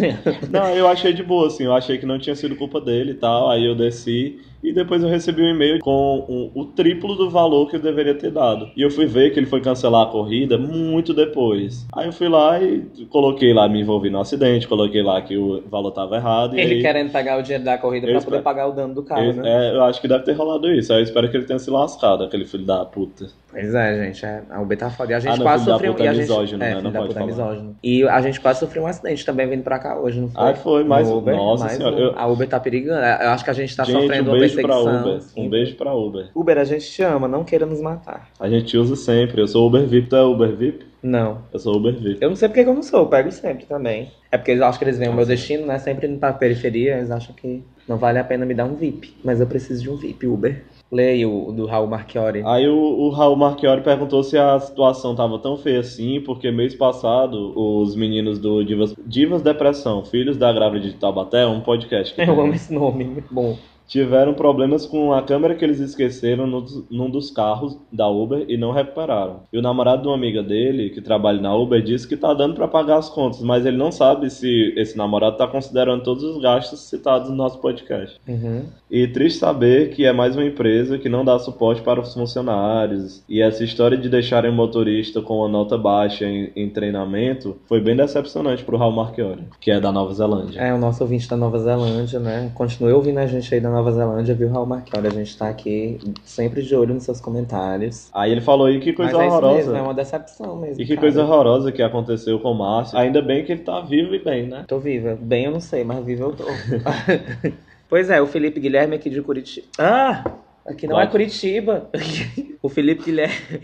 É, 0.00 0.48
Não, 0.50 0.74
eu 0.74 0.88
achei 0.88 1.12
de 1.12 1.22
boa, 1.22 1.48
assim, 1.48 1.64
eu 1.64 1.74
achei 1.74 1.98
que 1.98 2.06
não 2.06 2.18
tinha 2.18 2.34
sido 2.34 2.56
culpa 2.56 2.80
dele 2.80 3.10
e 3.12 3.14
tal, 3.14 3.50
aí 3.50 3.64
eu 3.66 3.74
desci. 3.74 4.40
E 4.62 4.72
depois 4.72 5.02
eu 5.02 5.08
recebi 5.08 5.42
um 5.42 5.48
e-mail 5.50 5.80
com 5.80 6.24
um- 6.28 6.50
o 6.54 6.64
triplo 6.66 7.16
do 7.16 7.28
valor 7.28 7.68
que 7.68 7.74
eu 7.76 7.80
deveria 7.80 8.14
ter 8.14 8.30
dado. 8.30 8.70
E 8.76 8.82
eu 8.82 8.90
fui 8.90 9.06
ver 9.06 9.30
que 9.32 9.40
ele 9.40 9.46
foi 9.46 9.60
cancelar 9.60 10.02
a 10.06 10.10
corrida 10.10 10.56
muito 10.56 11.12
depois. 11.12 11.84
Aí 11.92 12.06
eu 12.06 12.12
fui 12.12 12.28
lá 12.28 12.62
e 12.62 12.80
coloquei 13.10 13.52
lá, 13.52 13.68
me 13.68 13.80
envolvi 13.80 14.08
no 14.08 14.20
acidente, 14.20 14.68
coloquei 14.68 15.02
lá 15.02 15.20
que 15.20 15.36
o 15.36 15.62
valor 15.68 15.90
tava 15.90 16.14
errado. 16.16 16.56
E 16.56 16.60
Ele 16.60 16.74
aí, 16.74 16.80
querendo 16.80 17.10
pegar 17.10 17.38
o 17.38 17.42
dinheiro 17.42 17.64
da 17.64 17.76
corrida 17.76 18.06
pra 18.06 18.16
espero- 18.18 18.30
poder 18.36 18.44
pagar 18.44 18.68
o 18.68 18.72
dano 18.72 18.94
do 18.94 19.02
carro, 19.02 19.24
eu, 19.24 19.32
né? 19.34 19.42
é, 19.72 19.74
eu 19.76 19.82
acho 19.82 20.00
que 20.00 20.06
deve 20.06 20.22
ter 20.24 20.32
rolado 20.34 20.70
isso. 20.72 20.92
Aí 20.92 21.00
eu 21.00 21.04
espero 21.04 21.28
que 21.28 21.36
ele 21.36 21.44
tenha 21.44 21.58
se 21.58 21.68
lascado, 21.70 22.22
aquele 22.22 22.44
filho 22.44 22.64
da 22.64 22.84
puta. 22.84 23.26
Pois 23.50 23.74
é, 23.74 24.04
gente. 24.06 24.24
é, 24.24 24.42
a 24.48 24.62
Uber 24.62 24.78
tá 24.78 24.88
foda. 24.88 25.12
E 25.12 25.14
a 25.14 25.20
gente 25.20 25.32
Ah, 25.32 25.36
não, 25.36 25.42
quase 25.44 25.64
filho 25.64 25.66
da 25.66 25.74
sofreu 25.74 25.92
puta 25.92 26.04
e 26.04 26.06
é 26.06 26.08
a 26.08 26.12
gente... 26.14 26.22
misógino, 26.22 26.62
é, 26.64 26.74
né? 26.76 26.80
Não 26.80 26.90
pode 26.92 27.10
é 27.10 27.14
falar. 27.14 27.26
misógino. 27.26 27.76
E 27.82 28.02
a 28.08 28.20
gente 28.22 28.40
quase 28.40 28.60
sofreu 28.60 28.84
um 28.84 28.86
acidente 28.86 29.26
também 29.26 29.46
vindo 29.46 29.62
pra 29.62 29.78
cá 29.78 29.98
hoje, 30.00 30.20
não 30.20 30.28
foi? 30.30 30.42
Ah, 30.50 30.54
foi, 30.54 30.84
mas- 30.84 31.06
No 31.10 31.18
Uber, 31.18 31.36
nossa 31.36 31.64
mais 31.64 31.76
senhora, 31.76 31.94
um. 31.96 31.98
eu- 31.98 32.12
A 32.18 32.26
Uber 32.28 32.48
tá 32.48 32.58
perigando. 32.58 33.04
Eu 33.04 33.28
acho 33.30 33.44
que 33.44 33.50
a 33.50 33.52
gente 33.52 33.76
tá 33.76 33.84
Gente, 33.84 34.00
sofrendo 34.00 34.30
um 34.30 34.36
beijo 34.56 34.68
pra. 34.68 34.78
Uber. 34.78 35.20
Um 35.36 35.48
beijo 35.48 35.76
pra 35.76 35.94
Uber. 35.94 36.30
Uber, 36.34 36.58
a 36.58 36.64
gente 36.64 36.90
te 36.90 37.02
ama, 37.02 37.28
não 37.28 37.44
queira 37.44 37.66
nos 37.66 37.80
matar. 37.80 38.28
A 38.38 38.48
gente 38.48 38.76
usa 38.76 38.96
sempre. 38.96 39.40
Eu 39.40 39.48
sou 39.48 39.66
Uber 39.66 39.86
VIP, 39.86 40.08
tu 40.08 40.16
é 40.16 40.22
Uber 40.22 40.54
VIP? 40.54 40.84
Não. 41.02 41.38
Eu 41.52 41.58
sou 41.58 41.76
Uber 41.76 41.94
VIP. 41.94 42.18
Eu 42.22 42.28
não 42.28 42.36
sei 42.36 42.48
porque 42.48 42.62
que 42.62 42.70
eu 42.70 42.74
não 42.74 42.82
sou, 42.82 43.00
eu 43.00 43.06
pego 43.06 43.30
sempre 43.32 43.66
também. 43.66 44.10
É 44.30 44.38
porque 44.38 44.52
eles 44.52 44.62
acham 44.62 44.78
que 44.78 44.84
eles 44.84 44.98
veem 44.98 45.10
o 45.10 45.14
meu 45.14 45.26
destino, 45.26 45.66
né? 45.66 45.78
Sempre 45.78 46.06
indo 46.06 46.18
pra 46.18 46.32
periferia, 46.32 46.96
eles 46.96 47.10
acham 47.10 47.34
que 47.34 47.62
não 47.88 47.98
vale 47.98 48.18
a 48.18 48.24
pena 48.24 48.46
me 48.46 48.54
dar 48.54 48.64
um 48.64 48.76
VIP. 48.76 49.14
Mas 49.24 49.40
eu 49.40 49.46
preciso 49.46 49.82
de 49.82 49.90
um 49.90 49.96
VIP, 49.96 50.26
Uber. 50.26 50.62
Leia 50.90 51.28
o 51.28 51.50
do 51.52 51.66
Raul 51.66 51.88
Marchiori. 51.88 52.42
Aí 52.44 52.68
o, 52.68 52.76
o 52.76 53.10
Raul 53.10 53.34
Marchiori 53.34 53.82
perguntou 53.82 54.22
se 54.22 54.36
a 54.36 54.60
situação 54.60 55.16
tava 55.16 55.38
tão 55.38 55.56
feia 55.56 55.80
assim, 55.80 56.20
porque 56.20 56.50
mês 56.50 56.74
passado 56.74 57.52
os 57.56 57.96
meninos 57.96 58.38
do 58.38 58.62
Divas, 58.62 58.94
Divas 59.06 59.42
Depressão, 59.42 60.04
Filhos 60.04 60.36
da 60.36 60.52
Grávida 60.52 60.86
de 60.86 60.94
Taubaté, 60.94 61.46
um 61.46 61.60
podcast 61.60 62.14
que 62.14 62.20
Eu 62.22 62.40
amo 62.40 62.52
esse 62.54 62.72
nome, 62.72 63.04
muito 63.04 63.32
bom. 63.32 63.56
Tiveram 63.86 64.34
problemas 64.34 64.86
com 64.86 65.12
a 65.12 65.22
câmera 65.22 65.54
que 65.54 65.64
eles 65.64 65.78
esqueceram 65.80 66.46
no- 66.46 66.64
num 66.90 67.10
dos 67.10 67.30
carros 67.30 67.76
da 67.92 68.08
Uber 68.08 68.44
e 68.48 68.56
não 68.56 68.72
recuperaram. 68.72 69.40
E 69.52 69.58
o 69.58 69.62
namorado 69.62 70.02
de 70.02 70.08
uma 70.08 70.14
amiga 70.14 70.42
dele, 70.42 70.90
que 70.90 71.00
trabalha 71.00 71.40
na 71.40 71.54
Uber, 71.54 71.82
disse 71.82 72.06
que 72.08 72.16
tá 72.16 72.32
dando 72.34 72.54
pra 72.54 72.68
pagar 72.68 72.96
as 72.98 73.08
contas, 73.08 73.40
mas 73.42 73.66
ele 73.66 73.76
não 73.76 73.92
sabe 73.92 74.30
se 74.30 74.72
esse 74.76 74.96
namorado 74.96 75.36
tá 75.36 75.46
considerando 75.46 76.02
todos 76.02 76.22
os 76.24 76.40
gastos 76.40 76.80
citados 76.88 77.28
no 77.28 77.36
nosso 77.36 77.58
podcast. 77.60 78.18
Uhum. 78.26 78.62
E 78.90 79.06
triste 79.08 79.38
saber 79.38 79.90
que 79.90 80.04
é 80.04 80.12
mais 80.12 80.36
uma 80.36 80.44
empresa 80.44 80.98
que 80.98 81.08
não 81.08 81.24
dá 81.24 81.38
suporte 81.38 81.80
para 81.82 82.00
os 82.00 82.12
funcionários. 82.14 83.22
E 83.28 83.40
essa 83.40 83.64
história 83.64 83.96
de 83.96 84.08
deixarem 84.08 84.50
o 84.50 84.54
motorista 84.54 85.20
com 85.22 85.38
uma 85.38 85.48
nota 85.48 85.76
baixa 85.78 86.26
em, 86.26 86.50
em 86.54 86.68
treinamento 86.68 87.56
foi 87.66 87.80
bem 87.80 87.96
decepcionante 87.96 88.64
pro 88.64 88.76
Raul 88.76 88.92
Marchiori, 88.92 89.44
que 89.60 89.70
é 89.70 89.80
da 89.80 89.90
Nova 89.90 90.12
Zelândia. 90.12 90.60
É, 90.60 90.74
o 90.74 90.78
nosso 90.78 91.02
ouvinte 91.02 91.28
da 91.28 91.36
Nova 91.36 91.58
Zelândia, 91.58 92.18
né? 92.20 92.50
Continue 92.54 92.92
ouvindo 92.92 93.18
a 93.18 93.26
gente 93.26 93.52
aí 93.54 93.60
da 93.60 93.70
Nova 93.72 93.90
Zelândia, 93.90 94.34
viu, 94.34 94.48
Raul 94.50 94.66
Marchiori? 94.66 95.06
A 95.06 95.10
gente 95.10 95.36
tá 95.36 95.48
aqui 95.48 95.98
sempre 96.24 96.62
de 96.62 96.74
olho 96.74 96.94
nos 96.94 97.02
seus 97.02 97.20
comentários. 97.20 98.08
Aí 98.12 98.30
ele 98.30 98.40
falou 98.40 98.66
aí 98.66 98.78
que 98.78 98.92
coisa 98.92 99.12
Mas 99.12 99.22
é 99.22 99.26
isso 99.26 99.36
horrorosa. 99.36 99.56
mesmo, 99.56 99.76
é 99.76 99.82
uma 99.82 99.94
decepção 99.94 100.56
mesmo. 100.56 100.82
E 100.82 100.86
que 100.86 100.94
cara. 100.94 101.00
coisa 101.00 101.24
horrorosa 101.24 101.72
que 101.72 101.82
aconteceu 101.82 102.38
com 102.38 102.52
o 102.52 102.54
Márcio. 102.54 102.98
Ainda 102.98 103.20
bem 103.20 103.44
que 103.44 103.52
ele 103.52 103.62
tá 103.62 103.80
vivo 103.80 104.14
e 104.14 104.22
bem, 104.22 104.46
né? 104.46 104.64
Tô 104.68 104.78
viva. 104.78 105.18
Bem, 105.20 105.46
eu 105.46 105.50
não 105.50 105.60
sei, 105.60 105.82
mas 105.82 106.04
viva 106.04 106.24
eu 106.24 106.32
tô. 106.32 106.44
pois 107.88 108.10
é, 108.10 108.20
o 108.20 108.26
Felipe 108.26 108.60
Guilherme 108.60 108.94
aqui 108.94 109.10
de 109.10 109.20
Curitiba. 109.22 109.66
Ah! 109.78 110.24
Aqui 110.64 110.86
não 110.86 111.00
é. 111.00 111.06
Curitiba. 111.06 111.90
o 112.62 112.68
Felipe 112.68 113.04
Guilherme. 113.04 113.62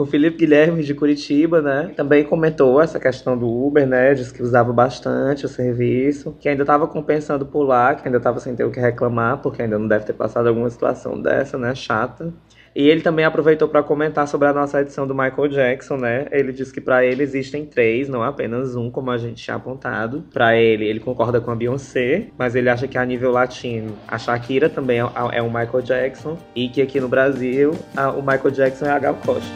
O 0.00 0.06
Felipe 0.06 0.36
Guilherme 0.38 0.84
de 0.84 0.94
Curitiba, 0.94 1.60
né, 1.60 1.92
também 1.96 2.22
comentou 2.22 2.80
essa 2.80 3.00
questão 3.00 3.36
do 3.36 3.48
Uber, 3.48 3.84
né, 3.84 4.14
disse 4.14 4.32
que 4.32 4.40
usava 4.40 4.72
bastante 4.72 5.44
o 5.44 5.48
serviço, 5.48 6.36
que 6.38 6.48
ainda 6.48 6.62
estava 6.62 6.86
compensando 6.86 7.44
por 7.44 7.64
lá, 7.64 7.96
que 7.96 8.06
ainda 8.06 8.18
estava 8.18 8.38
sem 8.38 8.54
ter 8.54 8.62
o 8.62 8.70
que 8.70 8.78
reclamar, 8.78 9.42
porque 9.42 9.60
ainda 9.60 9.76
não 9.76 9.88
deve 9.88 10.04
ter 10.04 10.12
passado 10.12 10.48
alguma 10.48 10.70
situação 10.70 11.20
dessa, 11.20 11.58
né, 11.58 11.74
chata. 11.74 12.32
E 12.78 12.88
ele 12.88 13.00
também 13.00 13.24
aproveitou 13.24 13.66
para 13.66 13.82
comentar 13.82 14.28
sobre 14.28 14.46
a 14.46 14.52
nossa 14.52 14.80
edição 14.80 15.04
do 15.04 15.12
Michael 15.12 15.48
Jackson, 15.48 15.96
né? 15.96 16.26
Ele 16.30 16.52
disse 16.52 16.72
que 16.72 16.80
para 16.80 17.04
ele 17.04 17.24
existem 17.24 17.66
três, 17.66 18.08
não 18.08 18.22
apenas 18.22 18.76
um, 18.76 18.88
como 18.88 19.10
a 19.10 19.18
gente 19.18 19.42
tinha 19.42 19.56
apontado. 19.56 20.22
Para 20.32 20.56
ele, 20.56 20.86
ele 20.86 21.00
concorda 21.00 21.40
com 21.40 21.50
a 21.50 21.56
Beyoncé, 21.56 22.28
mas 22.38 22.54
ele 22.54 22.68
acha 22.70 22.86
que 22.86 22.96
a 22.96 23.04
nível 23.04 23.32
latino, 23.32 23.96
a 24.06 24.16
Shakira 24.16 24.68
também 24.68 25.00
é, 25.00 25.10
é 25.32 25.42
o 25.42 25.46
Michael 25.46 25.82
Jackson 25.82 26.38
e 26.54 26.68
que 26.68 26.80
aqui 26.80 27.00
no 27.00 27.08
Brasil, 27.08 27.72
a- 27.96 28.12
o 28.12 28.22
Michael 28.22 28.50
Jackson 28.52 28.86
é 28.86 28.90
a 28.90 28.98
Gal 29.00 29.14
Costa. 29.26 29.50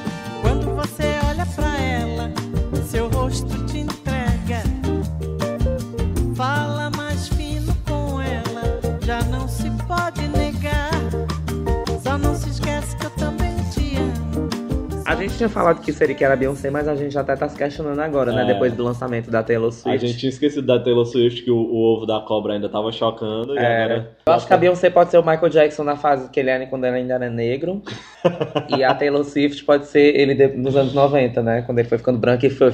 A 15.12 15.14
gente 15.14 15.36
tinha 15.36 15.48
falado 15.48 15.82
que 15.82 15.92
seria 15.92 16.14
que 16.14 16.24
era 16.24 16.32
a 16.32 16.36
Beyoncé, 16.38 16.70
mas 16.70 16.88
a 16.88 16.96
gente 16.96 17.18
até 17.18 17.36
tá 17.36 17.46
se 17.46 17.54
questionando 17.54 18.00
agora, 18.00 18.32
né? 18.32 18.44
É. 18.44 18.46
Depois 18.46 18.72
do 18.72 18.82
lançamento 18.82 19.30
da 19.30 19.42
Taylor 19.42 19.68
A 19.68 19.72
Swift. 19.72 20.06
gente 20.06 20.18
tinha 20.18 20.30
esquecido 20.30 20.66
da 20.66 20.78
Taylor 20.78 21.04
Swift 21.04 21.42
que 21.42 21.50
o, 21.50 21.56
o 21.56 21.76
ovo 21.94 22.06
da 22.06 22.18
cobra 22.20 22.54
ainda 22.54 22.66
tava 22.66 22.90
chocando. 22.90 23.58
Era. 23.58 23.84
agora... 23.84 24.16
É. 24.26 24.30
Eu 24.30 24.32
acho 24.32 24.46
que 24.46 24.54
a 24.54 24.56
Beyoncé 24.56 24.88
pode 24.88 25.10
ser 25.10 25.18
o 25.18 25.20
Michael 25.22 25.50
Jackson 25.50 25.84
na 25.84 25.96
fase 25.96 26.30
que 26.30 26.40
ele 26.40 26.48
era 26.48 26.66
quando 26.66 26.86
ele 26.86 26.96
ainda 26.96 27.12
era 27.12 27.28
negro. 27.28 27.82
e 28.74 28.82
a 28.82 28.94
Taylor 28.94 29.22
Swift 29.22 29.62
pode 29.64 29.86
ser 29.86 30.16
ele 30.16 30.34
de- 30.34 30.56
nos 30.56 30.74
anos 30.74 30.94
90, 30.94 31.42
né? 31.42 31.60
Quando 31.60 31.78
ele 31.78 31.88
foi 31.88 31.98
ficando 31.98 32.18
branco 32.18 32.46
e 32.46 32.50
foi 32.50 32.72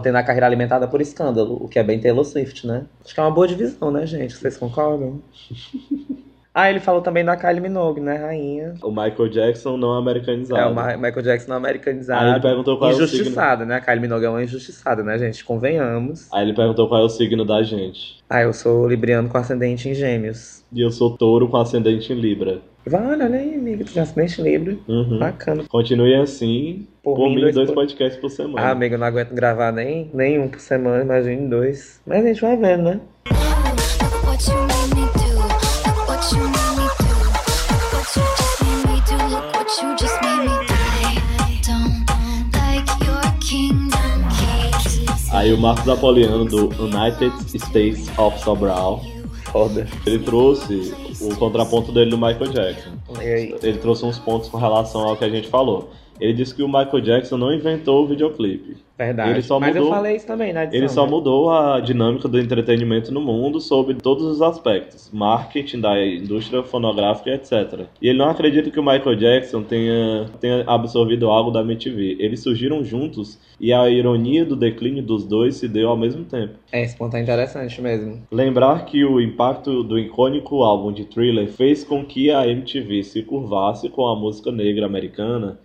tendo 0.00 0.16
a 0.16 0.22
carreira 0.22 0.46
alimentada 0.46 0.86
por 0.86 1.00
escândalo, 1.00 1.58
o 1.60 1.68
que 1.68 1.80
é 1.80 1.82
bem 1.82 1.98
Taylor 1.98 2.24
Swift, 2.24 2.68
né? 2.68 2.84
Acho 3.04 3.12
que 3.12 3.18
é 3.18 3.22
uma 3.24 3.32
boa 3.32 3.48
divisão, 3.48 3.90
né, 3.90 4.06
gente? 4.06 4.32
Vocês 4.36 4.56
concordam? 4.56 5.20
ah, 6.52 6.68
ele 6.68 6.80
falou 6.80 7.00
também 7.00 7.24
da 7.24 7.36
Kylie 7.36 7.60
Minogue, 7.60 8.00
né, 8.00 8.16
rainha? 8.16 8.74
O 8.82 8.90
Michael 8.90 9.28
Jackson 9.28 9.76
não 9.76 9.92
americanizado. 9.94 10.60
É 10.60 10.66
o 10.66 10.74
Ma- 10.74 10.96
Michael 10.96 11.22
Jackson 11.22 11.52
americanizado. 11.52 12.24
Aí 12.24 12.32
ele 12.32 12.40
perguntou 12.40 12.76
qual 12.76 12.90
é 12.90 12.92
o 12.94 12.96
Injustiçada, 12.96 13.64
né? 13.64 13.76
A 13.76 13.80
Kylie 13.80 14.00
Minogue 14.00 14.24
é 14.24 14.28
uma 14.30 14.42
injustiçada, 14.42 15.02
né, 15.04 15.16
gente? 15.18 15.44
Convenhamos. 15.44 16.26
Aí 16.32 16.44
ele 16.44 16.54
perguntou 16.54 16.88
qual 16.88 17.02
é 17.02 17.04
o 17.04 17.08
signo 17.08 17.44
da 17.44 17.62
gente. 17.62 18.18
Ah, 18.28 18.42
eu 18.42 18.52
sou 18.52 18.88
libriano 18.88 19.28
com 19.28 19.38
ascendente 19.38 19.88
em 19.88 19.94
gêmeos. 19.94 20.64
E 20.72 20.80
eu 20.80 20.90
sou 20.90 21.16
touro 21.16 21.48
com 21.48 21.56
ascendente 21.56 22.12
em 22.12 22.16
Libra. 22.16 22.60
Vale, 22.86 23.22
olha 23.24 23.36
aí, 23.38 23.54
amigo. 23.54 23.84
Tu 23.84 23.92
tem 23.92 24.02
ascendente 24.02 24.40
livre. 24.42 24.82
Uhum. 24.88 25.18
Bacana. 25.18 25.64
Continue 25.68 26.14
assim, 26.16 26.88
Por 27.02 27.14
por, 27.14 27.28
mim, 27.28 27.40
dois 27.40 27.54
dois, 27.54 27.68
por- 27.68 27.74
podcasts 27.76 28.20
por 28.20 28.30
semana. 28.30 28.66
Ah, 28.66 28.70
amigo, 28.70 28.94
eu 28.94 28.98
não 28.98 29.06
aguento 29.06 29.32
gravar 29.34 29.70
nem, 29.70 30.10
nem 30.14 30.38
um 30.40 30.48
por 30.48 30.58
semana, 30.60 31.04
imagine 31.04 31.48
dois. 31.48 32.00
Mas 32.06 32.24
a 32.24 32.28
gente 32.28 32.40
vai 32.40 32.56
vendo, 32.56 32.82
né? 32.84 33.00
Look 34.24 34.79
Aí 45.50 45.54
o 45.54 45.58
Marcos 45.58 45.88
Apoliano 45.88 46.44
do 46.44 46.68
United 46.80 47.34
States 47.58 48.08
of 48.16 48.38
Sobral, 48.38 49.02
Foda. 49.46 49.84
ele 50.06 50.20
trouxe 50.20 50.94
o 51.20 51.34
contraponto 51.34 51.90
dele 51.90 52.08
do 52.08 52.16
Michael 52.16 52.52
Jackson. 52.52 52.90
Ele 53.20 53.78
trouxe 53.78 54.04
uns 54.04 54.16
pontos 54.16 54.48
com 54.48 54.58
relação 54.58 55.00
ao 55.00 55.16
que 55.16 55.24
a 55.24 55.28
gente 55.28 55.48
falou. 55.48 55.90
Ele 56.20 56.34
disse 56.34 56.54
que 56.54 56.62
o 56.62 56.68
Michael 56.68 57.00
Jackson 57.00 57.36
não 57.36 57.52
inventou 57.52 58.04
o 58.04 58.06
videoclipe. 58.06 58.76
Verdade. 59.00 59.30
Ele 59.30 59.42
só 59.42 59.58
Mas 59.58 59.74
eu 59.74 59.82
mudou- 59.82 59.96
falei 59.96 60.16
isso 60.16 60.26
também 60.26 60.52
na 60.52 60.64
edição. 60.64 60.78
Ele 60.78 60.88
só 60.90 61.04
né? 61.06 61.10
mudou 61.10 61.50
a 61.50 61.80
dinâmica 61.80 62.28
do 62.28 62.38
entretenimento 62.38 63.10
no 63.10 63.20
mundo 63.22 63.58
sobre 63.58 63.94
todos 63.94 64.22
os 64.24 64.42
aspectos, 64.42 65.10
marketing 65.10 65.80
da 65.80 66.04
indústria 66.06 66.62
fonográfica, 66.62 67.30
etc. 67.30 67.86
E 68.02 68.08
ele 68.08 68.18
não 68.18 68.28
acredita 68.28 68.70
que 68.70 68.78
o 68.78 68.82
Michael 68.82 69.16
Jackson 69.16 69.62
tenha, 69.62 70.26
tenha 70.38 70.64
absorvido 70.66 71.30
algo 71.30 71.50
da 71.50 71.62
MTV. 71.62 72.18
Eles 72.20 72.42
surgiram 72.42 72.84
juntos 72.84 73.38
e 73.58 73.72
a 73.72 73.88
ironia 73.88 74.44
do 74.44 74.54
declínio 74.54 75.02
dos 75.02 75.24
dois 75.24 75.56
se 75.56 75.66
deu 75.66 75.88
ao 75.88 75.96
mesmo 75.96 76.24
tempo. 76.26 76.52
É, 76.70 76.82
esse 76.82 76.94
ponto 76.94 77.16
é 77.16 77.22
interessante 77.22 77.80
mesmo. 77.80 78.20
Lembrar 78.30 78.84
que 78.84 79.02
o 79.02 79.18
impacto 79.18 79.82
do 79.82 79.98
icônico 79.98 80.62
álbum 80.62 80.92
de 80.92 81.06
Thriller 81.06 81.48
fez 81.48 81.82
com 81.84 82.04
que 82.04 82.30
a 82.30 82.46
MTV 82.46 83.02
se 83.02 83.22
curvasse 83.22 83.88
com 83.88 84.06
a 84.06 84.14
música 84.14 84.52
negra 84.52 84.84
americana. 84.84 85.58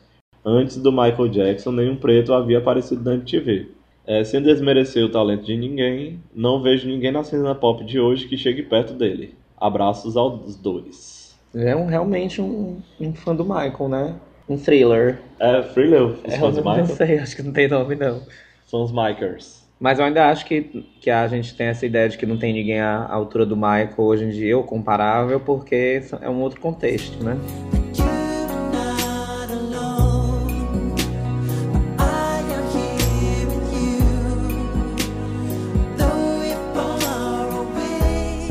Antes 0.46 0.78
do 0.78 0.92
Michael 0.92 1.28
Jackson, 1.30 1.72
nenhum 1.72 1.96
preto 1.96 2.34
havia 2.34 2.60
aparecido 2.60 3.04
na 3.04 3.16
MTV. 3.16 3.70
É, 4.06 4.24
sem 4.24 4.42
desmerecer 4.44 5.04
o 5.04 5.10
talento 5.10 5.44
de 5.44 5.58
ninguém, 5.58 6.20
não 6.34 6.62
vejo 6.62 6.88
ninguém 6.88 7.12
na 7.12 7.24
cena 7.24 7.56
pop 7.56 7.84
de 7.84 8.00
hoje 8.00 8.28
que 8.28 8.38
chegue 8.38 8.62
perto 8.62 8.94
dele. 8.94 9.34
Abraços 9.60 10.16
aos 10.16 10.56
dois. 10.56 11.36
Ele 11.54 11.70
é 11.70 11.76
um, 11.76 11.88
realmente 11.88 12.40
um, 12.40 12.78
um 13.02 13.14
fã 13.16 13.36
do 13.36 13.44
Michael, 13.44 13.90
né? 13.90 14.16
Um 14.48 14.58
thriller. 14.58 15.20
É, 15.40 15.62
Thriller, 15.64 16.04
os 16.04 16.20
É, 16.26 16.38
fãs 16.38 16.56
não, 16.58 16.64
não 16.64 16.72
Michael? 16.76 16.96
sei, 16.96 17.18
acho 17.18 17.36
que 17.36 17.42
não 17.42 17.52
tem 17.52 17.68
nome, 17.68 17.96
não. 17.96 18.22
São 18.68 18.84
os 18.84 18.92
Mikers. 18.92 19.66
Mas 19.80 19.98
eu 19.98 20.06
ainda 20.06 20.30
acho 20.30 20.46
que, 20.46 20.86
que 21.02 21.10
a 21.10 21.28
gente 21.28 21.56
tem 21.56 21.68
essa 21.68 21.86
ideia 21.86 22.08
de 22.08 22.18
que 22.18 22.26
não 22.28 22.38
tem 22.38 22.54
ninguém 22.54 22.80
à 22.80 23.12
altura 23.12 23.46
do 23.46 23.56
Michael 23.56 23.94
hoje 23.98 24.26
em 24.26 24.30
dia, 24.30 24.56
ou 24.56 24.64
comparável, 24.64 25.40
porque 25.40 26.04
é 26.22 26.30
um 26.30 26.42
outro 26.42 26.62
contexto, 26.62 27.24
né? 27.24 27.36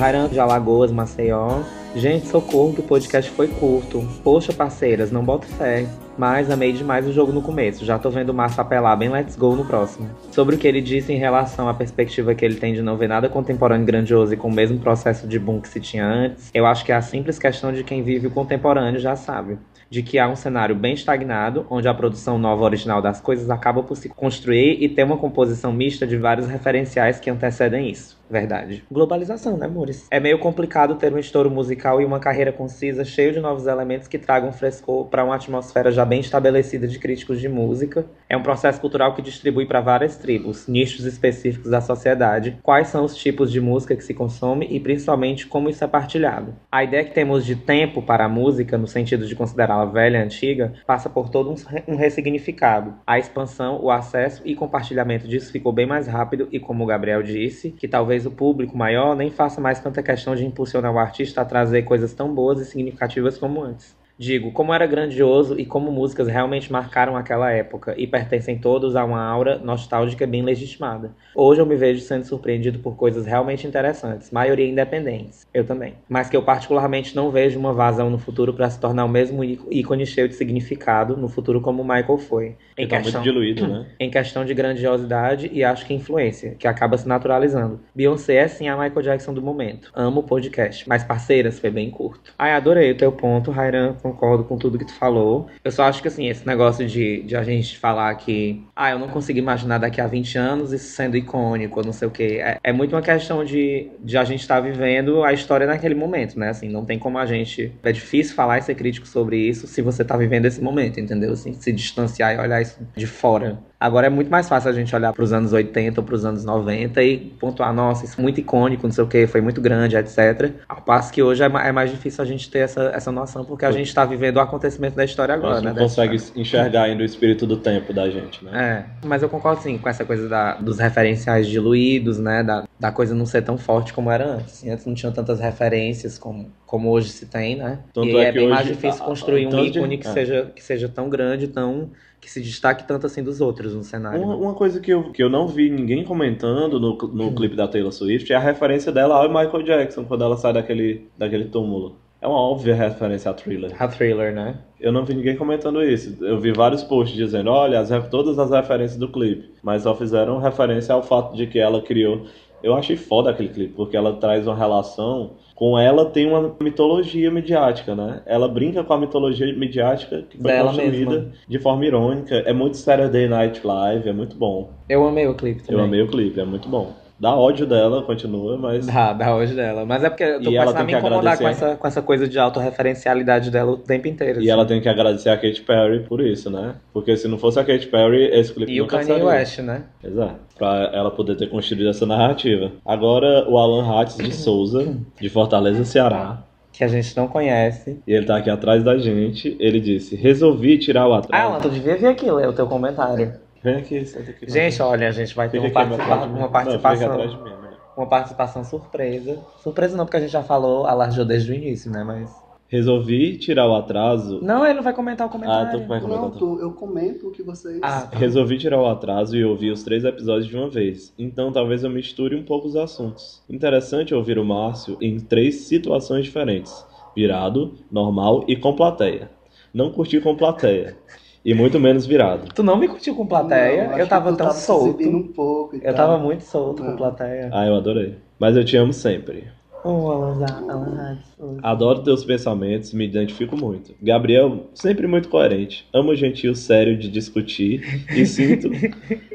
Rairan 0.04 0.28
de 0.28 0.38
Alagoas, 0.38 0.92
Maceió. 0.92 1.62
Gente, 1.96 2.26
socorro 2.26 2.74
que 2.74 2.80
o 2.80 2.82
podcast 2.82 3.30
foi 3.30 3.48
curto. 3.48 4.06
Poxa, 4.22 4.52
parceiras, 4.52 5.10
não 5.10 5.24
boto 5.24 5.46
fé. 5.46 5.86
Mas 6.18 6.50
amei 6.50 6.74
demais 6.74 7.06
o 7.08 7.12
jogo 7.12 7.32
no 7.32 7.40
começo. 7.40 7.86
Já 7.86 7.98
tô 7.98 8.10
vendo 8.10 8.28
o 8.28 8.34
Márcio 8.34 8.60
apelar 8.60 8.96
bem 8.96 9.08
let's 9.08 9.34
go 9.34 9.56
no 9.56 9.64
próximo. 9.64 10.10
Sobre 10.30 10.56
o 10.56 10.58
que 10.58 10.68
ele 10.68 10.82
disse 10.82 11.10
em 11.10 11.16
relação 11.16 11.70
à 11.70 11.72
perspectiva 11.72 12.34
que 12.34 12.44
ele 12.44 12.56
tem 12.56 12.74
de 12.74 12.82
não 12.82 12.98
ver 12.98 13.08
nada 13.08 13.30
contemporâneo 13.30 13.86
grandioso 13.86 14.34
e 14.34 14.36
com 14.36 14.48
o 14.48 14.52
mesmo 14.52 14.78
processo 14.78 15.26
de 15.26 15.38
boom 15.38 15.58
que 15.58 15.68
se 15.68 15.80
tinha 15.80 16.04
antes, 16.04 16.50
eu 16.52 16.66
acho 16.66 16.84
que 16.84 16.92
é 16.92 16.96
a 16.96 17.00
simples 17.00 17.38
questão 17.38 17.72
de 17.72 17.82
quem 17.82 18.02
vive 18.02 18.26
o 18.26 18.30
contemporâneo 18.30 19.00
já 19.00 19.16
sabe. 19.16 19.56
De 19.88 20.02
que 20.02 20.18
há 20.18 20.28
um 20.28 20.36
cenário 20.36 20.74
bem 20.74 20.92
estagnado, 20.92 21.66
onde 21.70 21.88
a 21.88 21.94
produção 21.94 22.38
nova 22.38 22.62
original 22.62 23.00
das 23.00 23.22
coisas 23.22 23.48
acaba 23.48 23.82
por 23.82 23.96
se 23.96 24.10
construir 24.10 24.82
e 24.82 24.88
ter 24.88 25.04
uma 25.04 25.16
composição 25.16 25.72
mista 25.72 26.06
de 26.06 26.18
vários 26.18 26.46
referenciais 26.46 27.18
que 27.18 27.30
antecedem 27.30 27.90
isso. 27.90 28.22
Verdade. 28.34 28.82
Globalização, 28.90 29.56
né, 29.56 29.66
amores? 29.66 30.08
É 30.10 30.18
meio 30.18 30.40
complicado 30.40 30.96
ter 30.96 31.14
um 31.14 31.18
estouro 31.20 31.48
musical 31.48 32.00
e 32.00 32.04
uma 32.04 32.18
carreira 32.18 32.52
concisa, 32.52 33.04
cheio 33.04 33.32
de 33.32 33.38
novos 33.38 33.68
elementos 33.68 34.08
que 34.08 34.18
tragam 34.18 34.52
frescor 34.52 35.06
para 35.06 35.24
uma 35.24 35.36
atmosfera 35.36 35.92
já 35.92 36.04
bem 36.04 36.18
estabelecida 36.18 36.88
de 36.88 36.98
críticos 36.98 37.40
de 37.40 37.48
música. 37.48 38.04
É 38.28 38.36
um 38.36 38.42
processo 38.42 38.80
cultural 38.80 39.14
que 39.14 39.22
distribui 39.22 39.66
para 39.66 39.80
várias 39.80 40.16
tribos, 40.16 40.66
nichos 40.66 41.04
específicos 41.04 41.70
da 41.70 41.80
sociedade, 41.80 42.58
quais 42.60 42.88
são 42.88 43.04
os 43.04 43.14
tipos 43.14 43.52
de 43.52 43.60
música 43.60 43.94
que 43.94 44.02
se 44.02 44.12
consome 44.12 44.66
e 44.68 44.80
principalmente 44.80 45.46
como 45.46 45.68
isso 45.68 45.84
é 45.84 45.86
partilhado. 45.86 46.56
A 46.72 46.82
ideia 46.82 47.04
que 47.04 47.14
temos 47.14 47.46
de 47.46 47.54
tempo 47.54 48.02
para 48.02 48.24
a 48.24 48.28
música, 48.28 48.76
no 48.76 48.88
sentido 48.88 49.28
de 49.28 49.36
considerá-la 49.36 49.84
velha 49.84 50.20
antiga, 50.20 50.72
passa 50.84 51.08
por 51.08 51.28
todo 51.28 51.54
um 51.86 51.94
ressignificado. 51.94 52.94
A 53.06 53.16
expansão, 53.16 53.80
o 53.80 53.92
acesso 53.92 54.42
e 54.44 54.56
compartilhamento 54.56 55.28
disso 55.28 55.52
ficou 55.52 55.72
bem 55.72 55.86
mais 55.86 56.08
rápido 56.08 56.48
e, 56.50 56.58
como 56.58 56.82
o 56.82 56.86
Gabriel 56.88 57.22
disse, 57.22 57.70
que 57.70 57.86
talvez 57.86 58.23
o 58.26 58.30
público 58.30 58.76
maior 58.76 59.14
nem 59.16 59.30
faça 59.30 59.60
mais 59.60 59.80
tanta 59.80 60.02
questão 60.02 60.34
de 60.34 60.44
impulsionar 60.44 60.92
o 60.92 60.98
artista 60.98 61.40
a 61.40 61.44
trazer 61.44 61.82
coisas 61.82 62.12
tão 62.14 62.34
boas 62.34 62.60
e 62.60 62.64
significativas 62.64 63.38
como 63.38 63.62
antes. 63.62 63.96
Digo, 64.16 64.52
como 64.52 64.72
era 64.72 64.86
grandioso 64.86 65.58
e 65.58 65.66
como 65.66 65.90
músicas 65.90 66.28
realmente 66.28 66.70
marcaram 66.70 67.16
aquela 67.16 67.50
época 67.50 67.94
e 67.98 68.06
pertencem 68.06 68.56
todos 68.58 68.94
a 68.94 69.04
uma 69.04 69.20
aura 69.20 69.58
nostálgica 69.58 70.24
bem 70.26 70.42
legitimada. 70.42 71.10
Hoje 71.34 71.60
eu 71.60 71.66
me 71.66 71.74
vejo 71.74 72.00
sendo 72.00 72.24
surpreendido 72.24 72.78
por 72.78 72.94
coisas 72.96 73.26
realmente 73.26 73.66
interessantes, 73.66 74.30
maioria 74.30 74.66
independentes. 74.68 75.46
Eu 75.52 75.64
também. 75.64 75.94
Mas 76.08 76.30
que 76.30 76.36
eu 76.36 76.42
particularmente 76.42 77.16
não 77.16 77.30
vejo 77.30 77.58
uma 77.58 77.72
vazão 77.72 78.08
no 78.08 78.18
futuro 78.18 78.54
para 78.54 78.70
se 78.70 78.78
tornar 78.78 79.04
o 79.04 79.08
mesmo 79.08 79.42
íc- 79.42 79.66
ícone 79.70 80.06
cheio 80.06 80.28
de 80.28 80.34
significado 80.34 81.16
no 81.16 81.28
futuro 81.28 81.60
como 81.60 81.82
o 81.82 81.84
Michael 81.84 82.18
foi. 82.18 82.54
Que 82.76 82.86
tá 82.86 82.96
muito 83.00 83.20
diluído, 83.20 83.66
né? 83.66 83.86
em 83.98 84.10
questão 84.10 84.44
de 84.44 84.54
grandiosidade 84.54 85.50
e 85.52 85.64
acho 85.64 85.84
que 85.86 85.92
influência, 85.94 86.54
que 86.58 86.68
acaba 86.68 86.96
se 86.96 87.08
naturalizando. 87.08 87.80
Beyoncé 87.94 88.36
é 88.36 88.48
sim 88.48 88.68
a 88.68 88.76
Michael 88.76 89.02
Jackson 89.02 89.34
do 89.34 89.42
momento. 89.42 89.90
Amo 89.94 90.20
o 90.20 90.24
podcast, 90.24 90.88
mas 90.88 91.02
parceiras 91.02 91.58
foi 91.58 91.70
bem 91.70 91.90
curto. 91.90 92.32
Ai, 92.38 92.52
adorei 92.52 92.92
o 92.92 92.96
teu 92.96 93.10
ponto, 93.12 93.50
Rairan, 93.50 93.94
concordo 94.04 94.44
com 94.44 94.58
tudo 94.58 94.78
que 94.78 94.84
tu 94.84 94.94
falou. 94.94 95.48
Eu 95.64 95.72
só 95.72 95.84
acho 95.84 96.02
que 96.02 96.08
assim, 96.08 96.28
esse 96.28 96.46
negócio 96.46 96.86
de, 96.86 97.22
de 97.22 97.34
a 97.34 97.42
gente 97.42 97.78
falar 97.78 98.14
que, 98.16 98.62
ah, 98.76 98.90
eu 98.90 98.98
não 98.98 99.08
consigo 99.08 99.38
imaginar 99.38 99.78
daqui 99.78 99.98
a 99.98 100.06
20 100.06 100.36
anos 100.36 100.72
isso 100.72 100.94
sendo 100.94 101.16
icônico, 101.16 101.82
não 101.82 101.92
sei 101.92 102.08
o 102.08 102.10
quê. 102.10 102.40
É, 102.42 102.58
é 102.62 102.72
muito 102.72 102.94
uma 102.94 103.00
questão 103.00 103.42
de, 103.42 103.88
de 104.00 104.18
a 104.18 104.24
gente 104.24 104.40
estar 104.40 104.60
vivendo 104.60 105.24
a 105.24 105.32
história 105.32 105.66
naquele 105.66 105.94
momento, 105.94 106.38
né? 106.38 106.50
Assim, 106.50 106.68
não 106.68 106.84
tem 106.84 106.98
como 106.98 107.16
a 107.16 107.24
gente. 107.24 107.72
É 107.82 107.92
difícil 107.92 108.34
falar 108.34 108.58
e 108.58 108.62
ser 108.62 108.74
crítico 108.74 109.06
sobre 109.06 109.38
isso 109.38 109.66
se 109.66 109.80
você 109.80 110.04
tá 110.04 110.16
vivendo 110.16 110.44
esse 110.44 110.60
momento, 110.60 111.00
entendeu? 111.00 111.32
Assim, 111.32 111.54
se 111.54 111.72
distanciar 111.72 112.34
e 112.34 112.38
olhar 112.38 112.60
isso 112.60 112.78
de 112.94 113.06
fora. 113.06 113.58
Agora 113.84 114.06
é 114.06 114.10
muito 114.10 114.30
mais 114.30 114.48
fácil 114.48 114.70
a 114.70 114.72
gente 114.72 114.96
olhar 114.96 115.12
para 115.12 115.22
os 115.22 115.30
anos 115.30 115.52
80 115.52 116.00
ou 116.00 116.06
para 116.06 116.14
os 116.14 116.24
anos 116.24 116.42
90 116.42 117.02
e 117.02 117.18
pontuar, 117.18 117.70
nossa, 117.74 118.06
isso 118.06 118.18
é 118.18 118.22
muito 118.22 118.40
icônico, 118.40 118.86
não 118.86 118.92
sei 118.94 119.04
o 119.04 119.06
que, 119.06 119.26
foi 119.26 119.42
muito 119.42 119.60
grande, 119.60 119.94
etc. 119.94 120.52
Ao 120.66 120.80
passo 120.80 121.12
que 121.12 121.22
hoje 121.22 121.42
é 121.42 121.46
é 121.46 121.70
mais 121.70 121.90
difícil 121.90 122.22
a 122.24 122.26
gente 122.26 122.50
ter 122.50 122.60
essa, 122.60 122.84
essa 122.94 123.12
noção, 123.12 123.44
porque 123.44 123.66
a 123.66 123.70
gente 123.70 123.88
está 123.88 124.06
vivendo 124.06 124.36
o 124.36 124.40
acontecimento 124.40 124.96
da 124.96 125.04
história 125.04 125.34
agora, 125.34 125.60
né? 125.60 125.70
não 125.70 125.76
consegue 125.76 126.16
história. 126.16 126.40
enxergar 126.40 126.84
ainda 126.84 127.02
o 127.02 127.04
espírito 127.04 127.46
do 127.46 127.58
tempo 127.58 127.92
da 127.92 128.08
gente, 128.08 128.42
né? 128.42 128.86
É, 129.02 129.06
mas 129.06 129.22
eu 129.22 129.28
concordo 129.28 129.60
sim 129.60 129.76
com 129.76 129.88
essa 129.88 130.02
coisa 130.04 130.28
da- 130.30 130.54
dos 130.54 130.78
referenciais 130.78 131.46
diluídos, 131.46 132.18
né? 132.18 132.42
Da, 132.42 132.64
da 132.80 132.90
coisa 132.90 133.14
não 133.14 133.26
ser 133.26 133.42
tão 133.42 133.58
forte 133.58 133.92
como 133.92 134.10
era 134.10 134.26
antes. 134.26 134.64
Antes 134.66 134.86
não 134.86 134.94
tinha 134.94 135.12
tantas 135.12 135.40
referências 135.40 136.18
como, 136.18 136.50
como 136.66 136.90
hoje 136.90 137.10
se 137.10 137.26
tem, 137.26 137.56
né? 137.56 137.80
Tanto 137.92 138.06
e 138.08 138.16
é 138.16 138.24
é, 138.24 138.32
bem 138.32 138.48
mais 138.48 138.66
difícil 138.66 139.04
construir 139.04 139.46
um 139.46 139.50
tanto 139.50 139.70
de- 139.70 139.78
ícone 139.78 139.98
que, 139.98 140.06
é. 140.08 140.12
seja, 140.12 140.52
que 140.54 140.62
seja 140.62 140.88
tão 140.88 141.08
grande, 141.08 141.48
tão. 141.48 141.90
Que 142.24 142.30
se 142.30 142.40
destaque 142.40 142.88
tanto 142.88 143.06
assim 143.06 143.22
dos 143.22 143.40
outros 143.40 143.74
no 143.74 143.84
cenário. 143.84 144.22
Uma, 144.22 144.34
uma 144.34 144.54
coisa 144.54 144.80
que 144.80 144.90
eu, 144.90 145.12
que 145.12 145.22
eu 145.22 145.28
não 145.28 145.46
vi 145.46 145.68
ninguém 145.68 146.02
comentando 146.04 146.80
no, 146.80 146.96
no 146.96 147.34
clipe 147.34 147.54
da 147.54 147.68
Taylor 147.68 147.92
Swift 147.92 148.32
é 148.32 148.36
a 148.36 148.40
referência 148.40 148.90
dela 148.90 149.16
ao 149.16 149.28
Michael 149.28 149.62
Jackson, 149.62 150.04
quando 150.04 150.24
ela 150.24 150.36
sai 150.36 150.54
daquele, 150.54 151.06
daquele 151.18 151.44
túmulo. 151.44 151.96
É 152.22 152.26
uma 152.26 152.40
óbvia 152.40 152.74
referência 152.74 153.30
a 153.30 153.34
Thriller. 153.34 153.70
A 153.78 153.86
thriller, 153.86 154.34
né? 154.34 154.58
Eu 154.80 154.90
não 154.90 155.04
vi 155.04 155.12
ninguém 155.14 155.36
comentando 155.36 155.82
isso. 155.82 156.24
Eu 156.24 156.40
vi 156.40 156.52
vários 156.52 156.82
posts 156.82 157.14
dizendo, 157.14 157.50
olha, 157.50 157.78
as, 157.78 157.90
todas 158.08 158.38
as 158.38 158.50
referências 158.50 158.98
do 158.98 159.08
clipe. 159.08 159.52
Mas 159.62 159.82
só 159.82 159.94
fizeram 159.94 160.38
referência 160.38 160.94
ao 160.94 161.02
fato 161.02 161.36
de 161.36 161.46
que 161.46 161.58
ela 161.58 161.82
criou. 161.82 162.24
Eu 162.62 162.74
achei 162.74 162.96
foda 162.96 163.28
aquele 163.28 163.50
clipe, 163.50 163.74
porque 163.74 163.94
ela 163.94 164.14
traz 164.14 164.46
uma 164.46 164.56
relação. 164.56 165.32
Com 165.54 165.78
ela 165.78 166.06
tem 166.06 166.26
uma 166.26 166.54
mitologia 166.60 167.30
midiática, 167.30 167.94
né? 167.94 168.22
Ela 168.26 168.48
brinca 168.48 168.82
com 168.82 168.92
a 168.92 168.98
mitologia 168.98 169.46
midiática 169.56 170.22
que 170.28 170.36
foi 170.36 170.50
Dela 170.50 170.68
construída 170.68 171.10
mesma. 171.10 171.32
de 171.46 171.58
forma 171.60 171.86
irônica. 171.86 172.34
É 172.44 172.52
muito 172.52 172.76
Saturday 172.76 173.28
Night 173.28 173.64
Live, 173.64 174.08
é 174.08 174.12
muito 174.12 174.36
bom. 174.36 174.70
Eu 174.88 175.06
amei 175.06 175.28
o 175.28 175.34
clipe 175.34 175.62
também. 175.62 175.78
Eu 175.80 175.84
amei 175.84 176.02
o 176.02 176.08
clipe, 176.08 176.40
é 176.40 176.44
muito 176.44 176.68
bom. 176.68 176.92
Dá 177.18 177.34
ódio 177.34 177.64
dela, 177.64 178.02
continua, 178.02 178.56
mas. 178.56 178.86
Dá, 178.86 179.12
dá 179.12 179.34
hoje 179.36 179.54
dela. 179.54 179.86
Mas 179.86 180.02
é 180.02 180.10
porque 180.10 180.24
eu 180.24 180.42
tô 180.42 180.50
E 180.50 180.56
ela 180.56 180.66
começando 180.72 180.80
a 180.82 180.84
me 180.84 180.92
incomodar 180.94 181.38
com 181.38 181.48
essa, 181.48 181.76
com 181.76 181.86
essa 181.86 182.02
coisa 182.02 182.26
de 182.28 182.38
autorreferencialidade 182.38 183.50
dela 183.50 183.70
o 183.72 183.76
tempo 183.76 184.08
inteiro. 184.08 184.38
E 184.40 184.42
assim. 184.42 184.50
ela 184.50 184.66
tem 184.66 184.80
que 184.80 184.88
agradecer 184.88 185.30
a 185.30 185.36
Katy 185.36 185.62
Perry 185.62 186.00
por 186.00 186.20
isso, 186.20 186.50
né? 186.50 186.74
Porque 186.92 187.16
se 187.16 187.28
não 187.28 187.38
fosse 187.38 187.60
a 187.60 187.64
Katy 187.64 187.86
Perry, 187.86 188.24
esse 188.32 188.52
clipe 188.52 188.72
E 188.72 188.80
o 188.80 188.84
nunca 188.84 188.96
Kanye 188.96 189.08
sairia. 189.08 189.26
West, 189.26 189.58
né? 189.60 189.82
Exato. 190.02 190.34
Pra 190.58 190.90
ela 190.92 191.10
poder 191.10 191.36
ter 191.36 191.48
construído 191.48 191.88
essa 191.88 192.04
narrativa. 192.04 192.72
Agora, 192.84 193.48
o 193.48 193.56
Alan 193.58 193.88
Hatz 194.00 194.16
de 194.16 194.34
Souza, 194.34 194.96
de 195.20 195.28
Fortaleza, 195.28 195.84
Ceará. 195.84 196.42
Que 196.72 196.82
a 196.82 196.88
gente 196.88 197.16
não 197.16 197.28
conhece. 197.28 198.00
E 198.04 198.12
ele 198.12 198.26
tá 198.26 198.36
aqui 198.36 198.50
atrás 198.50 198.82
da 198.82 198.98
gente. 198.98 199.56
Ele 199.60 199.78
disse: 199.78 200.16
Resolvi 200.16 200.76
tirar 200.78 201.06
o 201.06 201.14
Ah, 201.14 201.18
atraso. 201.18 201.46
Alan, 201.48 201.60
tu 201.60 201.70
devia 201.70 201.96
vir 201.96 202.08
aqui 202.08 202.28
ler 202.28 202.48
o 202.48 202.52
teu 202.52 202.66
comentário. 202.66 203.34
Vem 203.64 203.76
aqui, 203.76 204.04
senta 204.04 204.30
aqui. 204.30 204.48
Gente, 204.50 204.80
olha, 204.82 205.08
a 205.08 205.10
gente 205.10 205.34
vai 205.34 205.48
ter 205.48 205.58
uma, 205.58 205.70
participa- 205.70 206.26
Não, 206.26 206.48
participação. 206.50 207.16
mim, 207.16 207.50
né? 207.50 207.70
uma 207.96 208.06
participação 208.06 208.62
surpresa. 208.62 209.38
Surpresa 209.62 209.96
não, 209.96 210.04
porque 210.04 210.18
a 210.18 210.20
gente 210.20 210.30
já 210.32 210.42
falou, 210.42 210.84
alarjou 210.86 211.24
desde 211.24 211.50
o 211.50 211.54
início, 211.54 211.90
né? 211.90 212.04
Mas. 212.04 212.44
Resolvi 212.66 213.36
tirar 213.38 213.68
o 213.68 213.74
atraso. 213.74 214.40
Não, 214.42 214.64
ele 214.64 214.74
não 214.74 214.82
vai 214.82 214.92
comentar 214.92 215.26
o 215.26 215.30
Ah, 215.30 215.32
comentário. 215.32 215.80
tu 215.80 215.86
vai 215.86 216.00
comentar. 216.00 216.22
Não, 216.22 216.30
tu, 216.30 216.58
eu 216.60 216.72
comento 216.72 217.28
o 217.28 217.30
que 217.30 217.42
vocês. 217.42 217.78
Ah, 217.82 218.02
tá. 218.02 218.18
Resolvi 218.18 218.58
tirar 218.58 218.80
o 218.80 218.86
atraso 218.86 219.36
e 219.36 219.44
ouvir 219.44 219.70
os 219.70 219.82
três 219.84 220.04
episódios 220.04 220.46
de 220.48 220.56
uma 220.56 220.68
vez, 220.68 221.14
então 221.18 221.52
talvez 221.52 221.84
eu 221.84 221.90
misture 221.90 222.34
um 222.34 222.42
pouco 222.42 222.66
os 222.66 222.74
assuntos. 222.74 223.42
Interessante 223.48 224.14
ouvir 224.14 224.38
o 224.38 224.44
Márcio 224.44 224.96
em 225.00 225.20
três 225.20 225.56
situações 225.66 226.24
diferentes: 226.24 226.84
virado, 227.14 227.74
normal 227.92 228.44
e 228.48 228.56
com 228.56 228.74
plateia. 228.74 229.30
Não 229.72 229.90
curti 229.92 230.20
com 230.20 230.34
plateia, 230.34 230.96
e 231.44 231.52
muito 231.54 231.78
menos 231.78 232.06
virado. 232.06 232.48
Tu 232.54 232.62
não 232.62 232.76
me 232.76 232.88
curtiu 232.88 233.14
com 233.14 233.26
plateia? 233.26 233.88
Não, 233.88 233.98
eu 233.98 234.06
tava 234.08 234.28
tão 234.30 234.46
tava 234.46 234.52
solto. 234.58 235.06
um 235.08 235.22
pouco 235.32 235.76
e 235.76 235.78
Eu 235.78 235.94
tal. 235.94 235.94
tava 235.94 236.18
muito 236.18 236.42
solto 236.44 236.82
com 236.82 236.90
Não. 236.90 236.96
plateia. 236.96 237.50
Ah, 237.52 237.66
eu 237.66 237.74
adorei. 237.74 238.16
Mas 238.38 238.56
eu 238.56 238.64
te 238.64 238.76
amo 238.76 238.92
sempre. 238.92 239.44
Oh, 239.84 240.10
Alan, 240.10 240.46
Alan 240.46 241.18
Hudson. 241.38 241.58
Adoro 241.62 242.02
teus 242.02 242.24
pensamentos, 242.24 242.94
me 242.94 243.04
identifico 243.04 243.54
muito. 243.54 243.94
Gabriel, 244.02 244.70
sempre 244.74 245.06
muito 245.06 245.28
coerente. 245.28 245.86
Amo 245.92 246.12
o 246.12 246.16
gentil 246.16 246.54
sério 246.54 246.96
de 246.96 247.06
discutir 247.10 247.82
e 248.16 248.24
sinto 248.24 248.70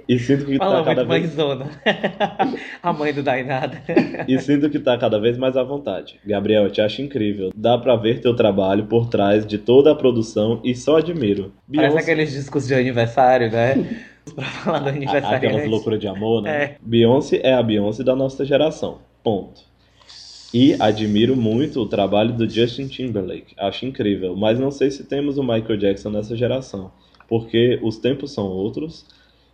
e 0.07 0.17
sinto 0.17 0.45
que 0.45 0.57
Fala 0.59 0.79
tá 0.83 0.95
cada 0.95 1.03
vez 1.03 1.35
mãezona. 1.35 1.69
a 2.81 2.91
mãe 2.91 3.13
do 3.13 3.21
Dainada. 3.21 3.79
E 4.27 4.39
sinto 4.39 4.69
que 4.71 4.79
tá 4.79 4.97
cada 4.97 5.19
vez 5.19 5.37
mais 5.37 5.55
à 5.55 5.61
vontade. 5.63 6.19
Gabriel, 6.25 6.63
eu 6.63 6.71
te 6.71 6.81
acho 6.81 7.01
incrível. 7.03 7.51
Dá 7.55 7.77
pra 7.77 7.95
ver 7.95 8.19
teu 8.19 8.35
trabalho 8.35 8.87
por 8.87 9.07
trás 9.07 9.45
de 9.45 9.59
toda 9.59 9.91
a 9.91 9.95
produção 9.95 10.59
e 10.63 10.73
só 10.75 10.97
admiro. 10.97 11.53
Parece 11.71 11.93
Beyoncé- 11.93 12.11
aqueles 12.11 12.31
discos 12.31 12.65
de 12.65 12.73
aniversário, 12.73 13.51
né? 13.51 13.75
pra 14.33 14.45
falar 14.45 14.79
do 14.79 14.89
aniversário. 14.89 15.37
Aquelas 15.37 15.69
loucuras 15.69 15.99
de 15.99 16.07
amor, 16.07 16.41
né? 16.41 16.63
É. 16.63 16.75
Beyoncé 16.81 17.39
é 17.43 17.53
a 17.53 17.61
Beyoncé 17.61 18.03
da 18.03 18.15
nossa 18.15 18.43
geração. 18.43 18.97
Ponto. 19.23 19.68
E 20.53 20.75
admiro 20.79 21.35
muito 21.35 21.79
o 21.79 21.85
trabalho 21.85 22.33
do 22.33 22.49
Justin 22.49 22.87
Timberlake. 22.87 23.53
Acho 23.57 23.85
incrível. 23.85 24.35
Mas 24.35 24.59
não 24.59 24.71
sei 24.71 24.89
se 24.89 25.03
temos 25.03 25.37
o 25.37 25.43
Michael 25.43 25.77
Jackson 25.77 26.09
nessa 26.09 26.35
geração. 26.35 26.91
Porque 27.27 27.79
os 27.83 27.97
tempos 27.97 28.31
são 28.31 28.47
outros. 28.47 29.05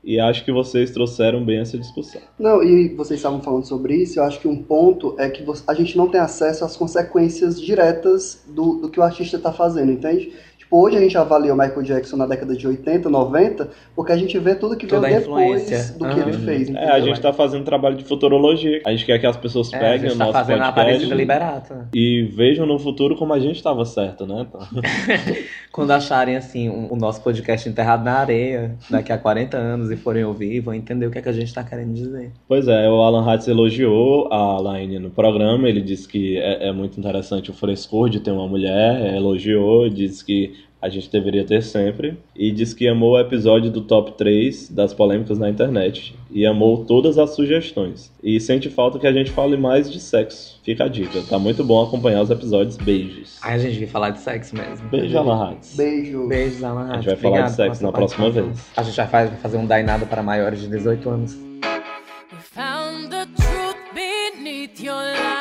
E 0.06 0.20
acho 0.20 0.46
que 0.46 0.52
vocês 0.52 0.92
trouxeram 0.92 1.44
bem 1.44 1.58
essa 1.58 1.80
discussão. 1.80 2.22
Não, 2.38 2.64
e 2.64 2.90
vocês 2.90 3.20
estavam 3.20 3.42
falando 3.42 3.66
sobre 3.66 3.96
isso, 3.96 4.20
eu 4.20 4.24
acho 4.24 4.40
que 4.40 4.48
um 4.48 4.62
ponto 4.62 5.16
é 5.18 5.28
que 5.28 5.44
a 5.68 5.74
gente 5.74 5.98
não 5.98 6.08
tem 6.08 6.22
acesso 6.22 6.64
às 6.64 6.78
consequências 6.78 7.60
diretas 7.60 8.46
do, 8.48 8.76
do 8.82 8.90
que 8.90 9.00
o 9.00 9.04
artista 9.04 9.38
está 9.38 9.52
fazendo, 9.52 9.92
entende? 9.92 10.32
Tipo, 10.66 10.78
hoje 10.84 10.98
a 10.98 11.00
gente 11.00 11.18
avalia 11.18 11.54
o 11.54 11.58
Michael 11.58 11.84
Jackson 11.84 12.18
na 12.18 12.26
década 12.26 12.56
de 12.56 12.68
80, 12.68 13.10
90, 13.10 13.70
porque 13.96 14.12
a 14.12 14.18
gente 14.18 14.38
vê 14.40 14.56
tudo 14.56 14.76
que 14.76 14.86
veio 14.86 15.02
Toda 15.02 15.16
a 15.16 15.20
depois 15.20 15.92
do 15.92 16.00
que 16.00 16.20
Aham. 16.20 16.22
ele 16.30 16.34
fez. 16.40 16.68
É, 16.70 16.72
entendeu? 16.72 16.94
a 16.94 17.00
gente 17.00 17.22
tá 17.22 17.32
fazendo 17.32 17.64
trabalho 17.64 17.96
de 17.96 18.04
futurologia. 18.04 18.82
A 18.86 18.92
gente 18.92 19.06
quer 19.06 19.20
que 19.20 19.26
as 19.28 19.38
pessoas 19.38 19.72
É, 19.74 19.78
a 19.78 19.80
peguem 19.80 20.10
gente 20.10 20.16
o 20.16 20.18
tá 20.18 20.26
nosso 20.26 20.38
fazendo 20.38 20.62
a 20.62 20.66
podcast 20.72 20.82
Aparecida 20.82 21.16
Liberata. 21.16 21.90
e 21.94 22.24
vejam 22.36 22.66
no 22.66 22.80
futuro 22.80 23.16
como 23.16 23.34
a 23.34 23.40
gente 23.40 23.56
estava 23.58 23.86
certo, 23.86 24.26
né? 24.26 24.46
Então, 24.50 24.62
Quando 25.72 25.92
acharem, 25.92 26.36
assim, 26.38 26.70
um- 26.70 26.92
o 26.92 26.96
nosso 26.96 27.22
podcast 27.22 27.68
enterrado 27.68 28.04
na 28.04 28.14
areia, 28.14 28.76
daqui 28.90 29.12
a 29.12 29.18
40 29.18 29.58
anos, 29.58 29.92
e 29.92 29.98
forem 29.98 30.24
ouvir, 30.24 30.62
vão 30.62 30.74
entender 30.74 31.06
o 31.06 31.12
que 31.12 31.18
é 31.18 31.22
que 31.22 31.30
a 31.30 31.34
gente 31.34 31.54
tá 31.54 31.64
querendo 31.64 31.94
dizer. 31.94 32.32
Pois 32.48 32.68
é, 32.68 32.90
o 32.90 33.02
Alan 33.02 33.30
Hatz 33.30 33.48
elogiou 33.48 34.32
a 34.32 34.60
Laine 34.60 35.00
no 35.00 35.10
programa. 35.10 35.68
Ele 35.68 35.82
disse 35.82 36.08
que 36.08 36.38
é, 36.38 36.70
é 36.70 36.72
muito 36.72 36.98
interessante 37.00 37.52
o 37.52 37.54
frescor 37.54 38.10
de 38.10 38.20
ter 38.22 38.32
uma 38.32 38.48
mulher, 38.48 39.16
elogiou, 39.16 39.90
disse 39.90 40.24
que 40.24 40.55
a 40.86 40.90
gente 40.90 41.10
deveria 41.12 41.44
ter 41.44 41.64
sempre. 41.64 42.18
E 42.36 42.52
disse 42.52 42.76
que 42.76 42.88
amou 42.88 43.14
o 43.14 43.20
episódio 43.20 43.72
do 43.72 43.82
top 43.82 44.12
3 44.18 44.70
das 44.70 44.94
polêmicas 44.94 45.40
na 45.40 45.50
internet. 45.50 46.16
E 46.30 46.46
amou 46.46 46.86
todas 46.86 47.18
as 47.18 47.32
sugestões. 47.36 48.12
E 48.24 48.40
sente 48.40 48.70
falta 48.70 49.00
que 49.00 49.08
a 49.08 49.12
gente 49.12 49.32
fale 49.32 49.58
mais 49.58 49.92
de 49.92 50.00
sexo. 50.00 50.60
Fica 50.64 50.84
a 50.86 50.88
dica. 50.88 51.22
Tá 51.30 51.40
muito 51.40 51.64
bom 51.64 51.82
acompanhar 51.84 52.22
os 52.22 52.30
episódios. 52.30 52.78
Beijos. 52.78 53.40
Ai, 53.42 53.56
a 53.56 53.58
gente 53.58 53.76
veio 53.78 53.88
falar 53.90 54.12
de 54.12 54.20
sexo 54.20 54.56
mesmo. 54.56 54.88
Beijo, 54.90 55.18
Alarrates. 55.18 55.76
Beijo. 55.76 56.28
Beijos, 56.28 56.64
Alan 56.64 56.92
A 56.92 56.96
gente 56.98 57.06
vai 57.08 57.16
falar 57.16 57.42
de 57.42 57.52
sexo 57.52 57.84
na 57.84 57.92
próxima 57.92 58.30
vez. 58.30 58.72
A 58.78 58.84
gente 58.84 58.96
vai 58.96 59.08
faz- 59.08 59.30
vai 59.30 59.40
fazer 59.40 59.58
um 59.58 59.66
Dainada 59.66 60.06
para 60.06 60.22
maiores 60.22 60.62
de 60.62 60.68
18 60.68 61.10
anos. 61.10 61.34
We 61.36 62.40
found 62.42 63.10
the 63.10 63.26
truth 63.36 63.76
beneath 63.94 64.80
your 64.82 64.96
lies. 65.02 65.35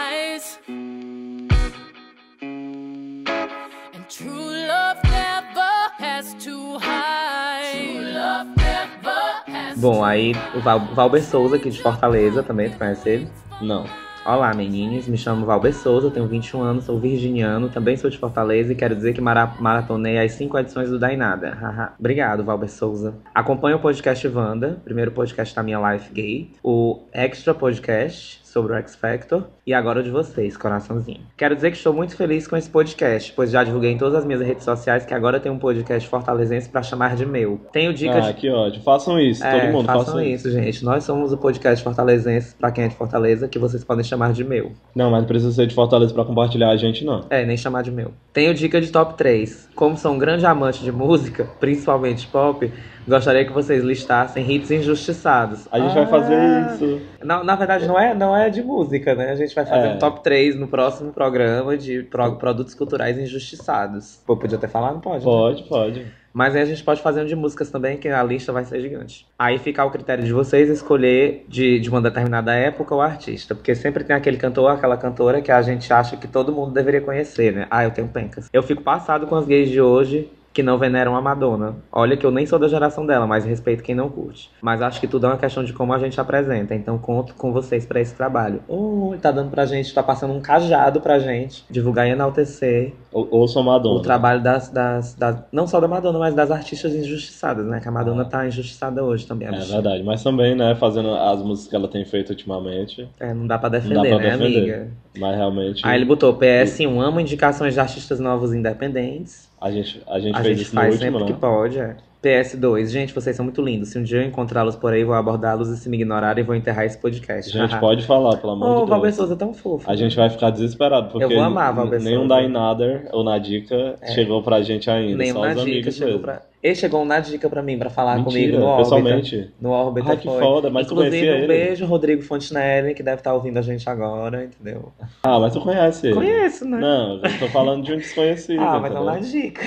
Bom, 9.77 10.05
aí 10.05 10.33
o 10.55 10.61
Val, 10.61 10.81
Valber 10.95 11.22
Souza, 11.22 11.57
aqui 11.57 11.70
de 11.70 11.81
Fortaleza, 11.81 12.43
também, 12.43 12.70
tu 12.70 12.79
conhece 12.79 13.09
ele? 13.09 13.29
Não. 13.61 13.85
Olá, 14.25 14.55
meninos. 14.55 15.07
Me 15.07 15.18
chamo 15.18 15.45
Valber 15.45 15.75
Souza, 15.75 16.11
tenho 16.11 16.27
21 16.27 16.62
anos, 16.62 16.85
sou 16.85 16.99
virginiano, 16.99 17.68
também 17.68 17.95
sou 17.95 18.09
de 18.09 18.16
Fortaleza 18.16 18.72
e 18.72 18.75
quero 18.75 18.97
dizer 18.97 19.12
que 19.12 19.20
mara 19.20 19.55
maratonei 19.61 20.18
as 20.18 20.33
5 20.33 20.57
edições 20.59 20.89
do 20.89 20.99
Dainada. 20.99 21.51
Haha. 21.51 21.93
Obrigado, 21.99 22.43
Valber 22.43 22.70
Souza. 22.70 23.14
Acompanho 23.35 23.77
o 23.77 23.81
podcast 23.81 24.27
Wanda, 24.29 24.81
primeiro 24.83 25.11
podcast 25.11 25.55
da 25.55 25.62
minha 25.62 25.93
Life 25.93 26.11
Gay, 26.11 26.51
o 26.62 27.03
Extra 27.12 27.53
Podcast 27.53 28.41
sobre 28.55 28.72
o 28.72 28.76
X 28.76 28.94
Factor 28.94 29.48
e 29.66 29.74
agora 29.74 29.98
o 29.98 30.02
de 30.02 30.11
vocês, 30.11 30.57
coraçãozinho. 30.57 31.20
Quero 31.36 31.57
dizer 31.57 31.72
que 31.72 31.76
estou 31.76 31.92
muito 31.92 32.16
feliz 32.16 32.46
com 32.46 32.57
esse 32.57 32.70
podcast, 32.70 33.32
pois 33.34 33.50
já 33.50 33.64
divulguei 33.64 33.90
em 33.90 33.98
todas 33.98 34.14
as 34.14 34.24
minhas 34.24 34.40
redes 34.40 34.62
sociais 34.62 35.05
que 35.05 35.12
agora 35.12 35.40
tem 35.40 35.50
um 35.50 35.59
podcast 35.59 36.09
fortalezense 36.09 36.68
para 36.68 36.80
chamar 36.80 37.16
de 37.16 37.26
meu. 37.26 37.61
Tenho 37.72 37.92
dicas 37.92 38.24
Ah, 38.24 38.32
que 38.32 38.48
ótimo. 38.48 38.84
Façam 38.84 39.18
isso, 39.18 39.44
é, 39.44 39.61
todo 39.61 39.72
mundo 39.72 39.86
façam 39.86 40.05
façam 40.05 40.22
isso, 40.22 40.48
gente. 40.52 40.84
Nós 40.84 41.02
somos 41.02 41.32
o 41.32 41.36
podcast 41.36 41.82
Fortalezense, 41.82 42.55
pra 42.55 42.70
quem 42.70 42.84
é 42.84 42.88
de 42.88 42.94
Fortaleza, 42.94 43.48
que 43.48 43.59
vocês 43.59 43.82
podem 43.82 44.05
chamar 44.05 44.32
de 44.32 44.44
meu. 44.44 44.72
Não, 44.94 45.11
mas 45.11 45.20
não 45.22 45.26
precisa 45.26 45.50
ser 45.50 45.66
de 45.66 45.74
Fortaleza 45.74 46.14
pra 46.14 46.24
compartilhar 46.24 46.70
a 46.70 46.76
gente, 46.76 47.05
não. 47.05 47.26
É, 47.30 47.44
nem 47.44 47.57
chamar 47.57 47.82
de 47.82 47.90
meu. 47.90 48.12
Tenho 48.32 48.55
dica 48.55 48.80
de 48.80 48.92
top 48.92 49.14
3. 49.14 49.70
Como 49.74 49.96
sou 49.96 50.12
um 50.12 50.18
grande 50.18 50.46
amante 50.46 50.84
de 50.84 50.92
música, 50.92 51.48
principalmente 51.59 52.28
pop, 52.28 52.70
gostaria 53.07 53.44
que 53.44 53.52
vocês 53.52 53.82
listassem 53.82 54.50
hits 54.50 54.70
injustiçados. 54.70 55.66
A 55.70 55.78
gente 55.78 55.94
vai 55.94 56.07
fazer 56.07 56.66
isso. 56.72 57.00
Na, 57.22 57.42
na 57.44 57.55
verdade, 57.57 57.86
não 57.86 57.98
é, 57.98 58.14
não 58.14 58.36
é 58.36 58.48
de 58.50 58.62
música, 58.62 59.14
né? 59.14 59.30
A 59.30 59.36
gente 59.36 59.55
vai 59.55 59.64
fazer 59.66 59.88
É. 59.88 59.94
um 59.94 59.98
top 59.98 60.22
3 60.22 60.57
no 60.57 60.68
próximo 60.68 61.12
programa 61.12 61.76
de 61.76 62.02
pro- 62.05 62.36
produtos 62.36 62.74
culturais 62.74 63.18
injustiçados. 63.18 64.20
Pô, 64.26 64.36
podia 64.36 64.59
ter 64.59 64.68
falado? 64.68 65.00
Pode. 65.00 65.18
né? 65.18 65.24
Pode, 65.24 65.62
pode. 65.64 66.07
Mas 66.32 66.57
aí 66.57 66.62
a 66.62 66.64
gente 66.64 66.82
pode 66.82 67.00
fazer 67.00 67.22
um 67.22 67.26
de 67.26 67.36
músicas 67.36 67.70
também, 67.70 67.96
que 67.96 68.09
a 68.09 68.20
lista 68.22 68.52
vai 68.52 68.64
ser 68.64 68.80
gigante. 68.80 69.24
Aí 69.38 69.57
fica 69.57 69.82
ao 69.82 69.90
critério 69.92 70.24
de 70.24 70.32
vocês 70.32 70.68
escolher 70.68 71.44
de, 71.48 71.78
de 71.78 71.88
uma 71.88 72.02
determinada 72.02 72.52
época 72.52 72.92
o 72.92 73.00
artista. 73.00 73.55
Porque 73.55 73.72
sempre 73.76 74.02
tem 74.02 74.16
aquele 74.16 74.36
cantor, 74.36 74.68
aquela 74.72 74.96
cantora 74.96 75.40
que 75.40 75.52
a 75.52 75.62
gente 75.62 75.92
acha 75.92 76.16
que 76.16 76.26
todo 76.26 76.50
mundo 76.50 76.72
deveria 76.72 77.00
conhecer, 77.00 77.52
né? 77.52 77.66
Ah, 77.70 77.84
eu 77.84 77.92
tenho 77.92 78.09
pencas. 78.09 78.48
Eu 78.52 78.64
fico 78.64 78.82
passado 78.82 79.28
com 79.28 79.36
as 79.36 79.46
gays 79.46 79.68
de 79.68 79.80
hoje 79.80 80.28
que 80.55 80.62
não 80.62 80.78
veneram 80.78 81.16
a 81.16 81.20
Madonna. 81.20 81.74
Olha 81.92 82.16
que 82.16 82.24
eu 82.24 82.30
nem 82.30 82.46
sou 82.46 82.59
da 82.61 82.68
geração 82.68 83.05
dela, 83.05 83.26
mas 83.26 83.44
respeito 83.44 83.82
quem 83.82 83.94
não 83.94 84.09
curte. 84.09 84.48
Mas 84.62 84.80
acho 84.80 85.00
que 85.00 85.09
tudo 85.09 85.26
é 85.26 85.30
uma 85.30 85.36
questão 85.36 85.64
de 85.64 85.72
como 85.72 85.92
a 85.92 85.98
gente 85.98 86.18
apresenta. 86.20 86.74
Então 86.76 86.96
conto 86.96 87.34
com 87.34 87.52
vocês 87.52 87.84
pra 87.84 88.00
esse 88.00 88.14
trabalho. 88.14 88.61
Uh, 88.68 89.16
tá 89.20 89.32
dando 89.32 89.50
pra 89.50 89.66
gente, 89.66 89.92
tá 89.92 90.00
passando 90.02 90.32
um 90.32 90.40
cajado 90.40 91.00
pra 91.00 91.18
gente. 91.18 91.64
Divulgar 91.68 92.07
e 92.07 92.11
enaltecer 92.11 92.92
Ou, 93.12 93.26
ouçam 93.32 93.64
Madonna. 93.64 93.98
o 93.98 94.00
trabalho 94.02 94.40
das, 94.42 94.68
das, 94.70 95.14
das- 95.14 95.42
Não 95.52 95.66
só 95.66 95.80
da 95.80 95.88
Madonna, 95.88 96.20
mas 96.20 96.34
das 96.34 96.50
artistas 96.52 96.94
injustiçadas, 96.94 97.66
né? 97.66 97.80
Que 97.80 97.88
a 97.88 97.92
Madonna 97.92 98.24
tá 98.24 98.46
injustiçada 98.46 99.02
hoje 99.05 99.26
também. 99.26 99.48
a 99.48 99.50
É 99.50 99.55
bichinha. 99.57 99.82
verdade, 99.82 100.05
mas 100.05 100.22
também, 100.22 100.55
né, 100.55 100.76
fazendo 100.76 101.11
as 101.14 101.42
músicas 101.42 101.68
que 101.70 101.74
ela 101.76 101.88
tem 101.88 102.05
feito 102.05 102.30
ultimamente, 102.30 103.09
É, 103.18 103.34
não 103.34 103.46
dá 103.46 103.59
pra 103.59 103.68
defender, 103.68 103.94
dá 103.96 104.02
pra 104.02 104.18
né, 104.18 104.36
defender. 104.36 104.59
amiga? 104.59 104.88
Mas 105.19 105.37
realmente 105.37 105.81
Aí 105.87 105.97
ele 105.99 106.05
botou 106.05 106.37
PS1, 106.37 107.01
amo 107.01 107.21
indicações 107.21 107.75
de 107.75 107.81
artistas 107.81 108.19
novos 108.21 108.53
independentes. 108.53 109.49
a 109.61 109.71
gente, 109.71 110.03
a 110.07 110.19
gente 110.19 110.35
A 110.37 110.43
fez 110.43 110.57
gente 110.59 110.67
isso 110.67 110.75
faz 110.75 110.95
último, 110.95 111.19
sempre 111.19 111.25
né? 111.27 111.33
que 111.33 111.41
pode, 111.41 111.79
é. 111.79 111.97
PS2, 112.23 112.87
gente, 112.89 113.12
vocês 113.15 113.37
são 113.37 113.45
muito 113.45 113.61
lindos. 113.61 113.91
Se 113.91 113.99
um 113.99 114.03
dia 114.03 114.19
eu 114.23 114.25
encontrá-los 114.25 114.75
por 114.77 114.93
aí, 114.95 115.05
vou 115.05 115.15
abordá-los 115.15 115.69
e 115.69 115.77
se 115.77 115.91
me 115.91 115.99
ignorarem, 115.99 116.43
vou 116.43 116.55
enterrar 116.55 116.87
esse 116.87 116.97
podcast. 116.97 117.53
Gente, 117.53 117.77
pode 117.81 118.07
falar, 118.07 118.39
pelo 118.39 118.55
amor 118.55 118.67
Ô, 118.79 118.85
de 118.85 118.91
Valber 118.91 119.11
Deus. 119.11 119.17
Souza 119.17 119.35
é 119.35 119.37
tão 119.37 119.53
fofo. 119.53 119.91
A 119.91 119.95
gente 119.95 120.17
vai 120.17 120.31
ficar 120.31 120.49
desesperado, 120.49 121.11
porque 121.11 121.23
Eu 121.25 121.29
vou 121.29 121.43
amar 121.43 121.75
Valber 121.75 122.01
nenhum 122.01 122.21
Souza. 122.21 122.35
Dainader 122.35 123.09
ou 123.12 123.23
Nadica 123.25 123.97
chegou 124.15 124.43
pra 124.43 124.62
gente 124.62 124.91
ainda, 124.91 125.19
Nenhum 125.19 125.35
só 125.35 125.41
na 125.43 125.49
os 125.49 125.55
dica 125.57 125.71
amigos 125.71 125.95
chegou 125.95 126.09
mesmo. 126.15 126.23
pra... 126.23 126.43
Ele 126.65 126.75
chegou 126.75 127.05
na 127.05 127.21
dica 127.21 127.47
pra 127.51 127.62
mim, 127.62 127.79
pra 127.79 127.91
falar 127.91 128.17
Mentira, 128.17 128.33
comigo 128.33 128.59
no 128.59 128.65
Órbita. 128.65 128.83
pessoalmente. 128.97 129.51
No 129.61 129.69
Órbita 129.69 130.09
Ai, 130.12 130.17
que 130.17 130.27
foi. 130.27 130.41
foda, 130.41 130.71
mas 130.71 130.87
tu 130.87 130.95
Inclusive, 130.95 131.27
conhecia 131.27 131.45
um 131.45 131.47
beijo, 131.47 131.85
Rodrigo 131.85 132.23
Fontenelle, 132.23 132.95
que 132.95 133.03
deve 133.03 133.19
estar 133.19 133.35
ouvindo 133.35 133.59
a 133.59 133.61
gente 133.61 133.87
agora, 133.87 134.45
entendeu? 134.45 134.91
Ah, 135.23 135.39
mas 135.39 135.53
tu 135.53 135.61
conhece 135.61 136.07
ele. 136.07 136.15
Conheço, 136.15 136.65
né? 136.65 136.79
Não, 136.79 137.17
eu 137.17 137.39
tô 137.39 137.49
falando 137.49 137.85
de 137.85 137.93
um 137.93 137.99
desconhecido. 137.99 138.62
Ah, 138.62 138.81
mas 138.81 138.95
não 138.95 139.03
entendeu? 139.03 139.05
na 139.05 139.19
dica. 139.19 139.62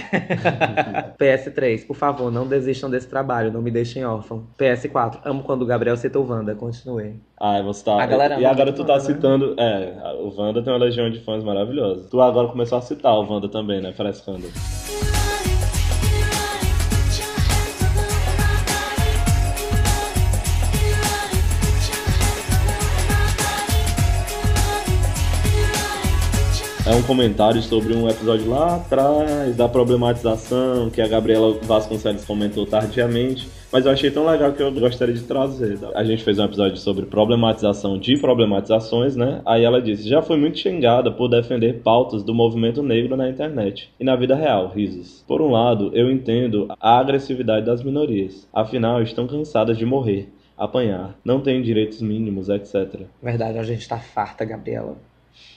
PS3, 1.22 1.86
por 1.86 1.96
favor, 1.96 2.32
não 2.32 2.48
desistam 2.48 2.90
desse 2.90 3.08
trabalho, 3.08 3.52
não 3.54 3.62
me 3.62 3.70
deixem 3.70 4.04
órfão. 4.04 4.48
PS4, 4.58 5.20
amo 5.24 5.44
quando 5.44 5.62
o 5.62 5.66
Gabriel 5.68 5.98
cita 5.98 6.18
o 6.18 6.28
Wanda, 6.28 6.56
continue. 6.56 7.14
Ah, 7.40 7.62
você 7.62 7.86
tá. 7.86 8.02
A 8.02 8.08
galera 8.08 8.40
e 8.40 8.46
agora 8.46 8.74
tu 8.74 8.84
tá 8.84 8.94
Wanda, 8.94 9.08
né? 9.08 9.14
citando. 9.14 9.56
É, 9.60 10.16
o 10.20 10.34
Wanda 10.36 10.64
tem 10.64 10.74
uma 10.74 10.80
legião 10.80 11.12
de 11.12 11.20
fãs 11.20 11.44
maravilhosa. 11.44 12.08
Tu 12.10 12.20
agora 12.20 12.48
começou 12.48 12.80
a 12.80 12.82
citar 12.82 13.14
o 13.14 13.32
Wanda 13.32 13.48
também, 13.48 13.80
né? 13.82 13.94
Frescando. 13.94 14.48
É 26.90 26.96
um 26.96 27.04
comentário 27.04 27.62
sobre 27.62 27.94
um 27.94 28.08
episódio 28.08 28.50
lá 28.50 28.78
atrás, 28.78 29.58
da 29.58 29.68
problematização, 29.68 30.90
que 30.90 31.02
a 31.02 31.08
Gabriela 31.08 31.60
Vasconcelos 31.64 32.24
comentou 32.24 32.66
tardiamente. 32.66 33.50
Mas 33.70 33.86
eu 33.86 33.92
achei 33.92 34.10
tão 34.10 34.26
legal 34.26 34.54
que 34.54 34.64
eu 34.64 34.72
gostaria 34.72 35.14
de 35.14 35.24
trazer. 35.24 35.78
A 35.94 36.06
gente 36.06 36.24
fez 36.24 36.40
um 36.40 36.46
episódio 36.46 36.78
sobre 36.78 37.06
problematização 37.06 38.00
de 38.00 38.18
problematizações, 38.18 39.18
né? 39.18 39.42
Aí 39.46 39.66
ela 39.66 39.82
disse: 39.82 40.08
já 40.08 40.22
fui 40.22 40.38
muito 40.38 40.60
xingada 40.60 41.12
por 41.12 41.28
defender 41.28 41.82
pautas 41.82 42.24
do 42.24 42.34
movimento 42.34 42.82
negro 42.82 43.18
na 43.18 43.30
internet 43.30 43.94
e 44.00 44.06
na 44.06 44.16
vida 44.16 44.34
real, 44.34 44.70
risos. 44.70 45.26
Por 45.28 45.42
um 45.42 45.52
lado, 45.52 45.92
eu 45.94 46.10
entendo 46.10 46.70
a 46.80 47.00
agressividade 47.00 47.66
das 47.66 47.84
minorias. 47.84 48.48
Afinal, 48.54 49.02
estão 49.02 49.28
cansadas 49.28 49.78
de 49.78 49.86
morrer, 49.86 50.30
apanhar, 50.58 51.20
não 51.26 51.42
têm 51.42 51.62
direitos 51.62 52.02
mínimos, 52.02 52.48
etc. 52.48 53.02
Verdade, 53.22 53.58
a 53.58 53.64
gente 53.64 53.86
tá 53.90 53.98
farta, 53.98 54.46
Gabriela. 54.46 54.96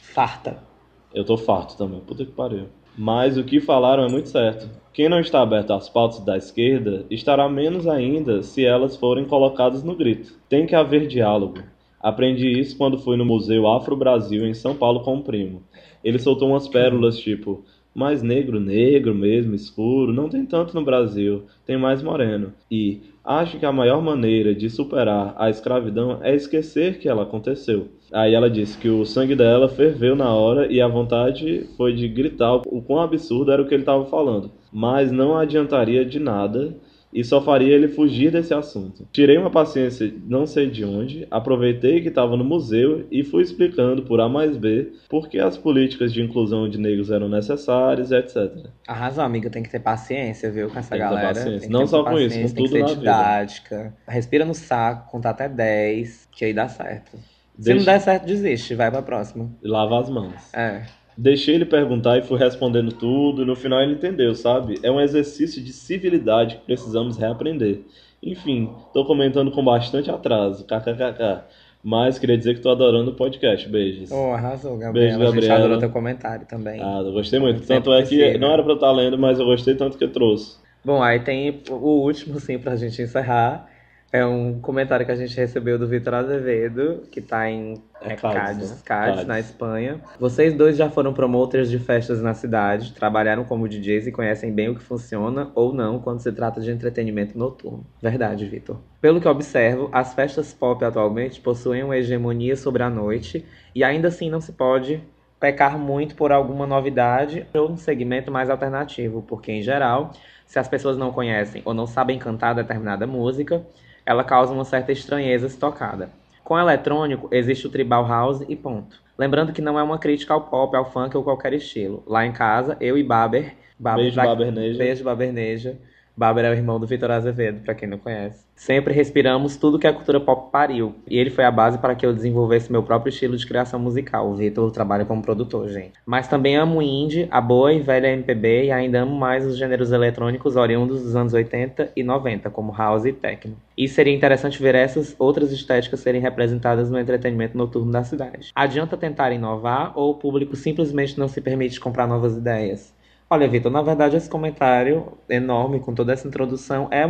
Farta. 0.03 0.70
Eu 1.15 1.25
tô 1.25 1.37
farto 1.37 1.77
também, 1.77 2.01
puta 2.01 2.25
que 2.25 2.33
pariu. 2.33 2.67
Mas 2.97 3.37
o 3.37 3.45
que 3.45 3.61
falaram 3.61 4.05
é 4.05 4.09
muito 4.09 4.29
certo. 4.29 4.69
Quem 4.93 5.09
não 5.09 5.21
está 5.21 5.41
aberto 5.41 5.73
às 5.73 5.89
pautas 5.89 6.21
da 6.21 6.37
esquerda 6.37 7.07
estará 7.11 7.49
menos 7.49 7.87
ainda 7.87 8.43
se 8.43 8.65
elas 8.65 8.97
forem 8.97 9.25
colocadas 9.25 9.83
no 9.83 9.95
grito. 9.95 10.35
Tem 10.49 10.67
que 10.67 10.75
haver 10.75 11.07
diálogo. 11.07 11.63
Aprendi 12.01 12.49
isso 12.49 12.77
quando 12.77 12.99
fui 12.99 13.17
no 13.17 13.25
Museu 13.25 13.69
Afro 13.69 13.97
Brasil 13.97 14.47
em 14.47 14.55
São 14.55 14.75
Paulo 14.75 15.01
com 15.01 15.17
um 15.17 15.23
primo. 15.23 15.63
Ele 16.03 16.19
soltou 16.19 16.49
umas 16.49 16.67
pérolas 16.67 17.19
tipo: 17.19 17.65
mais 17.95 18.23
negro, 18.23 18.59
negro 18.59 19.15
mesmo, 19.15 19.55
escuro, 19.55 20.13
não 20.13 20.29
tem 20.29 20.47
tanto 20.47 20.75
no 20.75 20.85
Brasil, 20.85 21.45
tem 21.67 21.77
mais 21.77 22.03
moreno. 22.03 22.53
E 22.71 23.01
acho 23.25 23.59
que 23.59 23.67
a 23.67 23.73
maior 23.73 24.03
maneira 24.03 24.55
de 24.55 24.69
superar 24.69 25.35
a 25.37 25.51
escravidão 25.51 26.19
é 26.23 26.35
esquecer 26.35 26.99
que 26.99 27.09
ela 27.09 27.23
aconteceu. 27.23 27.89
Aí 28.13 28.35
ela 28.35 28.51
disse 28.51 28.77
que 28.77 28.89
o 28.89 29.05
sangue 29.05 29.37
dela 29.37 29.69
ferveu 29.69 30.17
na 30.17 30.35
hora 30.35 30.71
e 30.71 30.81
a 30.81 30.89
vontade 30.89 31.67
foi 31.77 31.93
de 31.93 32.09
gritar 32.09 32.57
o 32.57 32.83
quão 32.83 33.01
absurdo 33.01 33.53
era 33.53 33.63
o 33.63 33.67
que 33.67 33.75
ele 33.75 33.83
estava 33.83 34.05
falando. 34.07 34.51
Mas 34.73 35.13
não 35.13 35.37
adiantaria 35.37 36.05
de 36.05 36.19
nada 36.19 36.75
e 37.13 37.25
só 37.25 37.41
faria 37.41 37.75
ele 37.75 37.89
fugir 37.89 38.31
desse 38.31 38.55
assunto. 38.55 39.07
Tirei 39.13 39.37
uma 39.37 39.51
paciência 39.51 40.13
não 40.27 40.47
sei 40.47 40.71
de 40.71 40.85
onde, 40.85 41.27
aproveitei 41.31 42.01
que 42.01 42.09
estava 42.09 42.37
no 42.37 42.45
museu 42.45 43.07
e 43.11 43.25
fui 43.25 43.43
explicando 43.43 44.03
por 44.03 44.21
A 44.21 44.29
mais 44.29 44.57
B 44.57 44.93
por 45.09 45.29
que 45.29 45.39
as 45.39 45.59
políticas 45.59 46.13
de 46.13 46.23
inclusão 46.23 46.69
de 46.69 46.79
negros 46.79 47.11
eram 47.11 47.29
necessárias, 47.29 48.13
etc. 48.13 48.67
Arrasou, 48.87 49.25
amiga, 49.25 49.51
tem 49.51 49.63
que 49.63 49.71
ter 49.71 49.81
paciência, 49.81 50.51
viu, 50.51 50.71
com 50.71 50.79
essa 50.79 50.91
Tem 50.91 50.99
que 51.01 51.05
ter 51.09 51.11
galera. 51.15 51.29
paciência. 51.35 51.61
Tem 51.61 51.69
que 51.69 51.73
Não 51.73 51.87
só 51.87 52.05
com 52.05 52.19
isso, 52.19 52.39
com 52.41 52.45
tem 52.47 52.55
tudo 52.55 52.69
que 52.73 52.79
na 52.81 52.89
ser 52.89 52.95
vida. 52.95 53.01
didática. 53.13 53.95
Respira 54.07 54.45
no 54.45 54.55
saco, 54.55 55.11
contar 55.11 55.31
até 55.31 55.49
10, 55.49 56.29
que 56.31 56.45
aí 56.45 56.53
dá 56.53 56.69
certo. 56.69 57.11
Se 57.59 57.65
Deixa- 57.67 57.79
não 57.79 57.85
der 57.85 58.01
certo, 58.01 58.25
desiste, 58.27 58.75
vai 58.75 58.91
pra 58.91 59.03
próxima. 59.03 59.51
Lava 59.63 59.99
as 60.01 60.09
mãos. 60.09 60.55
É. 60.55 60.83
Deixei 61.23 61.55
ele 61.55 61.67
perguntar 61.67 62.17
e 62.17 62.23
fui 62.23 62.39
respondendo 62.39 62.93
tudo, 62.93 63.43
e 63.43 63.45
no 63.45 63.55
final 63.55 63.83
ele 63.83 63.93
entendeu, 63.93 64.35
sabe? 64.35 64.79
É 64.83 64.91
um 64.91 64.99
exercício 64.99 65.63
de 65.63 65.71
civilidade 65.71 66.57
que 66.57 66.65
precisamos 66.65 67.19
reaprender. 67.19 67.81
Enfim, 68.23 68.71
tô 68.95 69.05
comentando 69.05 69.51
com 69.51 69.63
bastante 69.63 70.11
atraso, 70.11 70.65
kkkk. 70.65 71.43
Mas 71.85 72.19
queria 72.19 72.39
dizer 72.39 72.55
que 72.55 72.63
tô 72.63 72.71
adorando 72.71 73.11
o 73.11 73.15
podcast. 73.15 73.69
Beijos. 73.69 74.11
Oh, 74.11 74.33
arrasou, 74.33 74.79
Gabriela. 74.79 74.93
Beijo, 74.93 75.17
A 75.17 75.25
gente 75.27 75.35
Gabriela. 75.35 75.59
adorou 75.59 75.79
teu 75.79 75.91
comentário 75.91 76.47
também. 76.47 76.81
Ah, 76.83 77.03
eu 77.05 77.13
gostei 77.13 77.39
muito. 77.39 77.67
Tanto 77.67 77.93
é 77.93 78.03
que 78.03 78.39
não 78.39 78.53
era 78.53 78.63
pra 78.63 78.73
eu 78.73 78.77
estar 78.77 78.91
lendo, 78.91 79.19
mas 79.19 79.39
eu 79.39 79.45
gostei 79.45 79.75
tanto 79.75 79.99
que 79.99 80.05
eu 80.05 80.11
trouxe. 80.13 80.57
Bom, 80.83 81.03
aí 81.03 81.21
tem 81.21 81.61
o 81.69 81.75
último, 81.75 82.41
sim, 82.41 82.59
pra 82.59 82.77
gente 82.77 83.01
encerrar. 83.03 83.69
É 84.13 84.27
um 84.27 84.61
comentário 84.61 85.07
que 85.07 85.13
a 85.13 85.17
gente 85.17 85.37
recebeu 85.37 85.79
do 85.79 85.87
Vitor 85.87 86.15
Azevedo, 86.15 87.03
que 87.13 87.21
tá 87.21 87.49
em 87.49 87.75
É 88.01 88.13
é, 88.13 88.17
Cádiz, 88.17 88.43
Cádiz, 88.43 88.71
né? 88.71 88.77
Cádiz, 88.85 89.15
Cádiz. 89.15 89.27
na 89.27 89.39
Espanha. 89.39 90.01
Vocês 90.19 90.53
dois 90.53 90.77
já 90.77 90.91
foram 90.91 91.15
promoters 91.15 91.71
de 91.71 91.79
festas 91.79 92.21
na 92.21 92.35
cidade, 92.35 92.93
trabalharam 92.93 93.45
como 93.45 93.69
DJs 93.69 94.09
e 94.09 94.13
conhecem 94.13 94.53
bem 94.53 94.69
o 94.69 94.75
que 94.75 94.83
funciona 94.83 95.53
ou 95.55 95.73
não 95.73 96.01
quando 96.01 96.21
se 96.21 96.33
trata 96.33 96.61
de 96.61 96.73
entretenimento 96.73 97.39
noturno. 97.39 97.87
Verdade, 98.03 98.47
Vitor. 98.47 98.79
Pelo 99.01 99.21
que 99.21 99.29
observo, 99.29 99.89
as 99.93 100.13
festas 100.13 100.53
pop 100.53 100.85
atualmente 100.85 101.41
possuem 101.41 101.85
uma 101.85 101.97
hegemonia 101.97 102.57
sobre 102.57 102.83
a 102.83 102.91
noite 102.91 103.47
e 103.75 103.85
ainda 103.85 104.09
assim 104.09 104.29
não 104.29 104.41
se 104.41 104.53
pode 104.53 105.01
pecar 105.39 105.79
muito 105.79 106.17
por 106.17 106.33
alguma 106.33 106.67
novidade 106.67 107.47
ou 107.55 107.71
um 107.71 107.77
segmento 107.77 108.31
mais 108.31 108.51
alternativo, 108.51 109.23
porque 109.23 109.53
em 109.53 109.63
geral, 109.63 110.13
se 110.47 110.59
as 110.59 110.69
pessoas 110.69 110.99
não 110.99 111.13
conhecem 111.13 111.63
ou 111.65 111.73
não 111.73 111.87
sabem 111.87 112.19
cantar 112.19 112.55
determinada 112.55 113.07
música, 113.07 113.65
ela 114.11 114.25
causa 114.25 114.53
uma 114.53 114.65
certa 114.65 114.91
estranheza 114.91 115.49
se 115.49 115.57
tocada. 115.57 116.11
Com 116.43 116.59
eletrônico, 116.59 117.29
existe 117.31 117.69
o 117.69 117.71
tribal 117.71 118.05
house 118.09 118.45
e 118.49 118.57
ponto. 118.57 119.01
Lembrando 119.17 119.53
que 119.53 119.63
não 119.63 119.79
é 119.79 119.83
uma 119.85 119.99
crítica 120.01 120.35
ao 120.35 120.41
pop, 120.41 120.75
ao 120.77 120.91
funk 120.91 121.17
ou 121.17 121.23
qualquer 121.23 121.53
estilo. 121.53 122.03
Lá 122.09 122.27
em 122.27 122.33
casa, 122.33 122.77
eu 122.81 122.99
e 122.99 123.05
Baber. 123.05 123.55
Baber 123.79 124.07
Beijo, 124.07 124.15
pra- 124.17 124.25
Baberneja. 124.25 124.79
Beijo, 124.79 125.05
Baberneja. 125.05 125.79
Baber 126.21 126.45
é 126.45 126.51
o 126.51 126.53
irmão 126.53 126.79
do 126.79 126.87
Vitor 126.87 127.11
Azevedo, 127.13 127.61
pra 127.65 127.75
quem 127.75 127.89
não 127.89 127.97
conhece. 127.97 128.45
Sempre 128.55 128.93
respiramos 128.93 129.57
tudo 129.57 129.79
que 129.79 129.87
a 129.87 129.93
cultura 129.95 130.21
pop 130.21 130.53
pariu. 130.53 130.95
E 131.09 131.17
ele 131.17 131.31
foi 131.31 131.45
a 131.45 131.51
base 131.51 131.79
para 131.79 131.95
que 131.95 132.05
eu 132.05 132.13
desenvolvesse 132.13 132.71
meu 132.71 132.83
próprio 132.83 133.09
estilo 133.09 133.39
de 133.39 133.47
criação 133.47 133.81
musical. 133.81 134.29
O 134.29 134.35
Vitor 134.35 134.71
trabalha 134.71 135.07
como 135.07 135.23
produtor, 135.23 135.71
gente. 135.71 135.95
Mas 136.05 136.29
também 136.29 136.57
amo 136.57 136.83
indie, 136.83 137.27
a 137.31 137.41
boa 137.41 137.73
e 137.73 137.81
velha 137.81 138.13
MPB 138.13 138.67
e 138.67 138.71
ainda 138.71 139.01
amo 139.01 139.17
mais 139.17 139.47
os 139.47 139.57
gêneros 139.57 139.93
eletrônicos 139.93 140.57
oriundos 140.57 141.03
dos 141.03 141.17
anos 141.17 141.33
80 141.33 141.93
e 141.97 142.03
90, 142.03 142.51
como 142.51 142.71
house 142.71 143.07
e 143.07 143.15
techno. 143.15 143.57
E 143.75 143.89
seria 143.89 144.15
interessante 144.15 144.63
ver 144.63 144.75
essas 144.75 145.17
outras 145.19 145.51
estéticas 145.51 146.01
serem 146.01 146.21
representadas 146.21 146.91
no 146.91 146.99
entretenimento 146.99 147.57
noturno 147.57 147.91
da 147.91 148.05
cidade. 148.05 148.51
Adianta 148.55 148.95
tentar 148.95 149.33
inovar 149.33 149.97
ou 149.97 150.11
o 150.11 150.17
público 150.17 150.55
simplesmente 150.55 151.19
não 151.19 151.29
se 151.29 151.41
permite 151.41 151.81
comprar 151.81 152.07
novas 152.07 152.37
ideias? 152.37 152.93
Olha, 153.33 153.47
Vitor, 153.49 153.71
na 153.71 153.81
verdade 153.81 154.17
esse 154.17 154.29
comentário 154.29 155.17
enorme 155.29 155.79
com 155.79 155.95
toda 155.95 156.13
essa 156.13 156.27
introdução 156.27 156.89
é, 156.91 157.03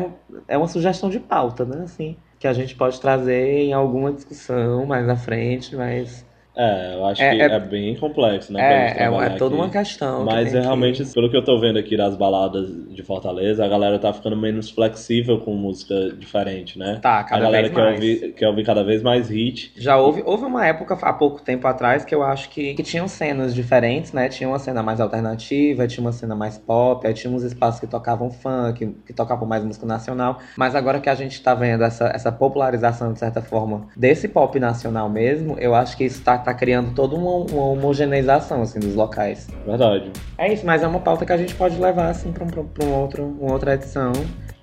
é 0.48 0.58
uma 0.58 0.68
sugestão 0.68 1.08
de 1.08 1.18
pauta, 1.18 1.64
né? 1.64 1.84
Assim, 1.84 2.14
que 2.38 2.46
a 2.46 2.52
gente 2.52 2.76
pode 2.76 3.00
trazer 3.00 3.60
em 3.62 3.72
alguma 3.72 4.12
discussão 4.12 4.84
mais 4.84 5.08
à 5.08 5.16
frente, 5.16 5.74
mas 5.74 6.26
É, 6.62 6.94
eu 6.94 7.06
acho 7.06 7.22
É- 7.22 7.34
que 7.34 7.40
é- 7.42 7.44
é, 7.46 7.58
bem 7.58 7.96
complexo, 7.96 8.52
né? 8.52 8.61
é, 8.61 9.04
é, 9.04 9.06
é 9.06 9.30
toda 9.30 9.54
aqui. 9.54 9.62
uma 9.64 9.70
questão. 9.70 10.18
que 10.18 10.24
Mas 10.26 10.48
é 10.54 10.58
que- 10.58 10.64
realmente, 10.64 11.04
pelo 11.06 11.30
que 11.30 11.36
eu 11.36 11.42
tô 11.42 11.58
vendo 11.58 11.78
aqui 11.78 11.96
das 11.96 12.14
baladas 12.16 12.68
de 12.94 13.02
Fortaleza, 13.02 13.64
a 13.64 13.68
galera 13.68 13.98
tá 13.98 14.12
ficando 14.12 14.36
menos 14.36 14.70
flexível 14.70 15.38
com 15.40 15.54
música 15.54 16.11
diferente, 16.18 16.78
né? 16.78 16.98
Tá, 17.00 17.20
a 17.20 17.24
cada 17.24 17.40
galera 17.42 17.62
vez 17.68 17.74
quer 17.74 17.82
mais. 17.84 17.94
ouvir, 17.94 18.32
quer 18.34 18.48
ouvir 18.48 18.64
cada 18.66 18.84
vez 18.84 19.02
mais 19.02 19.30
hit. 19.30 19.72
Já 19.76 19.96
houve, 19.96 20.22
houve 20.26 20.44
uma 20.44 20.66
época 20.66 20.98
há 21.00 21.12
pouco 21.14 21.40
tempo 21.40 21.66
atrás 21.66 22.04
que 22.04 22.14
eu 22.14 22.22
acho 22.22 22.50
que, 22.50 22.74
que 22.74 22.82
tinham 22.82 23.08
cenas 23.08 23.54
diferentes, 23.54 24.12
né? 24.12 24.28
Tinha 24.28 24.46
uma 24.48 24.58
cena 24.58 24.82
mais 24.82 25.00
alternativa, 25.00 25.86
tinha 25.86 26.04
uma 26.04 26.12
cena 26.12 26.34
mais 26.36 26.58
pop, 26.58 27.06
aí 27.06 27.14
tinha 27.14 27.32
uns 27.32 27.42
espaços 27.42 27.80
que 27.80 27.86
tocavam 27.86 28.30
funk, 28.30 28.94
que 29.06 29.12
tocavam 29.14 29.48
mais 29.48 29.64
música 29.64 29.86
nacional. 29.86 30.38
Mas 30.58 30.74
agora 30.74 31.00
que 31.00 31.08
a 31.08 31.14
gente 31.14 31.42
tá 31.42 31.54
vendo 31.54 31.84
essa, 31.84 32.08
essa 32.14 32.30
popularização, 32.30 33.12
de 33.12 33.18
certa 33.18 33.40
forma, 33.40 33.86
desse 33.96 34.28
pop 34.28 34.58
nacional 34.61 35.08
mesmo, 35.08 35.56
eu 35.58 35.74
acho 35.74 35.96
que 35.96 36.04
isso 36.04 36.22
tá, 36.22 36.36
tá 36.36 36.49
criando 36.55 36.94
toda 36.94 37.14
uma, 37.14 37.30
uma 37.51 37.64
homogeneização, 37.70 38.62
assim, 38.62 38.78
dos 38.78 38.94
locais. 38.94 39.48
Verdade. 39.66 40.11
É 40.38 40.53
isso, 40.53 40.64
mas 40.66 40.82
é 40.82 40.86
uma 40.86 41.01
pauta 41.01 41.24
que 41.26 41.32
a 41.32 41.36
gente 41.36 41.55
pode 41.55 41.78
levar, 41.80 42.09
assim, 42.11 42.32
pra, 42.32 42.44
um- 42.44 42.48
pra, 42.48 42.84
um 42.84 42.92
outro, 42.94 43.24
uma 43.40 43.53
outra 43.53 43.74
edição 43.74 44.12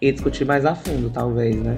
e 0.02 0.12
discutir 0.12 0.46
mais 0.46 0.66
a 0.66 0.76
fundo, 0.76 1.10
talvez, 1.10 1.56
né? 1.56 1.78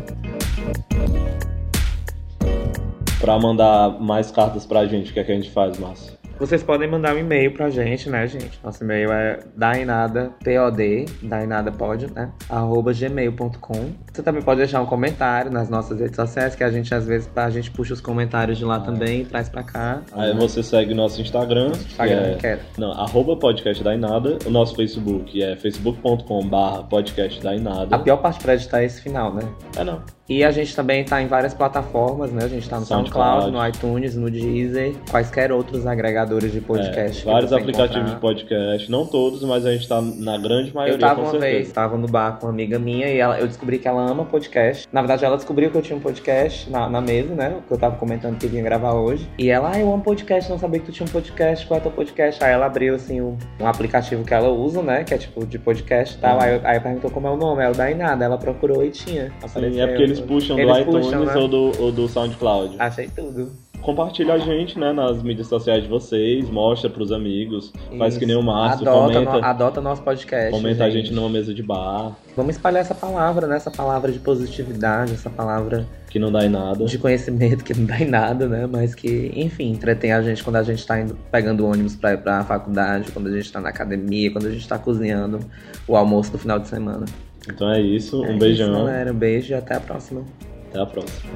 Pra 3.20 3.38
mandar 3.40 4.00
mais 4.00 4.32
cartas 4.32 4.66
pra 4.66 4.86
gente, 4.86 5.12
o 5.12 5.14
que 5.14 5.20
é 5.20 5.24
que 5.24 5.32
a 5.32 5.36
gente 5.36 5.52
faz, 5.52 5.78
Márcio? 5.78 6.19
Vocês 6.40 6.64
podem 6.64 6.90
mandar 6.90 7.14
um 7.14 7.20
e-mail 7.20 7.54
pra 7.54 7.70
gente, 7.70 8.10
né, 8.10 8.26
gente? 8.26 8.60
Nosso 8.64 8.82
e-mail 8.82 9.12
é 9.12 9.40
dainadapod, 9.58 11.06
dainadapod, 11.22 12.08
né? 12.14 12.32
arroba 12.50 12.94
gmail.com. 12.94 13.92
Você 14.12 14.24
também 14.24 14.42
pode 14.42 14.60
deixar 14.60 14.82
um 14.82 14.86
comentário 14.86 15.52
nas 15.52 15.70
nossas 15.70 16.00
redes 16.00 16.16
sociais, 16.16 16.56
que 16.56 16.64
a 16.64 16.72
gente, 16.72 16.96
às 16.96 17.06
vezes, 17.06 17.30
a 17.36 17.50
gente 17.50 17.70
puxa 17.72 17.94
os 17.94 18.00
comentários 18.00 18.58
de 18.58 18.64
lá 18.64 18.80
também 18.80 19.22
e 19.22 19.26
traz 19.26 19.50
pra 19.50 19.64
cá. 19.64 20.02
Aí 20.14 20.34
você 20.34 20.64
segue 20.64 20.94
nosso 20.94 21.22
Instagram, 21.22 21.72
Instagram, 21.72 22.38
que 22.38 22.48
é... 22.48 22.52
é 22.52 22.60
Não, 22.78 22.94
arroba 22.94 23.36
podcast 23.36 23.84
da 23.84 23.94
Inada. 23.94 24.40
O 24.46 24.50
nosso 24.50 24.76
Facebook 24.76 25.44
é 25.44 25.58
facebook.com 25.58 26.48
barra 26.48 26.84
podcast 26.84 27.44
da 27.44 27.54
Inada. 27.54 27.98
A 27.98 28.00
pior 28.00 28.18
parte 28.18 28.42
pra 28.42 28.54
editar 28.54 28.82
é 28.82 28.86
esse 28.86 29.02
final, 29.02 29.34
né? 29.34 29.42
É 29.76 29.84
não. 29.84 30.19
E 30.30 30.44
a 30.44 30.52
gente 30.52 30.76
também 30.76 31.04
tá 31.04 31.20
em 31.22 31.26
várias 31.28 31.56
plataformas, 31.56 32.32
né? 32.32 32.46
A 32.46 32.48
gente 32.48 32.70
tá 32.70 32.80
no 32.80 32.86
SoundCloud, 32.86 33.46
SoundCloud. 33.46 33.52
no 33.52 33.68
iTunes, 33.68 34.16
no 34.16 34.30
Deezer, 34.30 34.94
quaisquer 35.10 35.52
outros 35.52 35.88
agregadores 35.88 36.52
de 36.52 36.62
podcast. 36.62 37.28
É, 37.28 37.32
vários 37.32 37.52
aplicativos 37.52 38.12
encontrar. 38.12 38.16
de 38.16 38.22
podcast, 38.22 38.92
não 38.92 39.08
todos, 39.08 39.44
mas 39.44 39.66
a 39.66 39.72
gente 39.72 39.88
tá 39.88 40.00
na 40.00 40.38
grande 40.38 40.72
maioria 40.74 40.96
Eu 40.96 41.00
tava 41.00 41.22
uma 41.22 41.32
certeza. 41.32 41.52
vez, 41.52 41.72
tava 41.72 41.98
no 41.98 42.08
bar 42.08 42.38
com 42.38 42.46
uma 42.46 42.52
amiga 42.52 42.78
minha 42.78 43.08
e 43.08 43.18
ela, 43.18 43.40
eu 43.40 43.48
descobri 43.48 43.80
que 43.80 43.88
ela 43.88 44.08
ama 44.08 44.24
podcast. 44.24 44.88
Na 44.92 45.02
verdade, 45.02 45.26
ela 45.26 45.36
descobriu 45.36 45.72
que 45.72 45.78
eu 45.78 45.82
tinha 45.82 45.98
um 45.98 46.02
podcast 46.02 46.70
na, 46.70 46.88
na 46.88 47.02
mesa, 47.02 47.34
né? 47.34 47.58
Que 47.68 47.74
eu 47.74 47.78
tava 47.78 47.96
comentando 47.96 48.38
que 48.38 48.46
vinha 48.46 48.62
gravar 48.62 48.94
hoje. 48.94 49.28
E 49.36 49.50
ela, 49.50 49.72
ah, 49.74 49.80
eu 49.80 49.92
amo 49.92 50.04
podcast, 50.04 50.48
não 50.48 50.60
sabia 50.60 50.80
que 50.80 50.86
tu 50.86 50.92
tinha 50.92 51.08
um 51.08 51.12
podcast, 51.12 51.66
qual 51.66 51.80
é 51.80 51.82
teu 51.82 51.92
podcast? 51.92 52.44
Aí 52.44 52.52
ela 52.52 52.68
abriu, 52.68 52.94
assim, 52.94 53.20
um, 53.20 53.36
um 53.60 53.66
aplicativo 53.66 54.24
que 54.24 54.34
ela 54.34 54.50
usa, 54.50 54.84
né? 54.84 55.04
Que 55.04 55.16
é 55.16 55.18
tipo 55.18 55.44
de 55.44 55.58
podcast 55.58 56.16
e 56.16 56.20
tal. 56.20 56.36
Uhum. 56.36 56.42
Aí, 56.44 56.62
aí 56.64 56.80
perguntou 56.80 57.10
como 57.10 57.26
é 57.26 57.32
o 57.32 57.38
nome, 57.38 57.64
é 57.64 57.70
o 57.70 57.74
Dainada. 57.74 58.24
Ela 58.24 58.38
procurou 58.38 58.86
e 58.86 58.92
tinha. 58.92 59.32
Sim, 59.48 59.80
é 59.80 59.88
porque 59.88 60.04
eles 60.04 60.19
puxam 60.22 60.56
do 60.56 60.62
Eles 60.62 60.78
iTunes 60.80 61.06
puxam, 61.08 61.26
né? 61.26 61.36
ou, 61.36 61.48
do, 61.48 61.82
ou 61.82 61.92
do 61.92 62.08
SoundCloud. 62.08 62.76
Achei 62.80 63.08
tudo. 63.08 63.52
Compartilha 63.82 64.34
a 64.34 64.38
gente, 64.38 64.78
né, 64.78 64.92
nas 64.92 65.24
mídias 65.24 65.48
sociais 65.48 65.84
de 65.84 65.90
vocês, 65.90 66.50
mostra 66.50 66.90
pros 66.90 67.14
amigos, 67.14 67.72
faz 67.98 68.14
Isso. 68.14 68.20
que 68.20 68.26
nem 68.26 68.36
o 68.36 68.44
Márcio, 68.44 68.86
adota, 68.88 69.14
comenta, 69.14 69.32
no- 69.40 69.46
adota 69.46 69.82
nosso 69.82 70.02
podcast. 70.04 70.52
comenta 70.52 70.84
a 70.84 70.90
gente 70.90 71.14
numa 71.14 71.30
mesa 71.30 71.54
de 71.54 71.64
bar, 71.64 72.12
Vamos 72.36 72.56
espalhar 72.56 72.82
essa 72.82 72.94
palavra, 72.94 73.48
né? 73.48 73.56
Essa 73.56 73.72
palavra 73.72 74.12
de 74.12 74.20
positividade, 74.20 75.14
essa 75.14 75.30
palavra 75.30 75.88
que 76.10 76.20
não 76.20 76.30
dá 76.30 76.46
em 76.46 76.50
nada. 76.50 76.84
de 76.86 76.98
conhecimento 76.98 77.64
que 77.64 77.74
não 77.74 77.86
dá 77.86 78.00
em 78.02 78.06
nada, 78.10 78.50
né? 78.50 78.68
Mas 78.70 78.94
que, 78.94 79.32
enfim, 79.34 79.72
entretém 79.72 80.12
a 80.12 80.22
gente 80.22 80.44
quando 80.44 80.58
a 80.58 80.64
gente 80.64 80.86
tá 80.86 81.00
indo, 81.00 81.18
pegando 81.32 81.66
ônibus 81.66 81.96
pra 81.96 82.14
ir 82.14 82.18
pra 82.18 82.44
faculdade, 82.44 83.12
quando 83.14 83.28
a 83.28 83.32
gente 83.32 83.50
tá 83.50 83.62
na 83.62 83.70
academia, 83.70 84.30
quando 84.30 84.48
a 84.48 84.52
gente 84.52 84.68
tá 84.68 84.78
cozinhando 84.78 85.40
o 85.88 85.96
almoço 85.96 86.32
do 86.34 86.38
final 86.38 86.60
de 86.60 86.68
semana. 86.68 87.06
Então 87.50 87.70
é 87.72 87.82
isso, 87.82 88.24
É 88.24 88.28
um 88.28 88.32
isso, 88.32 88.40
beijão, 88.40 88.72
galera. 88.72 89.12
Um 89.12 89.16
beijo 89.16 89.52
e 89.52 89.56
até 89.56 89.76
a 89.76 89.80
próxima. 89.80 90.24
até 90.70 90.80
a 90.82 90.86
próxima. 90.86 91.30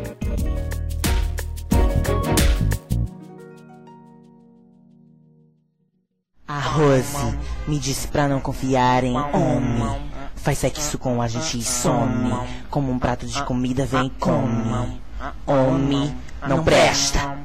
A 6.47 6.59
Rose 6.59 7.37
me 7.67 7.79
disse 7.79 8.07
pra 8.07 8.27
não 8.27 8.39
confiar 8.39 9.03
em 9.03 9.15
homem. 9.17 10.01
Faz 10.35 10.57
sexo 10.59 10.97
com 10.97 11.21
a 11.21 11.27
gente 11.27 11.57
e 11.57 11.63
some. 11.63 12.33
Como 12.69 12.91
um 12.91 12.99
prato 12.99 13.25
de 13.25 13.41
comida, 13.43 13.85
vem 13.85 14.07
e 14.07 14.09
come. 14.11 15.01
Homem 15.47 16.13
não 16.47 16.63
presta. 16.63 17.37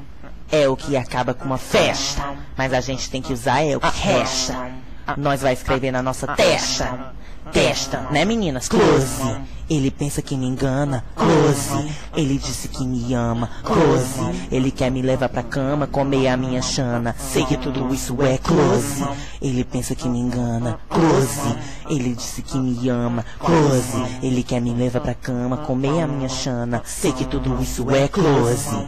É 0.50 0.68
o 0.68 0.76
que 0.76 0.96
acaba 0.96 1.32
com 1.32 1.44
uma 1.44 1.58
festa. 1.58 2.36
Mas 2.56 2.72
a 2.72 2.80
gente 2.80 3.08
tem 3.08 3.22
que 3.22 3.32
usar 3.32 3.62
é 3.62 3.76
o 3.76 3.80
que 3.80 3.98
resta. 3.98 4.72
Nós 5.16 5.40
vai 5.40 5.52
escrever 5.52 5.90
na 5.92 6.02
nossa 6.02 6.26
testa. 6.34 7.12
Testa, 7.52 8.00
né 8.10 8.24
meninas? 8.24 8.68
Close. 8.68 9.38
Ele 9.68 9.90
pensa 9.90 10.22
que 10.22 10.34
me 10.34 10.46
engana. 10.46 11.04
Close. 11.14 11.94
Ele 12.16 12.38
disse 12.38 12.68
que 12.68 12.84
me 12.86 13.12
ama. 13.12 13.50
Close. 13.62 14.46
Ele 14.50 14.70
quer 14.70 14.90
me 14.90 15.02
levar 15.02 15.28
pra 15.28 15.42
cama, 15.42 15.86
comer 15.86 16.28
a 16.28 16.36
minha 16.36 16.62
chana. 16.62 17.14
Sei 17.18 17.44
que 17.44 17.56
tudo 17.58 17.92
isso 17.92 18.16
é 18.22 18.38
close. 18.38 19.04
Ele 19.42 19.64
pensa 19.64 19.94
que 19.94 20.08
me 20.08 20.18
engana. 20.18 20.78
Close. 20.88 21.56
Ele 21.90 22.14
disse 22.14 22.40
que 22.40 22.56
me 22.56 22.88
ama. 22.88 23.24
Close. 23.38 24.18
Ele 24.22 24.42
quer 24.42 24.60
me 24.60 24.72
levar 24.72 25.00
pra 25.00 25.14
cama, 25.14 25.58
comer 25.58 26.00
a 26.00 26.06
minha 26.06 26.30
chana. 26.30 26.82
Sei 26.86 27.12
que 27.12 27.26
tudo 27.26 27.62
isso 27.62 27.90
é 27.90 28.08
close. 28.08 28.86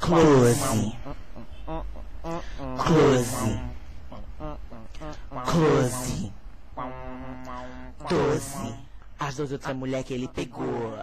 Close. 0.00 0.92
Close. 2.78 3.58
Close. 5.44 6.32
Doze. 8.08 8.74
As 9.18 9.36
doze 9.36 9.54
outras 9.54 9.76
mulheres 9.76 10.06
que 10.06 10.14
ele 10.14 10.28
pegou. 10.28 10.94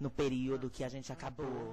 No 0.00 0.10
período 0.10 0.68
que 0.68 0.82
a 0.82 0.88
gente 0.88 1.12
acabou. 1.12 1.70